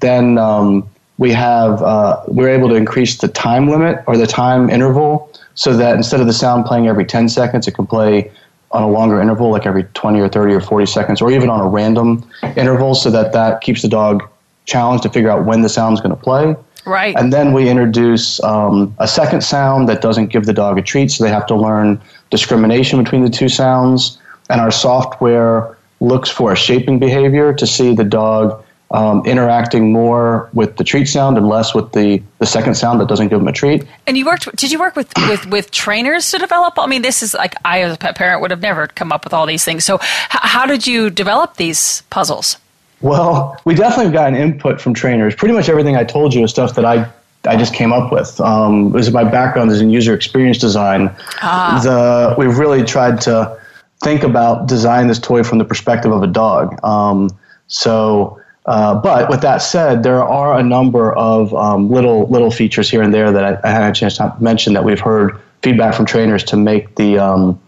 Then 0.00 0.36
um, 0.36 0.86
we 1.16 1.32
have 1.32 1.80
uh, 1.80 2.22
we're 2.28 2.50
able 2.50 2.68
to 2.68 2.74
increase 2.74 3.16
the 3.16 3.28
time 3.28 3.70
limit 3.70 4.04
or 4.06 4.18
the 4.18 4.26
time 4.26 4.68
interval 4.68 5.32
so 5.54 5.74
that 5.74 5.96
instead 5.96 6.20
of 6.20 6.26
the 6.26 6.34
sound 6.34 6.66
playing 6.66 6.86
every 6.86 7.06
10 7.06 7.30
seconds, 7.30 7.66
it 7.66 7.72
can 7.72 7.86
play 7.86 8.30
on 8.72 8.82
a 8.82 8.90
longer 8.90 9.22
interval, 9.22 9.50
like 9.50 9.64
every 9.64 9.84
20 9.94 10.20
or 10.20 10.28
30 10.28 10.52
or 10.52 10.60
40 10.60 10.84
seconds, 10.84 11.22
or 11.22 11.32
even 11.32 11.48
on 11.48 11.60
a 11.60 11.66
random 11.66 12.28
interval, 12.58 12.94
so 12.94 13.10
that 13.10 13.32
that 13.32 13.62
keeps 13.62 13.80
the 13.80 13.88
dog 13.88 14.22
challenged 14.66 15.02
to 15.04 15.08
figure 15.08 15.30
out 15.30 15.46
when 15.46 15.62
the 15.62 15.70
sound's 15.70 15.98
going 16.02 16.14
to 16.14 16.22
play. 16.22 16.54
Right. 16.84 17.14
And 17.16 17.32
then 17.32 17.52
we 17.52 17.68
introduce 17.68 18.42
um, 18.42 18.94
a 18.98 19.08
second 19.08 19.42
sound 19.42 19.88
that 19.88 20.00
doesn't 20.00 20.28
give 20.28 20.46
the 20.46 20.52
dog 20.52 20.78
a 20.78 20.82
treat, 20.82 21.10
so 21.10 21.24
they 21.24 21.30
have 21.30 21.46
to 21.46 21.54
learn 21.54 22.00
discrimination 22.30 23.02
between 23.02 23.22
the 23.22 23.30
two 23.30 23.48
sounds. 23.48 24.18
And 24.48 24.60
our 24.60 24.70
software 24.70 25.76
looks 26.00 26.30
for 26.30 26.52
a 26.52 26.56
shaping 26.56 26.98
behavior 26.98 27.52
to 27.52 27.66
see 27.66 27.94
the 27.94 28.04
dog 28.04 28.64
um, 28.90 29.24
interacting 29.24 29.92
more 29.92 30.50
with 30.52 30.76
the 30.76 30.84
treat 30.84 31.04
sound 31.06 31.36
and 31.36 31.46
less 31.46 31.74
with 31.74 31.92
the, 31.92 32.20
the 32.38 32.46
second 32.46 32.74
sound 32.74 33.00
that 33.00 33.08
doesn't 33.08 33.28
give 33.28 33.38
them 33.38 33.46
a 33.46 33.52
treat. 33.52 33.84
And 34.06 34.18
you 34.18 34.26
worked? 34.26 34.54
Did 34.56 34.72
you 34.72 34.80
work 34.80 34.96
with, 34.96 35.12
with, 35.28 35.46
with 35.46 35.70
trainers 35.70 36.30
to 36.32 36.38
develop? 36.38 36.78
I 36.78 36.86
mean, 36.86 37.02
this 37.02 37.22
is 37.22 37.34
like 37.34 37.54
I, 37.64 37.82
as 37.82 37.94
a 37.94 37.98
pet 37.98 38.16
parent, 38.16 38.40
would 38.40 38.50
have 38.50 38.62
never 38.62 38.88
come 38.88 39.12
up 39.12 39.24
with 39.24 39.32
all 39.32 39.46
these 39.46 39.64
things. 39.64 39.84
So, 39.84 39.96
h- 39.96 40.00
how 40.30 40.66
did 40.66 40.86
you 40.86 41.08
develop 41.08 41.56
these 41.56 42.02
puzzles? 42.10 42.56
Well, 43.02 43.58
we 43.64 43.74
definitely 43.74 44.12
got 44.12 44.28
an 44.28 44.34
input 44.34 44.80
from 44.80 44.94
trainers. 44.94 45.34
Pretty 45.34 45.54
much 45.54 45.68
everything 45.68 45.96
I 45.96 46.04
told 46.04 46.34
you 46.34 46.44
is 46.44 46.50
stuff 46.50 46.74
that 46.74 46.84
I 46.84 47.10
I 47.46 47.56
just 47.56 47.72
came 47.72 47.92
up 47.92 48.12
with. 48.12 48.38
Um, 48.40 48.92
was 48.92 49.10
my 49.10 49.24
background 49.24 49.70
is 49.70 49.80
in 49.80 49.88
user 49.88 50.14
experience 50.14 50.58
design. 50.58 51.10
Ah. 51.40 51.80
The 51.82 52.34
we've 52.36 52.58
really 52.58 52.84
tried 52.84 53.20
to 53.22 53.58
think 54.02 54.22
about 54.22 54.68
design 54.68 55.06
this 55.06 55.18
toy 55.18 55.42
from 55.42 55.58
the 55.58 55.64
perspective 55.64 56.12
of 56.12 56.22
a 56.22 56.26
dog. 56.26 56.82
Um, 56.84 57.30
so 57.68 58.40
uh, 58.66 58.94
but 58.94 59.30
with 59.30 59.40
that 59.40 59.58
said, 59.58 60.02
there 60.02 60.22
are 60.22 60.58
a 60.58 60.62
number 60.62 61.14
of 61.16 61.54
um, 61.54 61.90
little 61.90 62.28
little 62.28 62.50
features 62.50 62.90
here 62.90 63.02
and 63.02 63.12
there 63.12 63.32
that 63.32 63.44
I, 63.64 63.68
I, 63.68 63.72
had 63.72 63.90
a 63.90 63.92
chance 63.92 64.18
to 64.18 64.36
mention 64.38 64.74
that 64.74 64.84
we've 64.84 65.00
heard 65.00 65.40
feedback 65.62 65.94
from 65.94 66.04
trainers 66.04 66.44
to 66.44 66.56
make 66.56 66.94
the 66.96 67.18
um, 67.18 67.58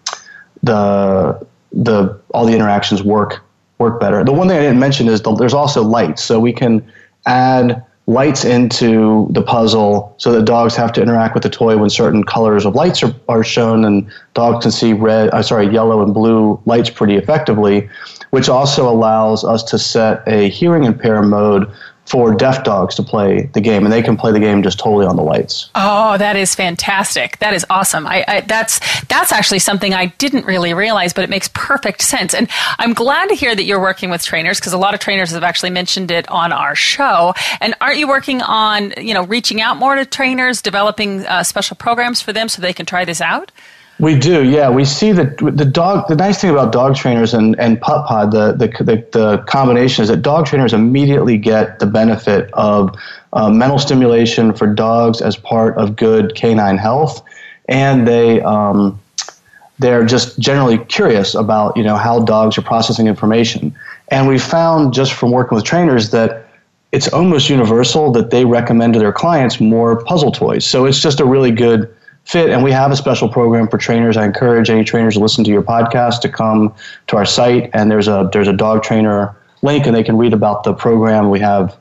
the 0.62 1.46
the 1.72 2.20
all 2.34 2.44
the 2.44 2.52
interactions 2.52 3.02
work 3.02 3.42
work 3.82 4.00
better. 4.00 4.24
The 4.24 4.32
one 4.32 4.48
thing 4.48 4.56
I 4.56 4.62
didn't 4.62 4.78
mention 4.78 5.08
is 5.08 5.20
the, 5.20 5.34
there's 5.34 5.54
also 5.54 5.82
lights, 5.82 6.24
so 6.24 6.40
we 6.40 6.52
can 6.52 6.86
add 7.26 7.84
lights 8.06 8.44
into 8.44 9.28
the 9.30 9.42
puzzle 9.42 10.14
so 10.18 10.32
that 10.32 10.44
dogs 10.44 10.74
have 10.74 10.92
to 10.92 11.02
interact 11.02 11.34
with 11.34 11.42
the 11.42 11.50
toy 11.50 11.76
when 11.76 11.88
certain 11.88 12.24
colors 12.24 12.64
of 12.64 12.74
lights 12.74 13.02
are, 13.02 13.14
are 13.28 13.44
shown 13.44 13.84
and 13.84 14.10
dogs 14.34 14.64
can 14.64 14.72
see 14.72 14.92
red 14.92 15.30
uh, 15.30 15.40
sorry 15.40 15.72
yellow 15.72 16.02
and 16.02 16.12
blue 16.12 16.60
lights 16.64 16.90
pretty 16.90 17.14
effectively 17.14 17.88
which 18.30 18.48
also 18.48 18.88
allows 18.88 19.44
us 19.44 19.62
to 19.62 19.78
set 19.78 20.26
a 20.26 20.48
hearing 20.48 20.82
impair 20.82 21.22
mode 21.22 21.70
for 22.06 22.34
deaf 22.34 22.64
dogs 22.64 22.94
to 22.96 23.02
play 23.02 23.48
the 23.54 23.60
game, 23.60 23.84
and 23.84 23.92
they 23.92 24.02
can 24.02 24.16
play 24.16 24.32
the 24.32 24.40
game 24.40 24.62
just 24.62 24.78
totally 24.78 25.06
on 25.06 25.16
the 25.16 25.22
lights. 25.22 25.70
Oh, 25.74 26.18
that 26.18 26.36
is 26.36 26.54
fantastic! 26.54 27.38
That 27.38 27.54
is 27.54 27.64
awesome. 27.70 28.06
I, 28.06 28.24
I, 28.26 28.40
that's 28.42 28.80
that's 29.06 29.32
actually 29.32 29.60
something 29.60 29.94
I 29.94 30.06
didn't 30.18 30.44
really 30.44 30.74
realize, 30.74 31.12
but 31.12 31.24
it 31.24 31.30
makes 31.30 31.48
perfect 31.54 32.02
sense. 32.02 32.34
And 32.34 32.48
I'm 32.78 32.92
glad 32.92 33.28
to 33.28 33.34
hear 33.34 33.54
that 33.54 33.64
you're 33.64 33.80
working 33.80 34.10
with 34.10 34.24
trainers 34.24 34.58
because 34.58 34.72
a 34.72 34.78
lot 34.78 34.94
of 34.94 35.00
trainers 35.00 35.30
have 35.30 35.44
actually 35.44 35.70
mentioned 35.70 36.10
it 36.10 36.28
on 36.28 36.52
our 36.52 36.74
show. 36.74 37.34
And 37.60 37.74
aren't 37.80 37.98
you 37.98 38.08
working 38.08 38.42
on 38.42 38.92
you 38.96 39.14
know 39.14 39.24
reaching 39.24 39.60
out 39.60 39.76
more 39.76 39.94
to 39.94 40.04
trainers, 40.04 40.60
developing 40.60 41.24
uh, 41.26 41.42
special 41.44 41.76
programs 41.76 42.20
for 42.20 42.32
them 42.32 42.48
so 42.48 42.60
they 42.60 42.72
can 42.72 42.86
try 42.86 43.04
this 43.04 43.20
out? 43.20 43.52
We 44.02 44.18
do, 44.18 44.42
yeah. 44.42 44.68
We 44.68 44.84
see 44.84 45.12
that 45.12 45.38
the 45.38 45.64
dog. 45.64 46.08
The 46.08 46.16
nice 46.16 46.40
thing 46.40 46.50
about 46.50 46.72
dog 46.72 46.96
trainers 46.96 47.32
and 47.32 47.56
and 47.60 47.80
PupPod, 47.80 48.32
the 48.32 48.52
the 48.52 48.66
the, 48.82 49.06
the 49.12 49.38
combination 49.46 50.02
is 50.02 50.08
that 50.08 50.22
dog 50.22 50.44
trainers 50.44 50.72
immediately 50.72 51.38
get 51.38 51.78
the 51.78 51.86
benefit 51.86 52.50
of 52.54 52.92
uh, 53.32 53.48
mental 53.48 53.78
stimulation 53.78 54.54
for 54.54 54.66
dogs 54.66 55.22
as 55.22 55.36
part 55.36 55.78
of 55.78 55.94
good 55.94 56.34
canine 56.34 56.78
health, 56.78 57.22
and 57.68 58.06
they. 58.06 58.42
Um, 58.42 58.98
they're 59.78 60.04
just 60.04 60.38
generally 60.38 60.78
curious 60.78 61.34
about 61.34 61.76
you 61.76 61.82
know 61.84 61.96
how 61.96 62.24
dogs 62.24 62.58
are 62.58 62.62
processing 62.62 63.06
information, 63.06 63.74
and 64.08 64.26
we 64.26 64.38
found 64.38 64.94
just 64.94 65.12
from 65.12 65.30
working 65.30 65.54
with 65.54 65.64
trainers 65.64 66.10
that 66.10 66.48
it's 66.90 67.08
almost 67.08 67.48
universal 67.48 68.10
that 68.12 68.30
they 68.30 68.44
recommend 68.44 68.94
to 68.94 68.98
their 68.98 69.12
clients 69.12 69.60
more 69.60 70.04
puzzle 70.04 70.30
toys. 70.30 70.64
So 70.64 70.86
it's 70.86 71.00
just 71.00 71.20
a 71.20 71.24
really 71.24 71.50
good 71.50 71.92
fit. 72.24 72.50
And 72.50 72.62
we 72.62 72.72
have 72.72 72.90
a 72.90 72.96
special 72.96 73.28
program 73.28 73.68
for 73.68 73.78
trainers. 73.78 74.16
I 74.16 74.24
encourage 74.24 74.70
any 74.70 74.84
trainers 74.84 75.14
to 75.14 75.20
listen 75.20 75.44
to 75.44 75.50
your 75.50 75.62
podcast 75.62 76.20
to 76.20 76.28
come 76.28 76.74
to 77.08 77.16
our 77.16 77.24
site. 77.24 77.70
And 77.74 77.90
there's 77.90 78.08
a 78.08 78.28
there's 78.32 78.48
a 78.48 78.52
dog 78.52 78.82
trainer 78.82 79.36
link, 79.62 79.86
and 79.86 79.94
they 79.94 80.02
can 80.02 80.16
read 80.16 80.32
about 80.32 80.64
the 80.64 80.74
program 80.74 81.30
we 81.30 81.40
have 81.40 81.76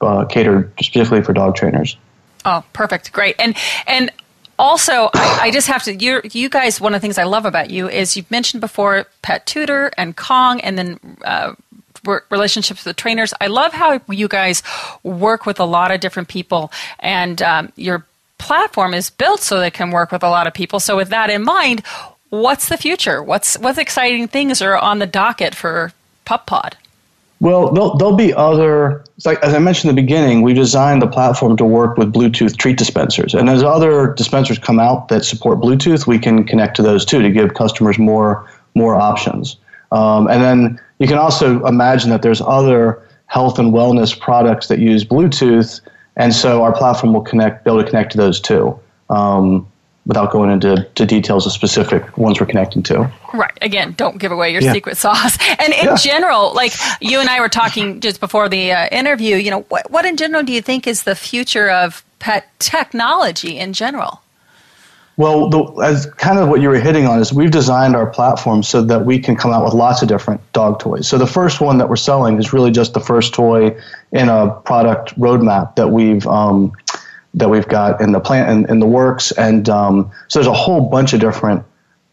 uh, 0.00 0.24
catered 0.26 0.72
specifically 0.80 1.22
for 1.22 1.32
dog 1.32 1.56
trainers. 1.56 1.96
Oh, 2.44 2.64
perfect, 2.72 3.12
great, 3.12 3.36
and 3.38 3.56
and. 3.86 4.10
Also, 4.58 5.10
I, 5.12 5.38
I 5.42 5.50
just 5.50 5.66
have 5.66 5.82
to. 5.82 5.94
You, 5.94 6.22
you 6.32 6.48
guys. 6.48 6.80
One 6.80 6.94
of 6.94 7.02
the 7.02 7.04
things 7.04 7.18
I 7.18 7.24
love 7.24 7.44
about 7.44 7.68
you 7.68 7.90
is 7.90 8.16
you've 8.16 8.30
mentioned 8.30 8.62
before 8.62 9.04
Pet 9.20 9.44
Tutor 9.44 9.90
and 9.98 10.16
Kong, 10.16 10.62
and 10.62 10.78
then 10.78 10.98
uh, 11.26 11.52
relationships 12.30 12.86
with 12.86 12.96
trainers. 12.96 13.34
I 13.38 13.48
love 13.48 13.74
how 13.74 14.00
you 14.08 14.28
guys 14.28 14.62
work 15.02 15.44
with 15.44 15.60
a 15.60 15.66
lot 15.66 15.90
of 15.90 16.00
different 16.00 16.28
people, 16.28 16.72
and 17.00 17.42
um, 17.42 17.70
you're 17.76 18.06
platform 18.38 18.94
is 18.94 19.10
built 19.10 19.40
so 19.40 19.58
they 19.58 19.70
can 19.70 19.90
work 19.90 20.12
with 20.12 20.22
a 20.22 20.28
lot 20.28 20.46
of 20.46 20.54
people. 20.54 20.80
So 20.80 20.96
with 20.96 21.08
that 21.08 21.30
in 21.30 21.44
mind, 21.44 21.82
what's 22.30 22.68
the 22.68 22.76
future? 22.76 23.22
What's 23.22 23.58
what 23.58 23.78
exciting 23.78 24.28
things 24.28 24.60
are 24.62 24.76
on 24.76 24.98
the 24.98 25.06
docket 25.06 25.54
for 25.54 25.92
PupPod? 26.26 26.74
Well, 27.38 27.70
there'll, 27.72 27.96
there'll 27.96 28.16
be 28.16 28.32
other, 28.32 29.04
like 29.26 29.42
as 29.42 29.52
I 29.52 29.58
mentioned 29.58 29.90
in 29.90 29.96
the 29.96 30.02
beginning, 30.02 30.40
we 30.40 30.54
designed 30.54 31.02
the 31.02 31.06
platform 31.06 31.56
to 31.58 31.66
work 31.66 31.98
with 31.98 32.12
Bluetooth 32.12 32.56
treat 32.56 32.78
dispensers. 32.78 33.34
And 33.34 33.50
as 33.50 33.62
other 33.62 34.14
dispensers 34.14 34.58
come 34.58 34.80
out 34.80 35.08
that 35.08 35.22
support 35.22 35.58
Bluetooth, 35.60 36.06
we 36.06 36.18
can 36.18 36.44
connect 36.44 36.76
to 36.76 36.82
those 36.82 37.04
too 37.04 37.20
to 37.20 37.30
give 37.30 37.52
customers 37.52 37.98
more, 37.98 38.48
more 38.74 38.94
options. 38.94 39.58
Um, 39.92 40.28
and 40.28 40.42
then 40.42 40.80
you 40.98 41.06
can 41.06 41.18
also 41.18 41.64
imagine 41.66 42.08
that 42.08 42.22
there's 42.22 42.40
other 42.40 43.02
health 43.26 43.58
and 43.58 43.72
wellness 43.72 44.18
products 44.18 44.68
that 44.68 44.78
use 44.78 45.04
Bluetooth 45.04 45.80
and 46.16 46.34
so 46.34 46.62
our 46.62 46.72
platform 46.72 47.12
will 47.12 47.22
connect, 47.22 47.64
be 47.64 47.70
able 47.70 47.82
to 47.82 47.88
connect 47.88 48.12
to 48.12 48.18
those 48.18 48.40
too. 48.40 48.78
Um, 49.08 49.66
without 50.06 50.30
going 50.30 50.50
into 50.50 50.88
to 50.94 51.04
details 51.04 51.46
of 51.46 51.52
specific 51.52 52.16
ones 52.16 52.40
we're 52.40 52.46
connecting 52.46 52.82
to. 52.84 53.12
Right. 53.34 53.56
Again, 53.60 53.92
don't 53.96 54.18
give 54.18 54.30
away 54.30 54.52
your 54.52 54.62
yeah. 54.62 54.72
secret 54.72 54.96
sauce. 54.96 55.36
And 55.58 55.72
in 55.72 55.86
yeah. 55.86 55.96
general, 55.96 56.54
like 56.54 56.72
you 57.00 57.18
and 57.18 57.28
I 57.28 57.40
were 57.40 57.48
talking 57.48 58.00
just 58.00 58.20
before 58.20 58.48
the 58.48 58.72
uh, 58.72 58.88
interview, 58.92 59.36
you 59.36 59.50
know, 59.50 59.62
what, 59.62 59.90
what 59.90 60.04
in 60.04 60.16
general 60.16 60.44
do 60.44 60.52
you 60.52 60.62
think 60.62 60.86
is 60.86 61.02
the 61.02 61.16
future 61.16 61.68
of 61.68 62.04
pet 62.18 62.48
technology 62.58 63.58
in 63.58 63.72
general? 63.72 64.20
Well, 65.18 65.48
the, 65.48 65.64
as 65.82 66.06
kind 66.16 66.38
of 66.38 66.48
what 66.48 66.60
you 66.60 66.68
were 66.68 66.78
hitting 66.78 67.06
on 67.06 67.18
is 67.20 67.32
we've 67.32 67.50
designed 67.50 67.96
our 67.96 68.06
platform 68.06 68.62
so 68.62 68.82
that 68.82 69.06
we 69.06 69.18
can 69.18 69.34
come 69.34 69.50
out 69.50 69.64
with 69.64 69.72
lots 69.72 70.02
of 70.02 70.08
different 70.08 70.40
dog 70.52 70.78
toys. 70.78 71.08
So 71.08 71.16
the 71.16 71.26
first 71.26 71.60
one 71.60 71.78
that 71.78 71.88
we're 71.88 71.96
selling 71.96 72.38
is 72.38 72.52
really 72.52 72.70
just 72.70 72.92
the 72.92 73.00
first 73.00 73.32
toy 73.32 73.74
in 74.12 74.28
a 74.28 74.50
product 74.64 75.18
roadmap 75.18 75.76
that 75.76 75.88
we've 75.88 76.26
um, 76.26 76.72
that 77.32 77.48
we've 77.48 77.68
got 77.68 78.00
in 78.00 78.12
the 78.12 78.20
plant 78.20 78.50
in, 78.50 78.70
in 78.70 78.78
the 78.78 78.86
works, 78.86 79.30
and 79.32 79.68
um, 79.68 80.10
so 80.28 80.38
there's 80.38 80.46
a 80.46 80.52
whole 80.52 80.88
bunch 80.88 81.12
of 81.12 81.20
different 81.20 81.64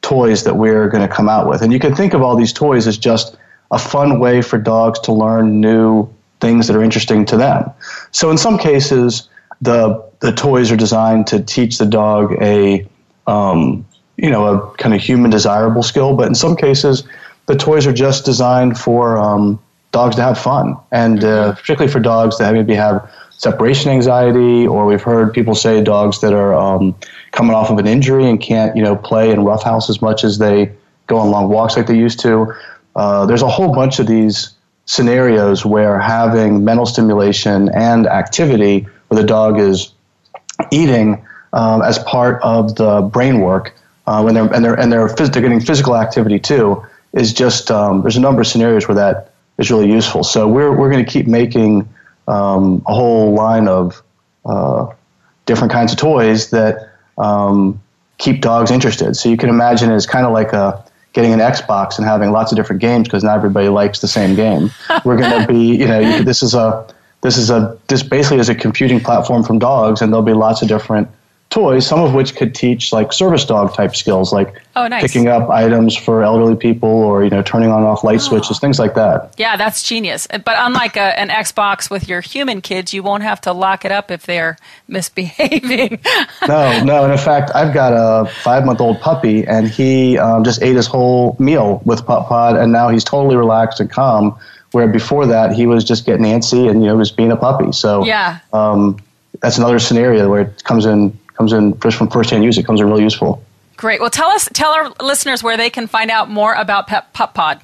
toys 0.01 0.43
that 0.43 0.55
we're 0.55 0.89
going 0.89 1.07
to 1.07 1.13
come 1.13 1.29
out 1.29 1.47
with. 1.47 1.61
And 1.61 1.71
you 1.71 1.79
can 1.79 1.95
think 1.95 2.13
of 2.13 2.21
all 2.21 2.35
these 2.35 2.51
toys 2.51 2.87
as 2.87 2.97
just 2.97 3.37
a 3.71 3.79
fun 3.79 4.19
way 4.19 4.41
for 4.41 4.57
dogs 4.57 4.99
to 5.01 5.13
learn 5.13 5.61
new 5.61 6.07
things 6.41 6.67
that 6.67 6.75
are 6.75 6.83
interesting 6.83 7.25
to 7.25 7.37
them. 7.37 7.69
So 8.11 8.29
in 8.29 8.37
some 8.37 8.57
cases, 8.57 9.29
the 9.61 10.03
the 10.19 10.31
toys 10.31 10.71
are 10.71 10.77
designed 10.77 11.27
to 11.27 11.41
teach 11.41 11.77
the 11.77 11.85
dog 11.85 12.33
a 12.41 12.87
um, 13.27 13.85
you 14.17 14.29
know, 14.29 14.45
a 14.45 14.77
kind 14.77 14.93
of 14.93 15.01
human 15.01 15.31
desirable 15.31 15.83
skill. 15.83 16.15
But 16.15 16.27
in 16.27 16.35
some 16.35 16.55
cases, 16.55 17.03
the 17.47 17.55
toys 17.55 17.87
are 17.87 17.93
just 17.93 18.25
designed 18.25 18.77
for 18.77 19.17
um, 19.17 19.59
dogs 19.91 20.15
to 20.15 20.21
have 20.21 20.37
fun, 20.37 20.75
and 20.91 21.23
uh, 21.23 21.27
Mm-hmm. 21.27 21.59
particularly 21.59 21.91
for 21.91 21.99
dogs 21.99 22.37
that 22.37 22.53
maybe 22.53 22.75
have 22.75 23.09
separation 23.37 23.91
anxiety, 23.91 24.67
or 24.67 24.85
we've 24.85 25.01
heard 25.01 25.33
people 25.33 25.55
say 25.55 25.83
dogs 25.83 26.21
that 26.21 26.33
are 26.33 26.53
um, 26.53 26.95
coming 27.31 27.53
off 27.53 27.69
of 27.69 27.77
an 27.77 27.87
injury 27.87 28.29
and 28.29 28.39
can't, 28.39 28.75
you 28.75 28.83
know, 28.83 28.95
play 28.95 29.31
in 29.31 29.43
roughhouse 29.43 29.89
as 29.89 30.01
much 30.01 30.23
as 30.23 30.37
they 30.37 30.71
go 31.07 31.17
on 31.17 31.29
long 31.31 31.49
walks 31.49 31.75
like 31.75 31.87
they 31.87 31.97
used 31.97 32.19
to. 32.21 32.53
Uh, 32.95 33.25
there's 33.25 33.41
a 33.41 33.49
whole 33.49 33.73
bunch 33.73 33.99
of 33.99 34.07
these 34.07 34.51
scenarios 34.85 35.65
where 35.65 35.99
having 35.99 36.63
mental 36.63 36.85
stimulation 36.85 37.69
and 37.73 38.07
activity, 38.07 38.87
where 39.07 39.19
the 39.19 39.27
dog 39.27 39.59
is 39.59 39.91
eating 40.71 41.25
um, 41.53 41.81
as 41.81 41.99
part 41.99 42.41
of 42.43 42.75
the 42.75 43.01
brain 43.01 43.39
work 43.39 43.73
uh, 44.07 44.21
when 44.21 44.33
they're 44.33 44.53
and 44.53 44.65
they're 44.65 44.79
and 44.79 44.91
they're, 44.91 45.07
phys- 45.07 45.31
they're 45.31 45.41
getting 45.41 45.61
physical 45.61 45.95
activity 45.95 46.39
too 46.39 46.83
is 47.13 47.31
just 47.31 47.71
um, 47.71 48.01
there's 48.01 48.17
a 48.17 48.21
number 48.21 48.41
of 48.41 48.47
scenarios 48.47 48.87
where 48.87 48.95
that 48.95 49.31
is 49.57 49.71
really 49.71 49.89
useful. 49.89 50.23
So 50.23 50.47
we're 50.47 50.75
we're 50.75 50.91
going 50.91 51.05
to 51.05 51.09
keep 51.09 51.27
making 51.27 51.87
um, 52.27 52.83
a 52.87 52.93
whole 52.93 53.33
line 53.33 53.67
of 53.67 54.01
uh, 54.45 54.87
different 55.45 55.71
kinds 55.71 55.91
of 55.91 55.99
toys 55.99 56.49
that 56.49 56.89
um, 57.17 57.81
keep 58.17 58.41
dogs 58.41 58.71
interested. 58.71 59.15
So 59.15 59.29
you 59.29 59.37
can 59.37 59.49
imagine 59.49 59.91
it's 59.91 60.05
kind 60.05 60.25
of 60.25 60.33
like 60.33 60.53
a 60.53 60.83
getting 61.13 61.31
an 61.31 61.39
Xbox 61.39 61.97
and 61.97 62.07
having 62.07 62.31
lots 62.31 62.51
of 62.51 62.55
different 62.55 62.81
games 62.81 63.07
because 63.07 63.23
not 63.23 63.35
everybody 63.35 63.69
likes 63.69 63.99
the 63.99 64.07
same 64.07 64.35
game. 64.35 64.71
We're 65.05 65.17
going 65.17 65.41
to 65.41 65.47
be, 65.47 65.75
you 65.75 65.87
know, 65.87 65.99
you 65.99 66.23
this 66.23 66.41
is 66.41 66.55
a 66.55 66.87
this 67.21 67.37
is 67.37 67.49
a 67.49 67.77
this 67.87 68.03
basically 68.03 68.39
is 68.39 68.49
a 68.49 68.55
computing 68.55 68.99
platform 68.99 69.43
from 69.43 69.59
dogs, 69.59 70.01
and 70.01 70.11
there'll 70.11 70.25
be 70.25 70.33
lots 70.33 70.61
of 70.61 70.67
different 70.67 71.07
toys, 71.53 71.85
some 71.85 71.99
of 71.99 72.13
which 72.15 72.35
could 72.35 72.55
teach 72.55 72.91
like 72.91 73.13
service 73.13 73.45
dog 73.45 73.73
type 73.75 73.95
skills, 73.95 74.33
like 74.33 74.61
Oh, 74.75 74.87
nice. 74.87 75.03
picking 75.03 75.27
up 75.27 75.49
items 75.51 75.95
for 75.95 76.23
elderly 76.23 76.55
people, 76.55 76.89
or 76.89 77.23
you 77.23 77.29
know, 77.29 77.43
turning 77.43 77.69
on 77.69 77.77
and 77.79 77.85
off 77.87 78.03
light 78.03 78.21
switches, 78.21 78.59
things 78.63 78.79
like 78.79 78.95
that. 78.95 79.35
Yeah, 79.37 79.55
that's 79.55 79.83
genius. 79.83 80.27
But 80.27 80.55
unlike 80.57 80.97
a, 80.97 81.19
an 81.19 81.29
Xbox 81.29 81.91
with 81.91 82.07
your 82.09 82.21
human 82.21 82.61
kids, 82.61 82.91
you 82.91 83.03
won't 83.03 83.21
have 83.21 83.39
to 83.41 83.53
lock 83.53 83.85
it 83.85 83.91
up 83.91 84.09
if 84.09 84.25
they're 84.25 84.57
misbehaving. 84.87 85.99
no, 86.47 86.83
no. 86.83 87.03
And 87.03 87.11
in 87.11 87.19
fact, 87.19 87.51
I've 87.53 87.73
got 87.73 87.93
a 87.93 88.27
five 88.41 88.65
month 88.65 88.81
old 88.81 88.99
puppy, 88.99 89.45
and 89.45 89.67
he 89.67 90.17
um, 90.17 90.43
just 90.43 90.61
ate 90.63 90.75
his 90.75 90.87
whole 90.87 91.35
meal 91.39 91.81
with 91.85 92.03
PupPod, 92.03 92.59
and 92.59 92.71
now 92.71 92.89
he's 92.89 93.03
totally 93.03 93.35
relaxed 93.35 93.79
and 93.79 93.89
calm. 93.91 94.37
Where 94.71 94.87
before 94.87 95.27
that, 95.27 95.53
he 95.53 95.67
was 95.67 95.83
just 95.83 96.03
getting 96.03 96.25
antsy 96.25 96.67
and 96.67 96.81
you 96.81 96.87
know 96.87 96.95
was 96.95 97.11
being 97.11 97.31
a 97.31 97.37
puppy. 97.37 97.71
So 97.73 98.03
yeah. 98.05 98.39
um, 98.53 98.97
that's 99.39 99.59
another 99.59 99.77
scenario 99.77 100.27
where 100.27 100.41
it 100.41 100.63
comes 100.63 100.87
in 100.87 101.15
comes 101.35 101.53
in 101.53 101.79
just 101.79 101.97
from 101.97 102.09
first 102.09 102.29
hand 102.29 102.43
use. 102.43 102.57
It 102.57 102.65
comes 102.65 102.79
in 102.81 102.87
really 102.87 103.03
useful. 103.03 103.43
Great. 103.77 103.99
Well, 103.99 104.09
tell 104.09 104.29
us, 104.29 104.47
tell 104.53 104.71
our 104.71 104.93
listeners 105.01 105.43
where 105.43 105.57
they 105.57 105.69
can 105.69 105.87
find 105.87 106.11
out 106.11 106.29
more 106.29 106.53
about 106.53 106.87
Pep 106.87 107.13
PupPod. 107.13 107.61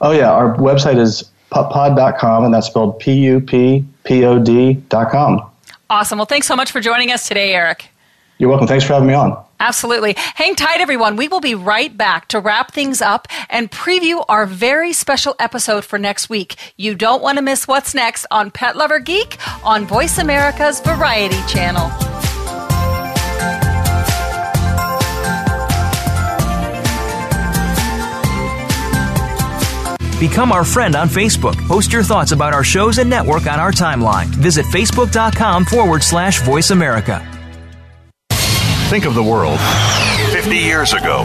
Oh 0.00 0.12
yeah, 0.12 0.30
our 0.30 0.56
website 0.56 0.98
is 0.98 1.30
puppod.com, 1.50 2.44
and 2.44 2.54
that's 2.54 2.66
spelled 2.66 2.98
P 2.98 3.14
U 3.14 3.40
P 3.40 3.84
P 4.04 4.24
O 4.24 4.38
D.com. 4.38 5.50
Awesome. 5.90 6.18
Well, 6.18 6.26
thanks 6.26 6.46
so 6.46 6.54
much 6.54 6.70
for 6.70 6.80
joining 6.80 7.10
us 7.10 7.26
today, 7.26 7.54
Eric. 7.54 7.86
You're 8.38 8.50
welcome. 8.50 8.68
Thanks 8.68 8.84
for 8.84 8.92
having 8.92 9.08
me 9.08 9.14
on. 9.14 9.42
Absolutely. 9.60 10.14
Hang 10.16 10.54
tight, 10.54 10.80
everyone. 10.80 11.16
We 11.16 11.26
will 11.26 11.40
be 11.40 11.56
right 11.56 11.96
back 11.96 12.28
to 12.28 12.38
wrap 12.38 12.72
things 12.72 13.02
up 13.02 13.26
and 13.50 13.70
preview 13.70 14.24
our 14.28 14.46
very 14.46 14.92
special 14.92 15.34
episode 15.40 15.84
for 15.84 15.98
next 15.98 16.30
week. 16.30 16.54
You 16.76 16.94
don't 16.94 17.22
want 17.22 17.38
to 17.38 17.42
miss 17.42 17.66
what's 17.66 17.94
next 17.94 18.26
on 18.30 18.52
Pet 18.52 18.76
Lover 18.76 19.00
Geek 19.00 19.36
on 19.64 19.86
Voice 19.86 20.18
America's 20.18 20.80
Variety 20.80 21.40
Channel. 21.48 22.07
Become 30.18 30.50
our 30.50 30.64
friend 30.64 30.96
on 30.96 31.08
Facebook. 31.08 31.56
Post 31.68 31.92
your 31.92 32.02
thoughts 32.02 32.32
about 32.32 32.52
our 32.52 32.64
shows 32.64 32.98
and 32.98 33.08
network 33.08 33.46
on 33.46 33.60
our 33.60 33.70
timeline. 33.70 34.26
Visit 34.26 34.66
facebook.com 34.66 35.64
forward 35.64 36.02
slash 36.02 36.42
voice 36.42 36.70
America. 36.70 37.24
Think 38.88 39.04
of 39.04 39.14
the 39.14 39.22
world 39.22 39.60
50 40.32 40.56
years 40.56 40.92
ago. 40.92 41.24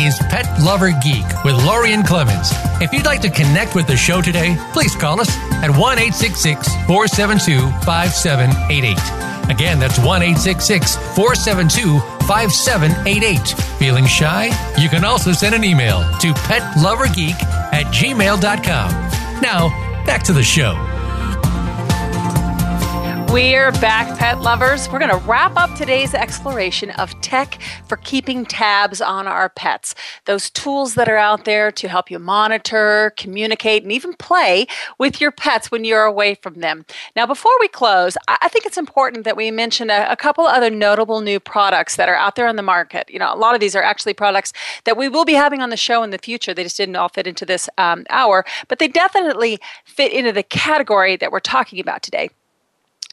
Is 0.00 0.18
Pet 0.30 0.46
Lover 0.62 0.92
Geek 1.02 1.26
with 1.44 1.62
Lorien 1.66 2.02
Clemens. 2.02 2.50
If 2.80 2.90
you'd 2.90 3.04
like 3.04 3.20
to 3.20 3.28
connect 3.28 3.74
with 3.74 3.86
the 3.86 3.96
show 3.96 4.22
today, 4.22 4.56
please 4.72 4.96
call 4.96 5.20
us 5.20 5.28
at 5.62 5.68
1 5.68 5.98
472 5.98 7.60
5788. 7.84 9.50
Again, 9.50 9.78
that's 9.78 9.98
1 9.98 10.22
472 11.14 12.00
5788. 12.26 13.48
Feeling 13.78 14.06
shy? 14.06 14.46
You 14.78 14.88
can 14.88 15.04
also 15.04 15.32
send 15.32 15.54
an 15.54 15.64
email 15.64 16.00
to 16.20 16.32
petlovergeek 16.32 17.42
at 17.72 17.86
gmail.com. 17.92 19.42
Now, 19.42 19.68
back 20.06 20.22
to 20.22 20.32
the 20.32 20.42
show. 20.42 20.89
We're 23.32 23.70
back, 23.70 24.18
pet 24.18 24.40
lovers. 24.40 24.88
We're 24.88 24.98
going 24.98 25.12
to 25.12 25.24
wrap 25.24 25.56
up 25.56 25.72
today's 25.76 26.14
exploration 26.14 26.90
of 26.90 27.18
tech 27.20 27.62
for 27.86 27.96
keeping 27.98 28.44
tabs 28.44 29.00
on 29.00 29.28
our 29.28 29.48
pets. 29.48 29.94
Those 30.24 30.50
tools 30.50 30.96
that 30.96 31.08
are 31.08 31.16
out 31.16 31.44
there 31.44 31.70
to 31.70 31.88
help 31.88 32.10
you 32.10 32.18
monitor, 32.18 33.12
communicate, 33.16 33.84
and 33.84 33.92
even 33.92 34.14
play 34.14 34.66
with 34.98 35.20
your 35.20 35.30
pets 35.30 35.70
when 35.70 35.84
you're 35.84 36.02
away 36.02 36.34
from 36.34 36.54
them. 36.54 36.84
Now, 37.14 37.24
before 37.24 37.52
we 37.60 37.68
close, 37.68 38.16
I 38.26 38.48
think 38.48 38.66
it's 38.66 38.76
important 38.76 39.22
that 39.22 39.36
we 39.36 39.52
mention 39.52 39.90
a, 39.90 40.08
a 40.10 40.16
couple 40.16 40.44
other 40.44 40.68
notable 40.68 41.20
new 41.20 41.38
products 41.38 41.94
that 41.96 42.08
are 42.08 42.16
out 42.16 42.34
there 42.34 42.48
on 42.48 42.56
the 42.56 42.62
market. 42.62 43.08
You 43.08 43.20
know, 43.20 43.32
a 43.32 43.36
lot 43.36 43.54
of 43.54 43.60
these 43.60 43.76
are 43.76 43.82
actually 43.82 44.14
products 44.14 44.52
that 44.86 44.96
we 44.96 45.08
will 45.08 45.24
be 45.24 45.34
having 45.34 45.60
on 45.62 45.70
the 45.70 45.76
show 45.76 46.02
in 46.02 46.10
the 46.10 46.18
future. 46.18 46.52
They 46.52 46.64
just 46.64 46.76
didn't 46.76 46.96
all 46.96 47.08
fit 47.08 47.28
into 47.28 47.46
this 47.46 47.68
um, 47.78 48.06
hour, 48.10 48.44
but 48.66 48.80
they 48.80 48.88
definitely 48.88 49.60
fit 49.84 50.12
into 50.12 50.32
the 50.32 50.42
category 50.42 51.14
that 51.14 51.30
we're 51.30 51.38
talking 51.38 51.78
about 51.78 52.02
today. 52.02 52.30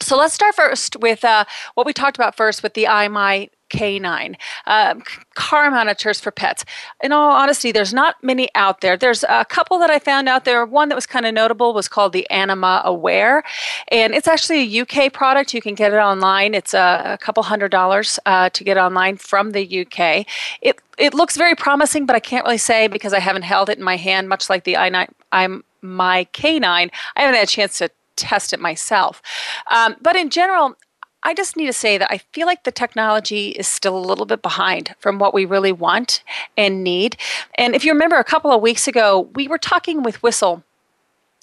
So 0.00 0.16
let's 0.16 0.34
start 0.34 0.54
first 0.54 0.96
with 0.96 1.24
uh, 1.24 1.44
what 1.74 1.86
we 1.86 1.92
talked 1.92 2.16
about 2.16 2.36
first 2.36 2.62
with 2.62 2.74
the 2.74 2.84
iMind 2.84 3.50
K9 3.70 4.36
um, 4.66 5.02
car 5.34 5.70
monitors 5.70 6.20
for 6.20 6.30
pets. 6.30 6.64
In 7.02 7.12
all 7.12 7.30
honesty, 7.32 7.72
there's 7.72 7.92
not 7.92 8.16
many 8.22 8.48
out 8.54 8.80
there. 8.80 8.96
There's 8.96 9.24
a 9.28 9.44
couple 9.44 9.78
that 9.78 9.90
I 9.90 9.98
found 9.98 10.28
out 10.28 10.44
there. 10.44 10.64
One 10.64 10.88
that 10.88 10.94
was 10.94 11.06
kind 11.06 11.26
of 11.26 11.34
notable 11.34 11.74
was 11.74 11.88
called 11.88 12.12
the 12.12 12.28
Anima 12.30 12.82
Aware, 12.84 13.42
and 13.88 14.14
it's 14.14 14.28
actually 14.28 14.62
a 14.62 14.82
UK 14.82 15.12
product. 15.12 15.52
You 15.52 15.60
can 15.60 15.74
get 15.74 15.92
it 15.92 15.96
online. 15.98 16.54
It's 16.54 16.74
a, 16.74 17.02
a 17.04 17.18
couple 17.18 17.42
hundred 17.42 17.70
dollars 17.70 18.18
uh, 18.26 18.50
to 18.50 18.64
get 18.64 18.78
online 18.78 19.16
from 19.16 19.50
the 19.52 19.80
UK. 19.80 20.26
It 20.62 20.80
it 20.96 21.14
looks 21.14 21.36
very 21.36 21.54
promising, 21.54 22.06
but 22.06 22.16
I 22.16 22.20
can't 22.20 22.44
really 22.44 22.58
say 22.58 22.88
because 22.88 23.12
I 23.12 23.20
haven't 23.20 23.42
held 23.42 23.68
it 23.68 23.78
in 23.78 23.84
my 23.84 23.96
hand. 23.96 24.28
Much 24.28 24.48
like 24.48 24.64
the 24.64 24.74
i9, 24.74 25.08
I'm 25.32 25.64
my 25.80 26.26
K9, 26.32 26.64
I 26.64 27.20
haven't 27.20 27.36
had 27.36 27.44
a 27.44 27.50
chance 27.50 27.78
to 27.78 27.90
test 28.18 28.52
it 28.52 28.60
myself. 28.60 29.22
Um, 29.70 29.96
but 30.00 30.16
in 30.16 30.30
general, 30.30 30.76
I 31.22 31.34
just 31.34 31.56
need 31.56 31.66
to 31.66 31.72
say 31.72 31.98
that 31.98 32.10
I 32.10 32.18
feel 32.32 32.46
like 32.46 32.64
the 32.64 32.72
technology 32.72 33.48
is 33.50 33.66
still 33.66 33.98
a 33.98 34.00
little 34.00 34.26
bit 34.26 34.40
behind 34.40 34.94
from 35.00 35.18
what 35.18 35.34
we 35.34 35.44
really 35.44 35.72
want 35.72 36.22
and 36.56 36.84
need. 36.84 37.16
And 37.56 37.74
if 37.74 37.84
you 37.84 37.92
remember 37.92 38.16
a 38.16 38.24
couple 38.24 38.52
of 38.52 38.62
weeks 38.62 38.86
ago, 38.86 39.28
we 39.34 39.48
were 39.48 39.58
talking 39.58 40.02
with 40.02 40.22
Whistle 40.22 40.62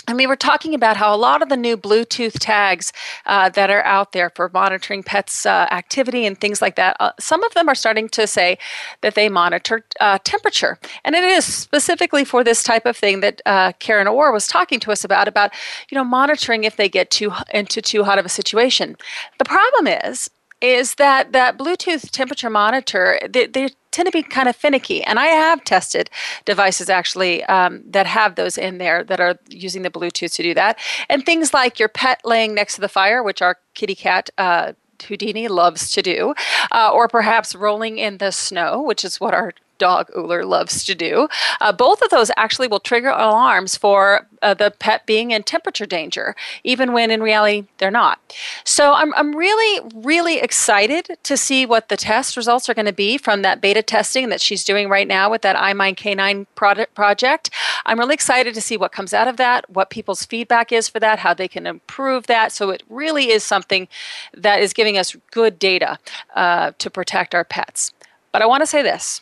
and 0.08 0.18
we 0.18 0.28
were 0.28 0.36
talking 0.36 0.74
about 0.74 0.97
how 0.97 1.14
a 1.14 1.18
lot 1.18 1.41
of 1.41 1.49
the 1.49 1.58
new 1.58 1.78
Bluetooth 1.78 2.38
tags 2.39 2.93
uh, 3.26 3.49
that 3.49 3.70
are 3.70 3.84
out 3.84 4.12
there 4.12 4.30
for 4.30 4.49
monitoring 4.53 5.03
pets' 5.03 5.45
uh, 5.45 5.68
activity 5.72 6.26
and 6.26 6.39
things 6.39 6.62
like 6.62 6.76
that, 6.76 6.95
uh, 6.99 7.12
some 7.20 7.43
of 7.43 7.53
them 7.53 7.68
are 7.68 7.76
starting 7.76 8.08
to 8.10 8.28
say 8.28 8.58
that 9.01 9.16
they 9.16 9.30
monitor 9.30 9.84
uh, 9.99 10.20
temperature. 10.24 10.78
And 11.03 11.16
it 11.16 11.24
is 11.24 11.45
specifically 11.45 12.26
for 12.26 12.43
this 12.43 12.64
type 12.64 12.86
of 12.86 12.95
thing 12.95 13.22
that 13.22 13.41
uh, 13.45 13.72
Karen 13.80 14.08
Orr 14.08 14.32
was 14.32 14.47
talking 14.47 14.80
to 14.82 14.91
us 14.91 15.03
about, 15.03 15.28
about 15.28 15.51
you 15.89 15.95
know 15.95 16.03
monitoring 16.03 16.64
if 16.64 16.76
they 16.76 16.89
get 16.89 17.10
too 17.10 17.32
into 17.53 17.82
too 17.82 18.03
hot 18.03 18.20
of 18.20 18.26
a 18.26 18.30
situation. 18.30 18.95
The 19.39 19.45
problem 19.45 19.88
is 19.88 20.30
is 20.62 20.95
that 20.95 21.32
that 21.34 21.58
Bluetooth 21.58 22.10
temperature 22.12 22.49
monitor, 22.49 23.20
they, 23.30 23.45
they 23.45 23.70
tend 23.91 24.08
to 24.08 24.12
be 24.12 24.24
kind 24.24 24.49
of 24.49 24.56
finicky. 24.56 25.03
And 25.03 25.20
I 25.20 25.28
have 25.28 25.64
tested 25.64 26.10
devices 26.43 26.89
actually 26.89 27.43
um, 27.45 27.84
that 27.86 28.08
have 28.08 28.36
those 28.36 28.58
in 28.58 28.78
there 28.78 29.03
that 29.03 29.20
are 29.20 29.38
using 29.49 29.84
the 29.84 29.89
Bluetooth 29.89 30.34
to 30.36 30.43
do 30.43 30.53
that. 30.53 30.78
And 31.10 31.26
things 31.26 31.53
like 31.53 31.80
your 31.80 31.89
pet 31.89 32.22
laying 32.26 32.53
next 32.53 32.76
to 32.76 32.82
the 32.82 32.89
fire, 32.89 33.24
which 33.24 33.41
our 33.41 33.58
kitty 33.74 33.95
cat 33.95 34.30
uh, 34.38 34.74
Houdini 35.08 35.47
loves 35.47 35.91
to 35.91 36.01
do, 36.01 36.34
uh, 36.72 36.91
or 36.93 37.08
perhaps 37.08 37.56
rolling 37.56 37.97
in 37.97 38.18
the 38.18 38.32
snow, 38.32 38.82
which 38.82 39.03
is 39.06 39.20
what 39.20 39.34
our 39.34 39.53
dog 39.78 40.09
Uller 40.15 40.45
loves 40.45 40.84
to 40.86 40.95
do. 40.95 41.28
Uh, 41.61 41.71
both 41.71 42.01
of 42.01 42.09
those 42.09 42.32
actually 42.38 42.67
will 42.67 42.80
trigger 42.80 43.09
alarms 43.09 43.76
for 43.76 44.28
uh, 44.41 44.53
the 44.53 44.71
pet 44.71 45.05
being 45.05 45.32
in 45.32 45.43
temperature 45.43 45.86
danger, 45.86 46.36
even 46.63 46.93
when 46.93 47.11
in 47.11 47.21
reality 47.21 47.65
they're 47.78 47.91
not. 47.91 48.19
So 48.63 48.93
I'm, 48.93 49.13
I'm 49.15 49.36
really, 49.36 49.89
really 49.95 50.39
excited 50.39 51.17
to 51.23 51.38
see 51.38 51.65
what 51.65 51.89
the 51.89 51.97
test 51.97 52.38
results 52.38 52.69
are 52.69 52.73
going 52.73 52.86
to 52.86 52.93
be 52.93 53.17
from 53.17 53.41
that 53.41 53.61
beta 53.61 53.82
testing 53.82 54.30
that 54.30 54.41
she's 54.41 54.63
doing 54.63 54.88
right 54.88 55.07
now 55.07 55.30
with 55.30 55.41
that 55.41 55.55
iMind 55.55 55.95
K9 55.95 56.45
product 56.55 56.93
project. 56.93 57.49
I'm 57.86 57.99
really 57.99 58.13
excited 58.13 58.53
to 58.53 58.61
see 58.61 58.78
what 58.78 58.91
comes 58.91 59.13
out 59.13 59.28
of 59.28 59.38
that, 59.38 59.69
what 59.69 59.89
people's 59.89 60.26
feedback 60.26 60.71
is 60.71 60.88
for 60.88 60.99
that, 60.99 61.19
how 61.19 61.34
they 61.34 61.47
can 61.47 61.65
improve 61.65 62.28
that. 62.28 62.51
So 62.51 62.69
it 62.69 62.84
really 62.89 63.32
is 63.32 63.43
something 63.43 63.88
that 64.34 64.61
is 64.61 64.73
giving 64.73 64.97
us 64.97 65.15
good 65.32 65.57
data 65.59 65.97
uh, 66.36 66.71
to 66.78 66.89
protect 66.89 67.34
our 67.34 67.43
pets. 67.43 67.93
But 68.32 68.41
I 68.41 68.45
want 68.45 68.61
to 68.61 68.67
say 68.67 68.82
this 68.82 69.21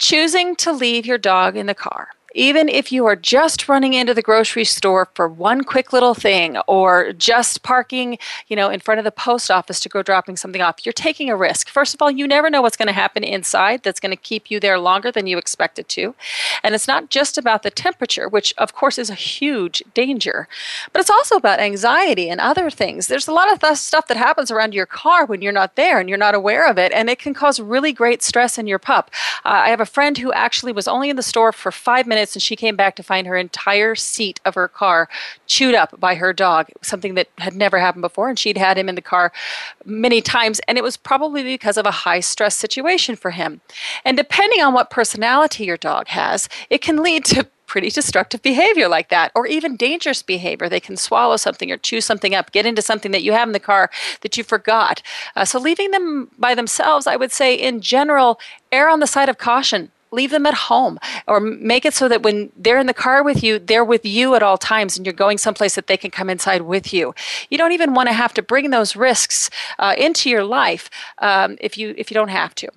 choosing 0.00 0.56
to 0.56 0.72
leave 0.72 1.04
your 1.04 1.18
dog 1.18 1.56
in 1.56 1.66
the 1.66 1.74
car 1.74 2.08
even 2.34 2.68
if 2.68 2.92
you 2.92 3.06
are 3.06 3.16
just 3.16 3.68
running 3.68 3.94
into 3.94 4.14
the 4.14 4.22
grocery 4.22 4.64
store 4.64 5.08
for 5.14 5.28
one 5.28 5.64
quick 5.64 5.92
little 5.92 6.14
thing 6.14 6.56
or 6.66 7.12
just 7.12 7.62
parking, 7.62 8.18
you 8.48 8.56
know, 8.56 8.70
in 8.70 8.80
front 8.80 8.98
of 8.98 9.04
the 9.04 9.10
post 9.10 9.50
office 9.50 9.80
to 9.80 9.88
go 9.88 10.02
dropping 10.02 10.36
something 10.36 10.62
off, 10.62 10.84
you're 10.84 10.92
taking 10.92 11.30
a 11.30 11.36
risk. 11.36 11.68
First 11.68 11.94
of 11.94 12.02
all, 12.02 12.10
you 12.10 12.26
never 12.26 12.50
know 12.50 12.62
what's 12.62 12.76
going 12.76 12.88
to 12.88 12.92
happen 12.92 13.24
inside 13.24 13.82
that's 13.82 14.00
going 14.00 14.10
to 14.10 14.16
keep 14.16 14.50
you 14.50 14.60
there 14.60 14.78
longer 14.78 15.10
than 15.10 15.26
you 15.26 15.38
expected 15.38 15.88
to. 15.90 16.14
And 16.62 16.74
it's 16.74 16.88
not 16.88 17.10
just 17.10 17.36
about 17.36 17.62
the 17.62 17.70
temperature, 17.70 18.28
which 18.28 18.54
of 18.58 18.74
course 18.74 18.98
is 18.98 19.10
a 19.10 19.14
huge 19.14 19.82
danger, 19.94 20.48
but 20.92 21.00
it's 21.00 21.10
also 21.10 21.36
about 21.36 21.60
anxiety 21.60 22.28
and 22.28 22.40
other 22.40 22.70
things. 22.70 23.06
There's 23.06 23.28
a 23.28 23.32
lot 23.32 23.50
of 23.52 23.78
stuff 23.78 24.06
that 24.06 24.16
happens 24.16 24.50
around 24.50 24.74
your 24.74 24.86
car 24.86 25.26
when 25.26 25.42
you're 25.42 25.52
not 25.52 25.76
there 25.76 25.98
and 25.98 26.08
you're 26.08 26.18
not 26.18 26.34
aware 26.34 26.68
of 26.68 26.78
it, 26.78 26.92
and 26.92 27.10
it 27.10 27.18
can 27.18 27.34
cause 27.34 27.60
really 27.60 27.92
great 27.92 28.22
stress 28.22 28.58
in 28.58 28.66
your 28.66 28.78
pup. 28.78 29.10
Uh, 29.44 29.62
I 29.64 29.70
have 29.70 29.80
a 29.80 29.86
friend 29.86 30.18
who 30.18 30.32
actually 30.32 30.72
was 30.72 30.88
only 30.88 31.10
in 31.10 31.16
the 31.16 31.22
store 31.22 31.52
for 31.52 31.72
five 31.72 32.06
minutes 32.06 32.19
minutes 32.20 32.36
and 32.36 32.42
she 32.42 32.54
came 32.54 32.76
back 32.76 32.96
to 32.96 33.02
find 33.02 33.26
her 33.26 33.36
entire 33.36 33.94
seat 33.94 34.40
of 34.44 34.54
her 34.54 34.68
car 34.68 35.08
chewed 35.46 35.74
up 35.74 35.98
by 35.98 36.16
her 36.16 36.32
dog, 36.34 36.68
something 36.82 37.14
that 37.14 37.28
had 37.38 37.54
never 37.54 37.78
happened 37.78 38.02
before. 38.02 38.28
And 38.28 38.38
she'd 38.38 38.58
had 38.58 38.76
him 38.76 38.88
in 38.90 38.94
the 38.94 39.00
car 39.00 39.32
many 39.86 40.20
times. 40.20 40.60
And 40.68 40.76
it 40.76 40.84
was 40.84 40.98
probably 40.98 41.42
because 41.42 41.78
of 41.78 41.86
a 41.86 42.02
high 42.04 42.20
stress 42.20 42.54
situation 42.54 43.16
for 43.16 43.30
him. 43.30 43.62
And 44.04 44.18
depending 44.18 44.60
on 44.60 44.74
what 44.74 44.90
personality 44.90 45.64
your 45.64 45.78
dog 45.78 46.08
has, 46.08 46.48
it 46.68 46.82
can 46.82 47.02
lead 47.02 47.24
to 47.26 47.46
pretty 47.66 47.88
destructive 47.88 48.42
behavior 48.42 48.88
like 48.88 49.10
that, 49.10 49.30
or 49.32 49.46
even 49.46 49.76
dangerous 49.76 50.24
behavior. 50.24 50.68
They 50.68 50.80
can 50.80 50.96
swallow 50.96 51.36
something 51.36 51.70
or 51.70 51.76
chew 51.76 52.00
something 52.00 52.34
up, 52.34 52.50
get 52.50 52.66
into 52.66 52.82
something 52.82 53.12
that 53.12 53.22
you 53.22 53.32
have 53.32 53.48
in 53.48 53.52
the 53.52 53.60
car 53.60 53.90
that 54.22 54.36
you 54.36 54.42
forgot. 54.42 55.02
Uh, 55.36 55.44
so, 55.44 55.60
leaving 55.60 55.92
them 55.92 56.32
by 56.36 56.56
themselves, 56.56 57.06
I 57.06 57.14
would 57.14 57.30
say 57.30 57.54
in 57.54 57.80
general, 57.80 58.40
err 58.72 58.88
on 58.88 58.98
the 58.98 59.06
side 59.06 59.28
of 59.28 59.38
caution 59.38 59.92
leave 60.10 60.30
them 60.30 60.46
at 60.46 60.54
home 60.54 60.98
or 61.26 61.40
make 61.40 61.84
it 61.84 61.94
so 61.94 62.08
that 62.08 62.22
when 62.22 62.50
they're 62.56 62.78
in 62.78 62.86
the 62.86 62.94
car 62.94 63.22
with 63.22 63.42
you 63.42 63.58
they're 63.58 63.84
with 63.84 64.04
you 64.04 64.34
at 64.34 64.42
all 64.42 64.58
times 64.58 64.96
and 64.96 65.06
you're 65.06 65.12
going 65.12 65.38
someplace 65.38 65.74
that 65.74 65.86
they 65.86 65.96
can 65.96 66.10
come 66.10 66.30
inside 66.30 66.62
with 66.62 66.92
you. 66.92 67.14
You 67.48 67.58
don't 67.58 67.72
even 67.72 67.94
want 67.94 68.08
to 68.08 68.12
have 68.12 68.34
to 68.34 68.42
bring 68.42 68.70
those 68.70 68.96
risks 68.96 69.50
uh, 69.78 69.94
into 69.96 70.30
your 70.30 70.44
life 70.44 70.90
um, 71.18 71.56
if 71.60 71.78
you 71.78 71.94
if 71.96 72.10
you 72.10 72.14
don't 72.14 72.28
have 72.28 72.54
to 72.56 72.68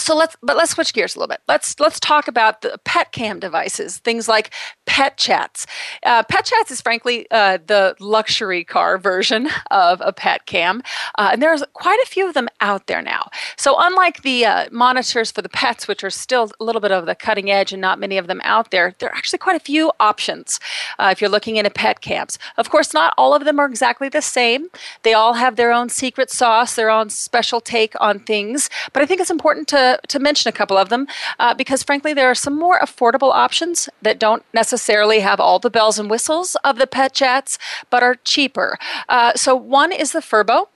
so 0.00 0.16
let's 0.16 0.36
but 0.42 0.56
let's 0.56 0.72
switch 0.72 0.92
gears 0.92 1.14
a 1.14 1.18
little 1.18 1.28
bit. 1.28 1.40
Let's 1.46 1.78
let's 1.78 2.00
talk 2.00 2.28
about 2.28 2.62
the 2.62 2.78
pet 2.84 3.12
cam 3.12 3.38
devices, 3.38 3.98
things 3.98 4.28
like 4.28 4.50
PetChatz. 4.86 5.66
Uh, 6.02 6.22
PetChatz 6.24 6.70
is 6.70 6.80
frankly 6.80 7.26
uh, 7.30 7.58
the 7.66 7.94
luxury 8.00 8.64
car 8.64 8.98
version 8.98 9.48
of 9.70 10.00
a 10.04 10.12
pet 10.12 10.46
cam, 10.46 10.82
uh, 11.18 11.30
and 11.32 11.42
there's 11.42 11.62
quite 11.74 12.00
a 12.04 12.06
few 12.08 12.26
of 12.26 12.34
them 12.34 12.48
out 12.60 12.86
there 12.86 13.02
now. 13.02 13.28
So 13.56 13.76
unlike 13.78 14.22
the 14.22 14.44
uh, 14.44 14.68
monitors 14.72 15.30
for 15.30 15.42
the 15.42 15.48
pets, 15.48 15.86
which 15.86 16.02
are 16.02 16.10
still 16.10 16.50
a 16.58 16.64
little 16.64 16.80
bit 16.80 16.92
of 16.92 17.06
the 17.06 17.14
cutting 17.14 17.50
edge 17.50 17.72
and 17.72 17.80
not 17.80 17.98
many 17.98 18.18
of 18.18 18.26
them 18.26 18.40
out 18.44 18.70
there, 18.70 18.94
there 18.98 19.10
are 19.10 19.14
actually 19.14 19.38
quite 19.38 19.56
a 19.56 19.60
few 19.64 19.92
options 20.00 20.58
uh, 20.98 21.10
if 21.12 21.20
you're 21.20 21.30
looking 21.30 21.56
into 21.56 21.70
pet 21.70 22.00
cams. 22.00 22.38
Of 22.56 22.70
course, 22.70 22.94
not 22.94 23.14
all 23.16 23.34
of 23.34 23.44
them 23.44 23.58
are 23.58 23.66
exactly 23.66 24.08
the 24.08 24.22
same. 24.22 24.68
They 25.02 25.14
all 25.14 25.34
have 25.34 25.56
their 25.56 25.72
own 25.72 25.88
secret 25.88 26.30
sauce, 26.30 26.74
their 26.74 26.90
own 26.90 27.10
special 27.10 27.60
take 27.60 27.94
on 28.00 28.20
things. 28.20 28.70
But 28.92 29.02
I 29.02 29.06
think 29.06 29.20
it's 29.20 29.30
important 29.30 29.68
to 29.68 29.89
to, 30.08 30.20
mention 30.20 30.48
a 30.48 30.52
couple 30.52 30.76
of 30.76 30.90
them 30.90 31.06
uh, 31.38 31.54
because, 31.54 31.82
frankly, 31.82 32.12
there 32.12 32.30
are 32.30 32.34
some 32.34 32.58
more 32.58 32.78
affordable 32.80 33.32
options 33.32 33.88
that 34.02 34.18
don't 34.18 34.44
necessarily 34.52 35.20
have 35.20 35.40
all 35.40 35.58
the 35.58 35.70
bells 35.70 35.98
and 35.98 36.10
whistles 36.10 36.56
of 36.62 36.76
the 36.76 36.86
PetChatz, 36.86 37.58
but 37.88 38.02
are 38.02 38.16
cheaper. 38.16 38.78
Uh, 39.08 39.32
so, 39.34 39.54
one 39.56 39.92
is 39.92 40.12
the 40.12 40.20
Furbo. 40.20 40.66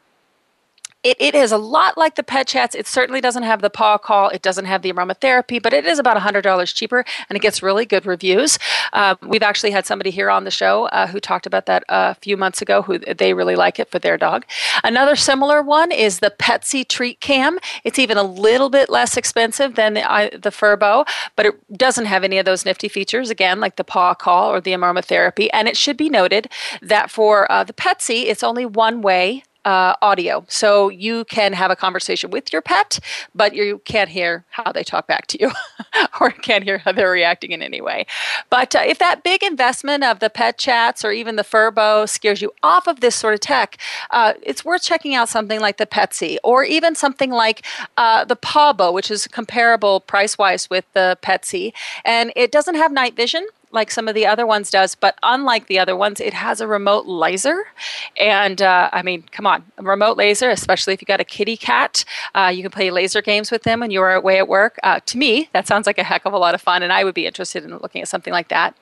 It, 1.04 1.18
it 1.20 1.34
is 1.34 1.52
a 1.52 1.58
lot 1.58 1.98
like 1.98 2.14
the 2.14 2.22
PetChatz. 2.22 2.74
It 2.74 2.86
certainly 2.86 3.20
doesn't 3.20 3.42
have 3.42 3.60
the 3.60 3.68
paw 3.68 3.98
call. 3.98 4.30
It 4.30 4.40
doesn't 4.40 4.64
have 4.64 4.80
the 4.80 4.90
aromatherapy, 4.90 5.62
but 5.62 5.74
it 5.74 5.84
is 5.84 5.98
about 5.98 6.16
$100 6.16 6.74
cheaper 6.74 7.04
and 7.28 7.36
it 7.36 7.40
gets 7.40 7.62
really 7.62 7.84
good 7.84 8.06
reviews. 8.06 8.58
Uh, 8.94 9.14
we've 9.20 9.42
actually 9.42 9.70
had 9.70 9.84
somebody 9.84 10.10
here 10.10 10.30
on 10.30 10.44
the 10.44 10.50
show 10.50 10.86
uh, 10.86 11.06
who 11.06 11.20
talked 11.20 11.46
about 11.46 11.66
that 11.66 11.84
a 11.90 12.14
few 12.14 12.38
months 12.38 12.62
ago 12.62 12.80
who 12.80 12.98
they 12.98 13.34
really 13.34 13.54
like 13.54 13.78
it 13.78 13.90
for 13.90 13.98
their 13.98 14.16
dog. 14.16 14.46
Another 14.82 15.14
similar 15.14 15.60
one 15.60 15.92
is 15.92 16.20
the 16.20 16.30
Petzi 16.30 16.88
Treat 16.88 17.20
Cam. 17.20 17.58
It's 17.84 17.98
even 17.98 18.16
a 18.16 18.22
little 18.22 18.70
bit 18.70 18.88
less 18.88 19.18
expensive 19.18 19.74
than 19.74 19.94
the, 19.94 20.10
uh, 20.10 20.30
the 20.32 20.50
Furbo, 20.50 21.06
but 21.36 21.44
it 21.44 21.78
doesn't 21.78 22.06
have 22.06 22.24
any 22.24 22.38
of 22.38 22.46
those 22.46 22.64
nifty 22.64 22.88
features, 22.88 23.28
again, 23.28 23.60
like 23.60 23.76
the 23.76 23.84
paw 23.84 24.14
call 24.14 24.50
or 24.50 24.60
the 24.60 24.72
aromatherapy. 24.72 25.48
And 25.52 25.68
it 25.68 25.76
should 25.76 25.98
be 25.98 26.08
noted 26.08 26.48
that 26.80 27.10
for 27.10 27.50
uh, 27.52 27.62
the 27.62 27.74
Petzi, 27.74 28.24
it's 28.24 28.42
only 28.42 28.64
one 28.64 29.02
way 29.02 29.42
uh, 29.64 29.94
audio. 30.02 30.44
So 30.48 30.88
you 30.88 31.24
can 31.24 31.52
have 31.52 31.70
a 31.70 31.76
conversation 31.76 32.30
with 32.30 32.52
your 32.52 32.62
pet, 32.62 32.98
but 33.34 33.54
you 33.54 33.80
can't 33.84 34.10
hear 34.10 34.44
how 34.50 34.72
they 34.72 34.82
talk 34.82 35.06
back 35.06 35.26
to 35.28 35.40
you 35.40 35.50
or 36.20 36.30
can't 36.30 36.64
hear 36.64 36.78
how 36.78 36.92
they're 36.92 37.10
reacting 37.10 37.52
in 37.52 37.62
any 37.62 37.80
way. 37.80 38.06
But 38.50 38.74
uh, 38.74 38.82
if 38.86 38.98
that 38.98 39.22
big 39.22 39.42
investment 39.42 40.04
of 40.04 40.20
the 40.20 40.30
PetChatz 40.30 41.04
or 41.04 41.12
even 41.12 41.36
the 41.36 41.42
Furbo 41.42 42.08
scares 42.08 42.42
you 42.42 42.52
off 42.62 42.86
of 42.86 43.00
this 43.00 43.16
sort 43.16 43.34
of 43.34 43.40
tech, 43.40 43.78
uh, 44.10 44.34
it's 44.42 44.64
worth 44.64 44.82
checking 44.82 45.14
out 45.14 45.28
something 45.28 45.60
like 45.60 45.78
the 45.78 45.86
Petzi 45.86 46.36
or 46.44 46.64
even 46.64 46.94
something 46.94 47.30
like 47.30 47.64
uh, 47.96 48.24
the 48.24 48.36
Pawbo, 48.36 48.92
which 48.92 49.10
is 49.10 49.26
comparable 49.26 50.00
price 50.00 50.38
wise 50.38 50.68
with 50.68 50.84
the 50.92 51.18
Petzi. 51.22 51.72
And 52.04 52.32
it 52.36 52.52
doesn't 52.52 52.74
have 52.74 52.92
night 52.92 53.16
vision 53.16 53.46
like 53.74 53.90
some 53.90 54.08
of 54.08 54.14
the 54.14 54.26
other 54.26 54.46
ones 54.46 54.70
does, 54.70 54.94
but 54.94 55.18
unlike 55.22 55.66
the 55.66 55.78
other 55.78 55.96
ones, 55.96 56.20
it 56.20 56.32
has 56.32 56.60
a 56.60 56.66
remote 56.66 57.06
laser. 57.06 57.64
And 58.16 58.62
uh, 58.62 58.88
I 58.92 59.02
mean, 59.02 59.24
come 59.32 59.46
on, 59.46 59.64
a 59.76 59.82
remote 59.82 60.16
laser, 60.16 60.48
especially 60.48 60.94
if 60.94 61.02
you 61.02 61.06
got 61.06 61.20
a 61.20 61.24
kitty 61.24 61.56
cat, 61.56 62.04
uh, 62.34 62.52
you 62.54 62.62
can 62.62 62.70
play 62.70 62.90
laser 62.90 63.20
games 63.20 63.50
with 63.50 63.64
them 63.64 63.80
when 63.80 63.90
you're 63.90 64.12
away 64.12 64.38
at 64.38 64.48
work. 64.48 64.78
Uh, 64.82 65.00
to 65.06 65.18
me, 65.18 65.50
that 65.52 65.66
sounds 65.66 65.86
like 65.86 65.98
a 65.98 66.04
heck 66.04 66.24
of 66.24 66.32
a 66.32 66.38
lot 66.38 66.54
of 66.54 66.62
fun, 66.62 66.82
and 66.82 66.92
I 66.92 67.04
would 67.04 67.14
be 67.14 67.26
interested 67.26 67.64
in 67.64 67.76
looking 67.78 68.00
at 68.00 68.08
something 68.08 68.32
like 68.32 68.48
that. 68.48 68.76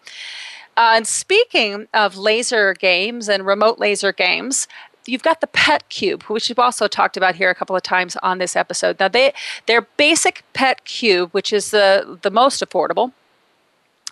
Uh, 0.76 0.92
and 0.96 1.06
speaking 1.06 1.88
of 1.92 2.16
laser 2.16 2.74
games 2.74 3.28
and 3.28 3.44
remote 3.44 3.78
laser 3.78 4.12
games, 4.12 4.68
you've 5.06 5.22
got 5.22 5.40
the 5.40 5.46
Petcube 5.48 6.22
which 6.24 6.48
we've 6.48 6.58
also 6.58 6.86
talked 6.86 7.16
about 7.16 7.34
here 7.34 7.50
a 7.50 7.54
couple 7.56 7.74
of 7.74 7.82
times 7.82 8.16
on 8.22 8.38
this 8.38 8.54
episode 8.54 9.00
now 9.00 9.08
they 9.08 9.32
their 9.66 9.82
basic 9.96 10.44
Petcube 10.54 11.32
which 11.32 11.52
is 11.52 11.72
the 11.72 12.18
the 12.22 12.30
most 12.30 12.62
affordable 12.64 13.12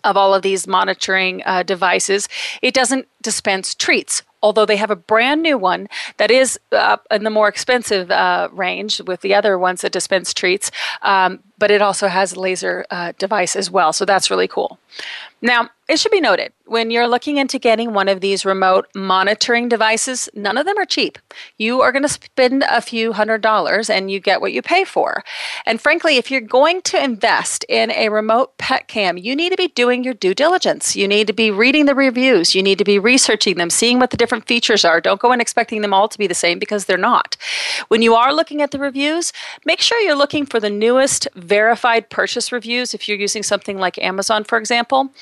of 0.05 0.17
all 0.17 0.35
of 0.35 0.43
these 0.43 0.67
monitoring 0.67 1.43
uh, 1.45 1.63
devices, 1.63 2.29
it 2.63 2.75
doesn't 2.75 3.07
dispense 3.23 3.75
treats 3.75 4.23
although 4.43 4.67
they 4.67 4.77
have 4.77 4.91
a 4.91 4.97
brand 4.97 5.43
new 5.43 5.59
one 5.59 5.89
that 6.17 6.31
is 6.31 6.59
uh, 6.73 6.97
in 7.11 7.25
the 7.25 7.31
more 7.31 7.49
expensive 7.49 8.11
uh, 8.11 8.49
range 8.53 9.01
with 9.03 9.21
the 9.21 9.35
other 9.35 9.59
ones 9.59 9.83
that 9.83 9.93
dispense 9.93 10.33
treats. 10.35 10.71
Um, 11.03 11.41
but 11.59 11.71
it 11.71 11.83
also 11.83 12.09
has 12.09 12.33
a 12.33 12.41
laser 12.41 12.87
uh, 12.91 13.13
device 13.19 13.55
as 13.55 13.71
well. 13.71 13.93
So 13.93 14.05
that's 14.05 14.31
really 14.31 14.49
cool. 14.49 14.79
Now, 15.43 15.71
it 15.89 15.99
should 15.99 16.13
be 16.13 16.21
noted 16.21 16.53
when 16.67 16.93
you're 16.93 17.09
looking 17.09 17.37
into 17.37 17.59
getting 17.59 17.93
one 17.93 18.09
of 18.09 18.21
these 18.21 18.45
remote 18.45 18.87
monitoring 18.95 19.69
devices, 19.69 20.29
none 20.35 20.57
of 20.57 20.65
them 20.65 20.79
are 20.79 20.87
cheap. 20.87 21.19
You 21.59 21.81
are 21.81 21.91
going 21.91 22.05
to 22.05 22.09
spend 22.09 22.65
a 22.69 22.81
few 22.81 23.13
hundred 23.13 23.41
dollars 23.41 23.91
and 23.91 24.09
you 24.09 24.21
get 24.21 24.41
what 24.41 24.53
you 24.53 24.63
pay 24.63 24.85
for. 24.85 25.25
And 25.67 25.81
frankly, 25.81 26.17
if 26.17 26.31
you're 26.31 26.41
going 26.41 26.83
to 26.83 27.03
invest 27.03 27.65
in 27.69 27.91
a 27.91 28.09
remote 28.09 28.57
pet 28.57 28.87
cam, 28.87 29.19
you 29.19 29.35
need 29.35 29.51
to 29.51 29.57
be 29.57 29.67
doing 29.67 30.05
your 30.05 30.15
due 30.15 30.33
diligence. 30.33 30.95
You 30.95 31.09
need 31.09 31.27
to 31.27 31.33
be 31.33 31.51
reading 31.51 31.87
the 31.87 31.95
reviews, 31.97 32.55
you 32.55 32.63
need 32.63 32.79
to 32.79 32.85
be 32.85 33.01
researching 33.01 33.57
them, 33.57 33.69
seeing 33.69 33.99
what 33.99 34.11
the 34.11 34.17
different 34.17 34.30
features 34.41 34.85
are. 34.85 35.01
Don't 35.01 35.21
go 35.21 35.33
in 35.33 35.41
expecting 35.41 35.83
them 35.83 35.93
all 35.93 36.09
to 36.09 36.19
be 36.19 36.27
the 36.27 36.35
same 36.35 36.59
because 36.59 36.85
they're 36.85 36.97
not. 36.97 37.37
When 37.89 38.03
you 38.03 38.15
are 38.15 38.33
looking 38.33 38.63
at 38.63 38.71
the 38.71 38.79
reviews, 38.79 39.33
make 39.65 39.81
sure 39.81 39.99
you're 40.01 40.15
looking 40.15 40.47
for 40.47 40.61
the 40.61 40.71
newest 40.71 41.27
verified 41.35 42.11
purchase 42.11 42.53
reviews 42.53 42.95
if 42.95 43.09
you're 43.09 43.19
using 43.19 43.43
something 43.43 43.79
like 43.79 43.99
Amazon, 43.99 44.45
for 44.45 44.59
example. 44.59 45.13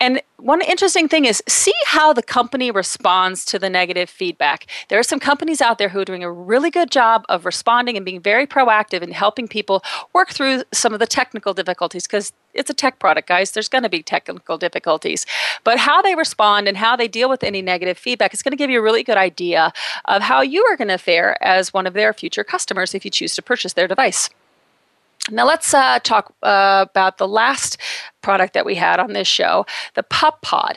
And 0.00 0.20
one 0.38 0.60
interesting 0.62 1.08
thing 1.08 1.24
is 1.24 1.42
see 1.48 1.74
how 1.86 2.12
the 2.12 2.22
company 2.22 2.70
responds 2.70 3.44
to 3.46 3.58
the 3.58 3.70
negative 3.70 4.10
feedback. 4.10 4.66
There 4.88 4.98
are 4.98 5.04
some 5.04 5.20
companies 5.20 5.60
out 5.60 5.78
there 5.78 5.88
who 5.88 6.00
are 6.00 6.04
doing 6.04 6.24
a 6.24 6.32
really 6.32 6.70
good 6.70 6.90
job 6.90 7.24
of 7.28 7.46
responding 7.46 7.96
and 7.96 8.04
being 8.04 8.20
very 8.20 8.46
proactive 8.46 9.02
in 9.02 9.12
helping 9.12 9.48
people 9.48 9.82
work 10.12 10.30
through 10.30 10.64
some 10.72 10.92
of 10.92 11.00
the 11.00 11.06
technical 11.06 11.54
difficulties 11.54 12.06
because 12.06 12.32
it's 12.56 12.70
a 12.70 12.74
tech 12.74 12.98
product, 12.98 13.28
guys. 13.28 13.52
There's 13.52 13.68
going 13.68 13.82
to 13.84 13.88
be 13.88 14.02
technical 14.02 14.58
difficulties. 14.58 15.26
But 15.64 15.78
how 15.78 16.02
they 16.02 16.14
respond 16.14 16.68
and 16.68 16.76
how 16.76 16.96
they 16.96 17.08
deal 17.08 17.28
with 17.28 17.44
any 17.44 17.62
negative 17.62 17.98
feedback 17.98 18.34
is 18.34 18.42
going 18.42 18.52
to 18.52 18.56
give 18.56 18.70
you 18.70 18.80
a 18.80 18.82
really 18.82 19.02
good 19.02 19.16
idea 19.16 19.72
of 20.06 20.22
how 20.22 20.40
you 20.40 20.64
are 20.64 20.76
going 20.76 20.88
to 20.88 20.98
fare 20.98 21.42
as 21.44 21.72
one 21.72 21.86
of 21.86 21.94
their 21.94 22.12
future 22.12 22.44
customers 22.44 22.94
if 22.94 23.04
you 23.04 23.10
choose 23.10 23.34
to 23.34 23.42
purchase 23.42 23.74
their 23.74 23.88
device. 23.88 24.30
Now, 25.30 25.44
let's 25.44 25.74
uh, 25.74 25.98
talk 26.00 26.32
uh, 26.42 26.86
about 26.88 27.18
the 27.18 27.26
last 27.26 27.78
product 28.22 28.54
that 28.54 28.64
we 28.64 28.76
had 28.76 29.00
on 29.00 29.12
this 29.12 29.26
show 29.26 29.66
the 29.94 30.04
PupPod. 30.04 30.76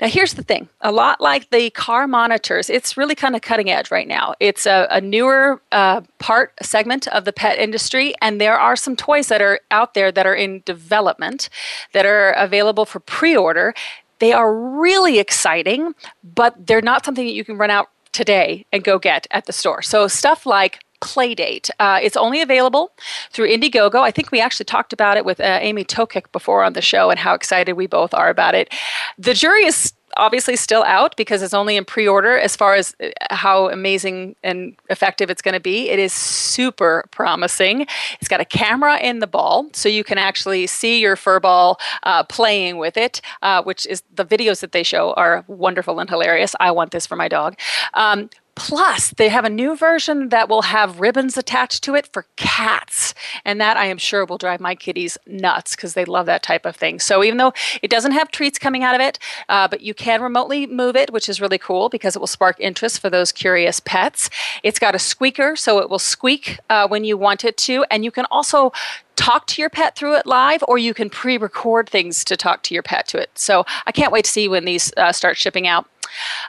Now, 0.00 0.08
here's 0.08 0.34
the 0.34 0.42
thing 0.42 0.68
a 0.80 0.92
lot 0.92 1.20
like 1.20 1.50
the 1.50 1.70
car 1.70 2.06
monitors, 2.06 2.68
it's 2.68 2.96
really 2.96 3.14
kind 3.14 3.36
of 3.36 3.42
cutting 3.42 3.70
edge 3.70 3.90
right 3.90 4.08
now. 4.08 4.34
It's 4.40 4.66
a, 4.66 4.86
a 4.90 5.00
newer 5.00 5.60
uh, 5.72 6.02
part, 6.18 6.52
segment 6.62 7.06
of 7.08 7.24
the 7.24 7.32
pet 7.32 7.58
industry, 7.58 8.14
and 8.20 8.40
there 8.40 8.58
are 8.58 8.76
some 8.76 8.96
toys 8.96 9.28
that 9.28 9.40
are 9.40 9.60
out 9.70 9.94
there 9.94 10.10
that 10.10 10.26
are 10.26 10.34
in 10.34 10.62
development 10.64 11.48
that 11.92 12.06
are 12.06 12.32
available 12.32 12.84
for 12.84 13.00
pre 13.00 13.36
order. 13.36 13.74
They 14.18 14.32
are 14.32 14.54
really 14.54 15.18
exciting, 15.18 15.94
but 16.22 16.66
they're 16.66 16.80
not 16.80 17.04
something 17.04 17.26
that 17.26 17.32
you 17.32 17.44
can 17.44 17.56
run 17.56 17.70
out 17.70 17.90
today 18.12 18.64
and 18.72 18.82
go 18.82 18.98
get 18.98 19.26
at 19.30 19.46
the 19.46 19.52
store. 19.52 19.82
So, 19.82 20.08
stuff 20.08 20.46
like 20.46 20.80
Playdate. 21.04 21.68
Uh, 21.78 22.00
it's 22.02 22.16
only 22.16 22.40
available 22.40 22.90
through 23.30 23.48
Indiegogo. 23.48 24.00
I 24.00 24.10
think 24.10 24.32
we 24.32 24.40
actually 24.40 24.64
talked 24.64 24.92
about 24.92 25.16
it 25.18 25.24
with 25.24 25.38
uh, 25.38 25.58
Amy 25.60 25.84
Tokik 25.84 26.32
before 26.32 26.64
on 26.64 26.72
the 26.72 26.80
show 26.80 27.10
and 27.10 27.18
how 27.18 27.34
excited 27.34 27.74
we 27.74 27.86
both 27.86 28.14
are 28.14 28.30
about 28.30 28.54
it. 28.54 28.72
The 29.18 29.34
jury 29.34 29.64
is 29.64 29.92
obviously 30.16 30.56
still 30.56 30.84
out 30.84 31.16
because 31.16 31.42
it's 31.42 31.54
only 31.54 31.76
in 31.76 31.84
pre-order 31.84 32.38
as 32.38 32.54
far 32.54 32.74
as 32.74 32.94
uh, 33.02 33.08
how 33.30 33.68
amazing 33.68 34.36
and 34.42 34.76
effective 34.88 35.28
it's 35.28 35.42
going 35.42 35.54
to 35.54 35.60
be 35.60 35.90
it 35.90 35.98
is 35.98 36.12
super 36.12 37.04
promising 37.10 37.86
it's 38.20 38.28
got 38.28 38.40
a 38.40 38.44
camera 38.44 38.98
in 38.98 39.18
the 39.18 39.26
ball 39.26 39.68
so 39.72 39.88
you 39.88 40.04
can 40.04 40.18
actually 40.18 40.66
see 40.66 41.00
your 41.00 41.16
fur 41.16 41.40
ball 41.40 41.78
uh, 42.04 42.22
playing 42.24 42.78
with 42.78 42.96
it 42.96 43.20
uh, 43.42 43.62
which 43.62 43.86
is 43.86 44.04
the 44.14 44.24
videos 44.24 44.60
that 44.60 44.72
they 44.72 44.82
show 44.82 45.12
are 45.14 45.44
wonderful 45.48 45.98
and 45.98 46.08
hilarious 46.08 46.54
i 46.60 46.70
want 46.70 46.92
this 46.92 47.06
for 47.06 47.16
my 47.16 47.26
dog 47.26 47.58
um, 47.94 48.30
Plus, 48.56 49.10
they 49.10 49.28
have 49.28 49.44
a 49.44 49.50
new 49.50 49.76
version 49.76 50.28
that 50.28 50.48
will 50.48 50.62
have 50.62 51.00
ribbons 51.00 51.36
attached 51.36 51.82
to 51.84 51.94
it 51.96 52.06
for 52.06 52.26
cats. 52.36 53.12
And 53.44 53.60
that 53.60 53.76
I 53.76 53.86
am 53.86 53.98
sure 53.98 54.24
will 54.24 54.38
drive 54.38 54.60
my 54.60 54.76
kitties 54.76 55.18
nuts 55.26 55.74
because 55.74 55.94
they 55.94 56.04
love 56.04 56.26
that 56.26 56.44
type 56.44 56.64
of 56.64 56.76
thing. 56.76 57.00
So, 57.00 57.24
even 57.24 57.38
though 57.38 57.52
it 57.82 57.90
doesn't 57.90 58.12
have 58.12 58.30
treats 58.30 58.58
coming 58.58 58.84
out 58.84 58.94
of 58.94 59.00
it, 59.00 59.18
uh, 59.48 59.66
but 59.66 59.80
you 59.80 59.92
can 59.92 60.22
remotely 60.22 60.66
move 60.66 60.94
it, 60.94 61.12
which 61.12 61.28
is 61.28 61.40
really 61.40 61.58
cool 61.58 61.88
because 61.88 62.14
it 62.14 62.20
will 62.20 62.28
spark 62.28 62.60
interest 62.60 63.00
for 63.00 63.10
those 63.10 63.32
curious 63.32 63.80
pets. 63.80 64.30
It's 64.62 64.78
got 64.78 64.94
a 64.94 65.00
squeaker, 65.00 65.56
so 65.56 65.80
it 65.80 65.90
will 65.90 65.98
squeak 65.98 66.58
uh, 66.70 66.86
when 66.86 67.02
you 67.02 67.16
want 67.16 67.44
it 67.44 67.56
to. 67.58 67.84
And 67.90 68.04
you 68.04 68.12
can 68.12 68.26
also 68.30 68.72
talk 69.16 69.46
to 69.46 69.62
your 69.62 69.70
pet 69.70 69.96
through 69.96 70.16
it 70.16 70.26
live, 70.26 70.62
or 70.68 70.78
you 70.78 70.94
can 70.94 71.10
pre 71.10 71.38
record 71.38 71.88
things 71.90 72.24
to 72.24 72.36
talk 72.36 72.62
to 72.64 72.74
your 72.74 72.82
pet 72.84 73.08
to 73.08 73.18
it. 73.18 73.30
So, 73.34 73.64
I 73.86 73.90
can't 73.92 74.12
wait 74.12 74.26
to 74.26 74.30
see 74.30 74.48
when 74.48 74.64
these 74.64 74.92
uh, 74.96 75.10
start 75.10 75.36
shipping 75.36 75.66
out. 75.66 75.88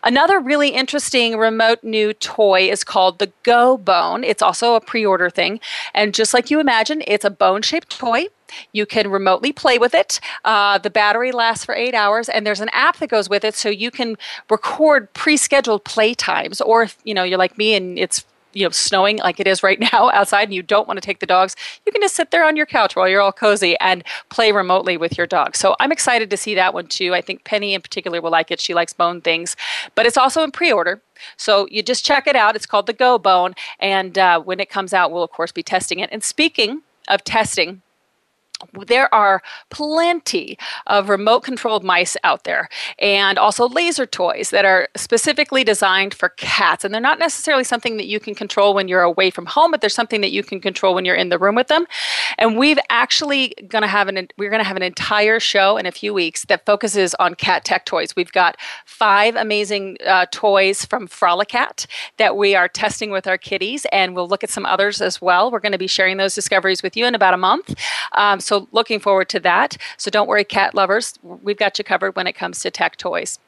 Another 0.04 0.40
really 0.40 0.70
interesting 0.70 1.38
remote 1.38 1.84
new 1.84 2.14
toy 2.14 2.70
is 2.70 2.84
called 2.84 3.20
the 3.20 3.32
GoBone. 3.44 4.24
It's 4.26 4.42
also 4.42 4.76
a 4.76 4.82
pre 4.82 5.06
order 5.06 5.30
thing. 5.30 5.60
And 5.94 6.14
just 6.14 6.34
like 6.34 6.52
you 6.52 6.60
imagine, 6.60 7.04
it's 7.08 7.26
a 7.26 7.30
bone 7.30 7.62
shaped 7.62 7.98
toy. 7.98 8.26
You 8.72 8.86
can 8.86 9.10
remotely 9.10 9.52
play 9.52 9.78
with 9.78 9.94
it. 9.94 10.20
Uh, 10.44 10.78
the 10.78 10.90
battery 10.90 11.32
lasts 11.32 11.66
for 11.66 11.76
eight 11.76 11.94
hours, 11.94 12.30
and 12.30 12.46
there's 12.46 12.62
an 12.62 12.70
app 12.70 12.98
that 12.98 13.10
goes 13.10 13.30
with 13.30 13.44
it, 13.44 13.56
so 13.56 13.70
you 13.70 13.92
can 13.92 14.18
record 14.50 15.12
pre-scheduled 15.14 15.84
play 15.84 16.14
times. 16.14 16.62
Or 16.62 16.84
if 16.84 16.98
you 17.04 17.14
know 17.14 17.24
you're 17.24 17.40
like 17.40 17.58
me 17.58 17.74
and 17.74 17.98
it's 17.98 18.26
you 18.56 18.64
know 18.64 18.72
snowing 18.72 19.18
like 19.18 19.40
it 19.40 19.48
is 19.48 19.62
right 19.62 19.80
now 19.94 20.10
outside 20.12 20.44
and 20.44 20.54
you 20.54 20.64
don't 20.64 20.88
want 20.88 20.98
to 20.98 21.02
take 21.02 21.20
the 21.20 21.26
dogs 21.26 21.56
you 21.86 21.92
can 21.92 22.02
just 22.02 22.16
sit 22.16 22.32
there 22.32 22.46
on 22.46 22.56
your 22.56 22.66
couch 22.66 22.96
while 22.96 23.08
you're 23.08 23.22
all 23.22 23.32
cozy 23.32 23.78
and 23.80 24.04
play 24.30 24.52
remotely 24.52 24.98
with 24.98 25.18
your 25.18 25.28
dog. 25.28 25.56
So 25.56 25.76
i'm 25.80 25.92
excited 25.92 26.30
to 26.30 26.38
see 26.38 26.56
that 26.56 26.74
one 26.74 26.88
too. 26.88 27.14
I 27.14 27.22
think 27.22 27.44
penny 27.44 27.74
in 27.74 27.82
particular 27.82 28.22
will 28.22 28.32
like 28.32 28.50
it. 28.52 28.60
She 28.60 28.74
likes 28.74 28.94
bone 28.94 29.22
things 29.22 29.56
but 29.94 30.06
it's 30.06 30.18
also 30.18 30.44
in 30.44 30.52
pre-order. 30.52 31.02
So 31.38 31.68
you 31.70 31.82
just 31.84 32.06
check 32.06 32.28
it 32.28 32.36
out. 32.36 32.56
It's 32.56 32.66
called 32.66 32.88
the 32.88 32.94
GoBone 32.94 33.54
and 33.80 34.18
uh, 34.18 34.40
when 34.42 34.60
it 34.60 34.70
comes 34.70 34.94
out 34.94 35.12
we'll 35.12 35.24
of 35.24 35.32
course 35.32 35.52
be 35.52 35.64
testing 35.64 36.00
it. 36.00 36.10
And 36.12 36.24
speaking 36.24 36.82
of 37.08 37.24
testing 37.24 37.82
there 38.86 39.14
are 39.14 39.42
plenty 39.70 40.58
of 40.88 41.10
remote 41.10 41.42
controlled 41.42 41.84
mice 41.84 42.16
out 42.24 42.44
there 42.44 42.70
and 43.00 43.38
also 43.38 43.68
laser 43.68 44.06
toys 44.06 44.50
that 44.50 44.66
are 44.66 44.88
specifically 44.96 45.64
designed 45.64 46.14
for 46.14 46.30
cats 46.30 46.84
and 46.84 46.94
they're 46.94 47.02
not 47.02 47.20
necessarily 47.20 47.64
something 47.64 47.98
that 47.98 48.08
you 48.08 48.20
can 48.20 48.34
control 48.34 48.74
when 48.74 48.88
you're 48.88 49.02
away 49.02 49.30
from 49.30 49.46
home 49.46 49.72
but 49.72 49.82
they're 49.82 49.90
something 49.90 50.22
that 50.22 50.32
you 50.32 50.44
can 50.44 50.60
control 50.60 50.96
when 50.96 51.06
you're 51.06 51.16
in 51.16 51.30
the 51.30 51.38
room 51.38 51.56
with 51.56 51.68
them. 51.68 51.86
And 52.38 52.58
we've 52.58 52.80
actually 52.90 53.54
going 53.68 53.82
to 53.82 53.88
have 53.88 54.08
an 54.08 54.28
we're 54.38 54.50
going 54.50 54.62
to 54.62 54.68
have 54.68 54.78
an 54.78 54.84
entire 54.84 55.40
show 55.40 55.78
in 55.78 55.86
a 55.86 55.92
few 55.92 56.14
weeks 56.14 56.46
that 56.46 56.66
focuses 56.66 57.14
on 57.16 57.36
cat 57.36 57.66
tech 57.66 57.86
toys. 57.86 58.16
We've 58.16 58.32
got 58.32 58.58
five 58.86 59.36
amazing 59.36 59.98
uh, 60.06 60.28
toys 60.32 60.86
from 60.86 61.08
FroliCat 61.08 61.88
that 62.18 62.38
we 62.38 62.56
are 62.56 62.68
testing 62.68 63.12
with 63.12 63.28
our 63.28 63.38
kitties 63.38 63.86
and 63.92 64.16
we'll 64.16 64.28
look 64.28 64.44
at 64.44 64.50
some 64.50 64.66
others 64.66 65.02
as 65.02 65.22
well. 65.22 65.52
We're 65.52 65.60
going 65.60 65.72
to 65.72 65.78
be 65.78 65.88
sharing 65.88 66.18
those 66.18 66.36
discoveries 66.36 66.82
with 66.82 66.96
you 66.96 67.06
in 67.06 67.16
about 67.16 67.34
a 67.34 67.38
month. 67.38 67.76
Um, 68.14 68.40
so 68.46 68.68
looking 68.72 69.00
forward 69.00 69.30
to 69.30 69.40
that. 69.42 69.78
So 69.98 70.10
don't 70.12 70.28
worry, 70.28 70.44
cat 70.44 70.76
lovers. 70.76 71.14
We've 71.24 71.58
got 71.58 71.78
you 71.78 71.84
covered 71.84 72.16
when 72.16 72.28
it 72.28 72.34
comes 72.34 72.60
to 72.62 72.72
tech 72.72 72.98
toys. 72.98 73.40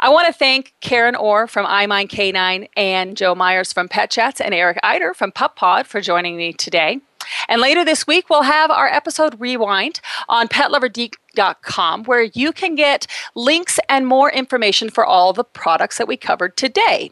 I 0.00 0.08
want 0.08 0.26
to 0.26 0.32
thank 0.32 0.74
Karen 0.80 1.14
Orr 1.14 1.46
from 1.46 1.66
iMind 1.66 2.08
K9 2.08 2.68
and 2.76 3.16
Joe 3.16 3.34
Myers 3.34 3.72
from 3.72 3.88
PetChatz 3.88 4.40
and 4.42 4.54
Eric 4.54 4.78
Eider 4.82 5.14
from 5.14 5.32
PupPod 5.32 5.86
for 5.86 6.00
joining 6.00 6.36
me 6.36 6.52
today. 6.52 7.00
And 7.48 7.60
later 7.60 7.84
this 7.84 8.06
week, 8.06 8.30
we'll 8.30 8.42
have 8.42 8.70
our 8.70 8.88
episode 8.88 9.38
rewind 9.38 10.00
on 10.28 10.48
petlovergeek.com 10.48 12.04
where 12.04 12.22
you 12.22 12.52
can 12.52 12.74
get 12.74 13.06
links 13.34 13.78
and 13.88 14.06
more 14.06 14.32
information 14.32 14.90
for 14.90 15.04
all 15.04 15.32
the 15.32 15.44
products 15.44 15.98
that 15.98 16.08
we 16.08 16.16
covered 16.16 16.56
today. 16.56 17.10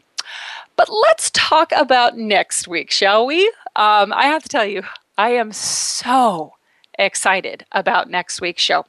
But 0.75 0.89
let's 0.89 1.29
talk 1.31 1.71
about 1.73 2.17
next 2.17 2.67
week, 2.67 2.91
shall 2.91 3.25
we? 3.25 3.47
Um, 3.75 4.13
I 4.13 4.25
have 4.25 4.43
to 4.43 4.49
tell 4.49 4.65
you, 4.65 4.83
I 5.17 5.31
am 5.31 5.51
so 5.51 6.53
excited 6.99 7.65
about 7.71 8.09
next 8.09 8.41
week's 8.41 8.61
show. 8.61 8.85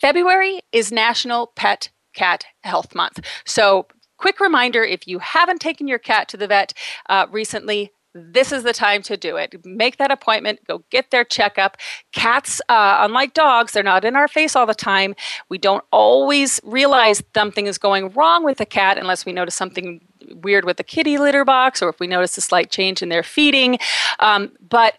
February 0.00 0.62
is 0.72 0.90
National 0.90 1.48
Pet 1.48 1.90
Cat 2.14 2.46
Health 2.62 2.94
Month. 2.94 3.20
So, 3.44 3.86
quick 4.16 4.40
reminder 4.40 4.82
if 4.82 5.06
you 5.06 5.18
haven't 5.20 5.60
taken 5.60 5.88
your 5.88 5.98
cat 5.98 6.28
to 6.28 6.36
the 6.36 6.46
vet 6.46 6.74
uh, 7.08 7.26
recently, 7.30 7.92
this 8.14 8.52
is 8.52 8.62
the 8.62 8.74
time 8.74 9.02
to 9.02 9.16
do 9.16 9.36
it. 9.36 9.64
Make 9.64 9.96
that 9.96 10.10
appointment, 10.10 10.60
go 10.66 10.84
get 10.90 11.10
their 11.10 11.24
checkup. 11.24 11.78
Cats, 12.12 12.60
uh, 12.68 12.98
unlike 13.00 13.32
dogs, 13.32 13.72
they're 13.72 13.82
not 13.82 14.04
in 14.04 14.16
our 14.16 14.28
face 14.28 14.54
all 14.54 14.66
the 14.66 14.74
time. 14.74 15.14
We 15.48 15.56
don't 15.56 15.84
always 15.90 16.60
realize 16.62 17.22
something 17.34 17.66
is 17.66 17.78
going 17.78 18.10
wrong 18.10 18.44
with 18.44 18.58
the 18.58 18.66
cat 18.66 18.98
unless 18.98 19.24
we 19.24 19.32
notice 19.32 19.54
something 19.54 20.02
weird 20.42 20.64
with 20.64 20.76
the 20.76 20.84
kitty 20.84 21.16
litter 21.16 21.44
box 21.44 21.80
or 21.80 21.88
if 21.88 22.00
we 22.00 22.06
notice 22.06 22.36
a 22.36 22.42
slight 22.42 22.70
change 22.70 23.02
in 23.02 23.08
their 23.08 23.22
feeding. 23.22 23.78
Um, 24.18 24.52
but 24.60 24.98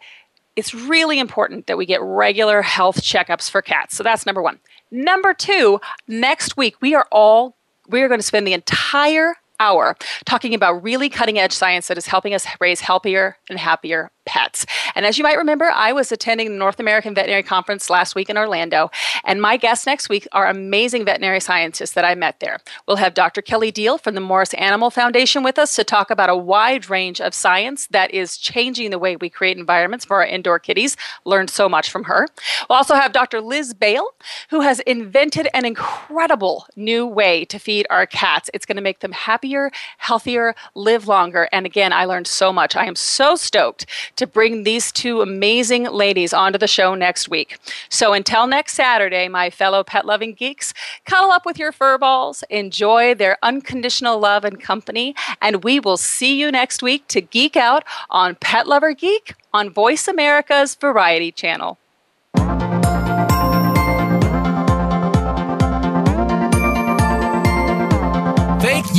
it's 0.56 0.74
really 0.74 1.20
important 1.20 1.68
that 1.68 1.78
we 1.78 1.86
get 1.86 2.02
regular 2.02 2.62
health 2.62 3.02
checkups 3.02 3.50
for 3.50 3.62
cats. 3.62 3.96
So 3.96 4.04
that's 4.04 4.26
number 4.26 4.42
one. 4.42 4.60
Number 4.92 5.34
two, 5.34 5.82
next 6.08 6.58
week 6.58 6.76
we 6.82 6.94
are 6.94 7.08
all 7.12 7.56
we 7.90 8.02
are 8.02 8.08
going 8.08 8.20
to 8.20 8.26
spend 8.26 8.48
the 8.48 8.54
entire 8.54 9.36
hour 9.60 9.96
talking 10.26 10.54
about 10.54 10.84
really 10.84 11.10
cutting 11.10 11.38
edge 11.38 11.52
science 11.52 11.88
that 11.88 11.98
is 11.98 12.08
helping 12.08 12.34
us 12.34 12.46
raise 12.60 12.82
healthier 12.82 13.38
and 13.50 13.60
happier 13.60 14.12
pets. 14.26 14.66
And 14.96 15.06
as 15.06 15.18
you 15.18 15.24
might 15.24 15.38
remember, 15.38 15.66
I 15.66 15.94
was 15.94 16.12
attending 16.12 16.50
the 16.50 16.58
North 16.58 16.80
American 16.80 17.14
Veterinary 17.14 17.44
Conference 17.44 17.90
last 17.90 18.16
week 18.16 18.30
in 18.30 18.38
Orlando, 18.38 18.90
and 19.24 19.42
my 19.42 19.58
guests 19.58 19.86
next 19.86 20.10
week 20.10 20.28
are 20.32 20.48
amazing 20.48 21.06
veterinary 21.06 21.40
scientists 21.40 21.94
that 21.94 22.06
I 22.06 22.16
met 22.16 22.40
there. 22.40 22.60
We'll 22.88 22.98
have 22.98 23.14
Dr. 23.14 23.42
Kelly 23.42 23.72
Diehl 23.72 24.00
from 24.00 24.16
the 24.16 24.22
Morris 24.22 24.54
Animal 24.56 24.90
Foundation 24.90 25.44
with 25.44 25.58
us 25.58 25.76
to 25.76 25.84
talk 25.84 26.10
about 26.10 26.30
a 26.30 26.36
wide 26.36 26.90
range 26.90 27.20
of 27.22 27.34
science 27.34 27.88
that 27.88 28.12
is 28.12 28.38
changing 28.38 28.92
the 28.92 29.00
way 29.00 29.16
we 29.16 29.30
create 29.30 29.58
environments 29.58 30.06
for 30.06 30.18
our 30.18 30.26
indoor 30.26 30.60
kitties. 30.60 30.96
Learned 31.26 31.50
so 31.50 31.68
much 31.68 31.90
from 31.90 32.06
her. 32.06 32.28
We'll 32.70 32.78
also 32.78 32.96
have 32.96 33.14
Dr. 33.14 33.42
Liz 33.42 33.74
Bales, 33.74 34.12
who 34.50 34.62
has 34.62 34.80
invented 34.82 35.48
an 35.54 35.66
incredible 35.66 36.66
new 36.76 37.06
way 37.06 37.46
to 37.46 37.60
feed 37.60 37.86
our 37.90 38.06
cats. 38.06 38.50
It's 38.54 38.66
going 38.66 38.76
to 38.78 38.82
make 38.82 39.00
them 39.00 39.12
happier, 39.12 39.72
healthier, 39.98 40.56
live 40.76 41.08
longer. 41.08 41.50
And 41.52 41.66
again, 41.66 41.94
I 41.94 42.06
learned 42.06 42.28
so 42.28 42.54
much. 42.54 42.76
I 42.76 42.86
am 42.86 42.96
so 42.96 43.36
stoked 43.36 43.86
to 44.16 44.28
bring 44.28 44.64
these 44.64 44.92
two 44.92 45.22
amazing 45.22 45.86
ladies 45.86 46.34
onto 46.34 46.58
the 46.58 46.68
show 46.68 46.96
next 46.96 47.30
week. 47.30 47.58
So 47.90 48.14
until 48.14 48.48
next 48.48 48.74
Saturday, 48.74 49.28
my 49.28 49.50
fellow 49.50 49.84
pet 49.84 50.06
loving 50.06 50.34
geeks, 50.34 50.74
cuddle 51.06 51.32
up 51.32 51.46
with 51.46 51.60
your 51.60 51.72
fur 51.72 51.98
balls, 51.98 52.44
enjoy 52.50 53.16
their 53.16 53.38
unconditional 53.44 54.20
love 54.20 54.46
and 54.46 54.62
company, 54.62 55.16
and 55.42 55.64
we 55.64 55.80
will 55.80 55.98
see 55.98 56.40
you 56.40 56.52
next 56.52 56.82
week 56.82 57.08
to 57.10 57.22
geek 57.22 57.56
out 57.56 57.84
on 58.10 58.36
Pet 58.36 58.68
Lover 58.68 58.94
Geek 58.94 59.36
on 59.54 59.70
Voice 59.70 60.08
America's 60.08 60.76
Variety 60.76 61.32
Channel. 61.32 61.78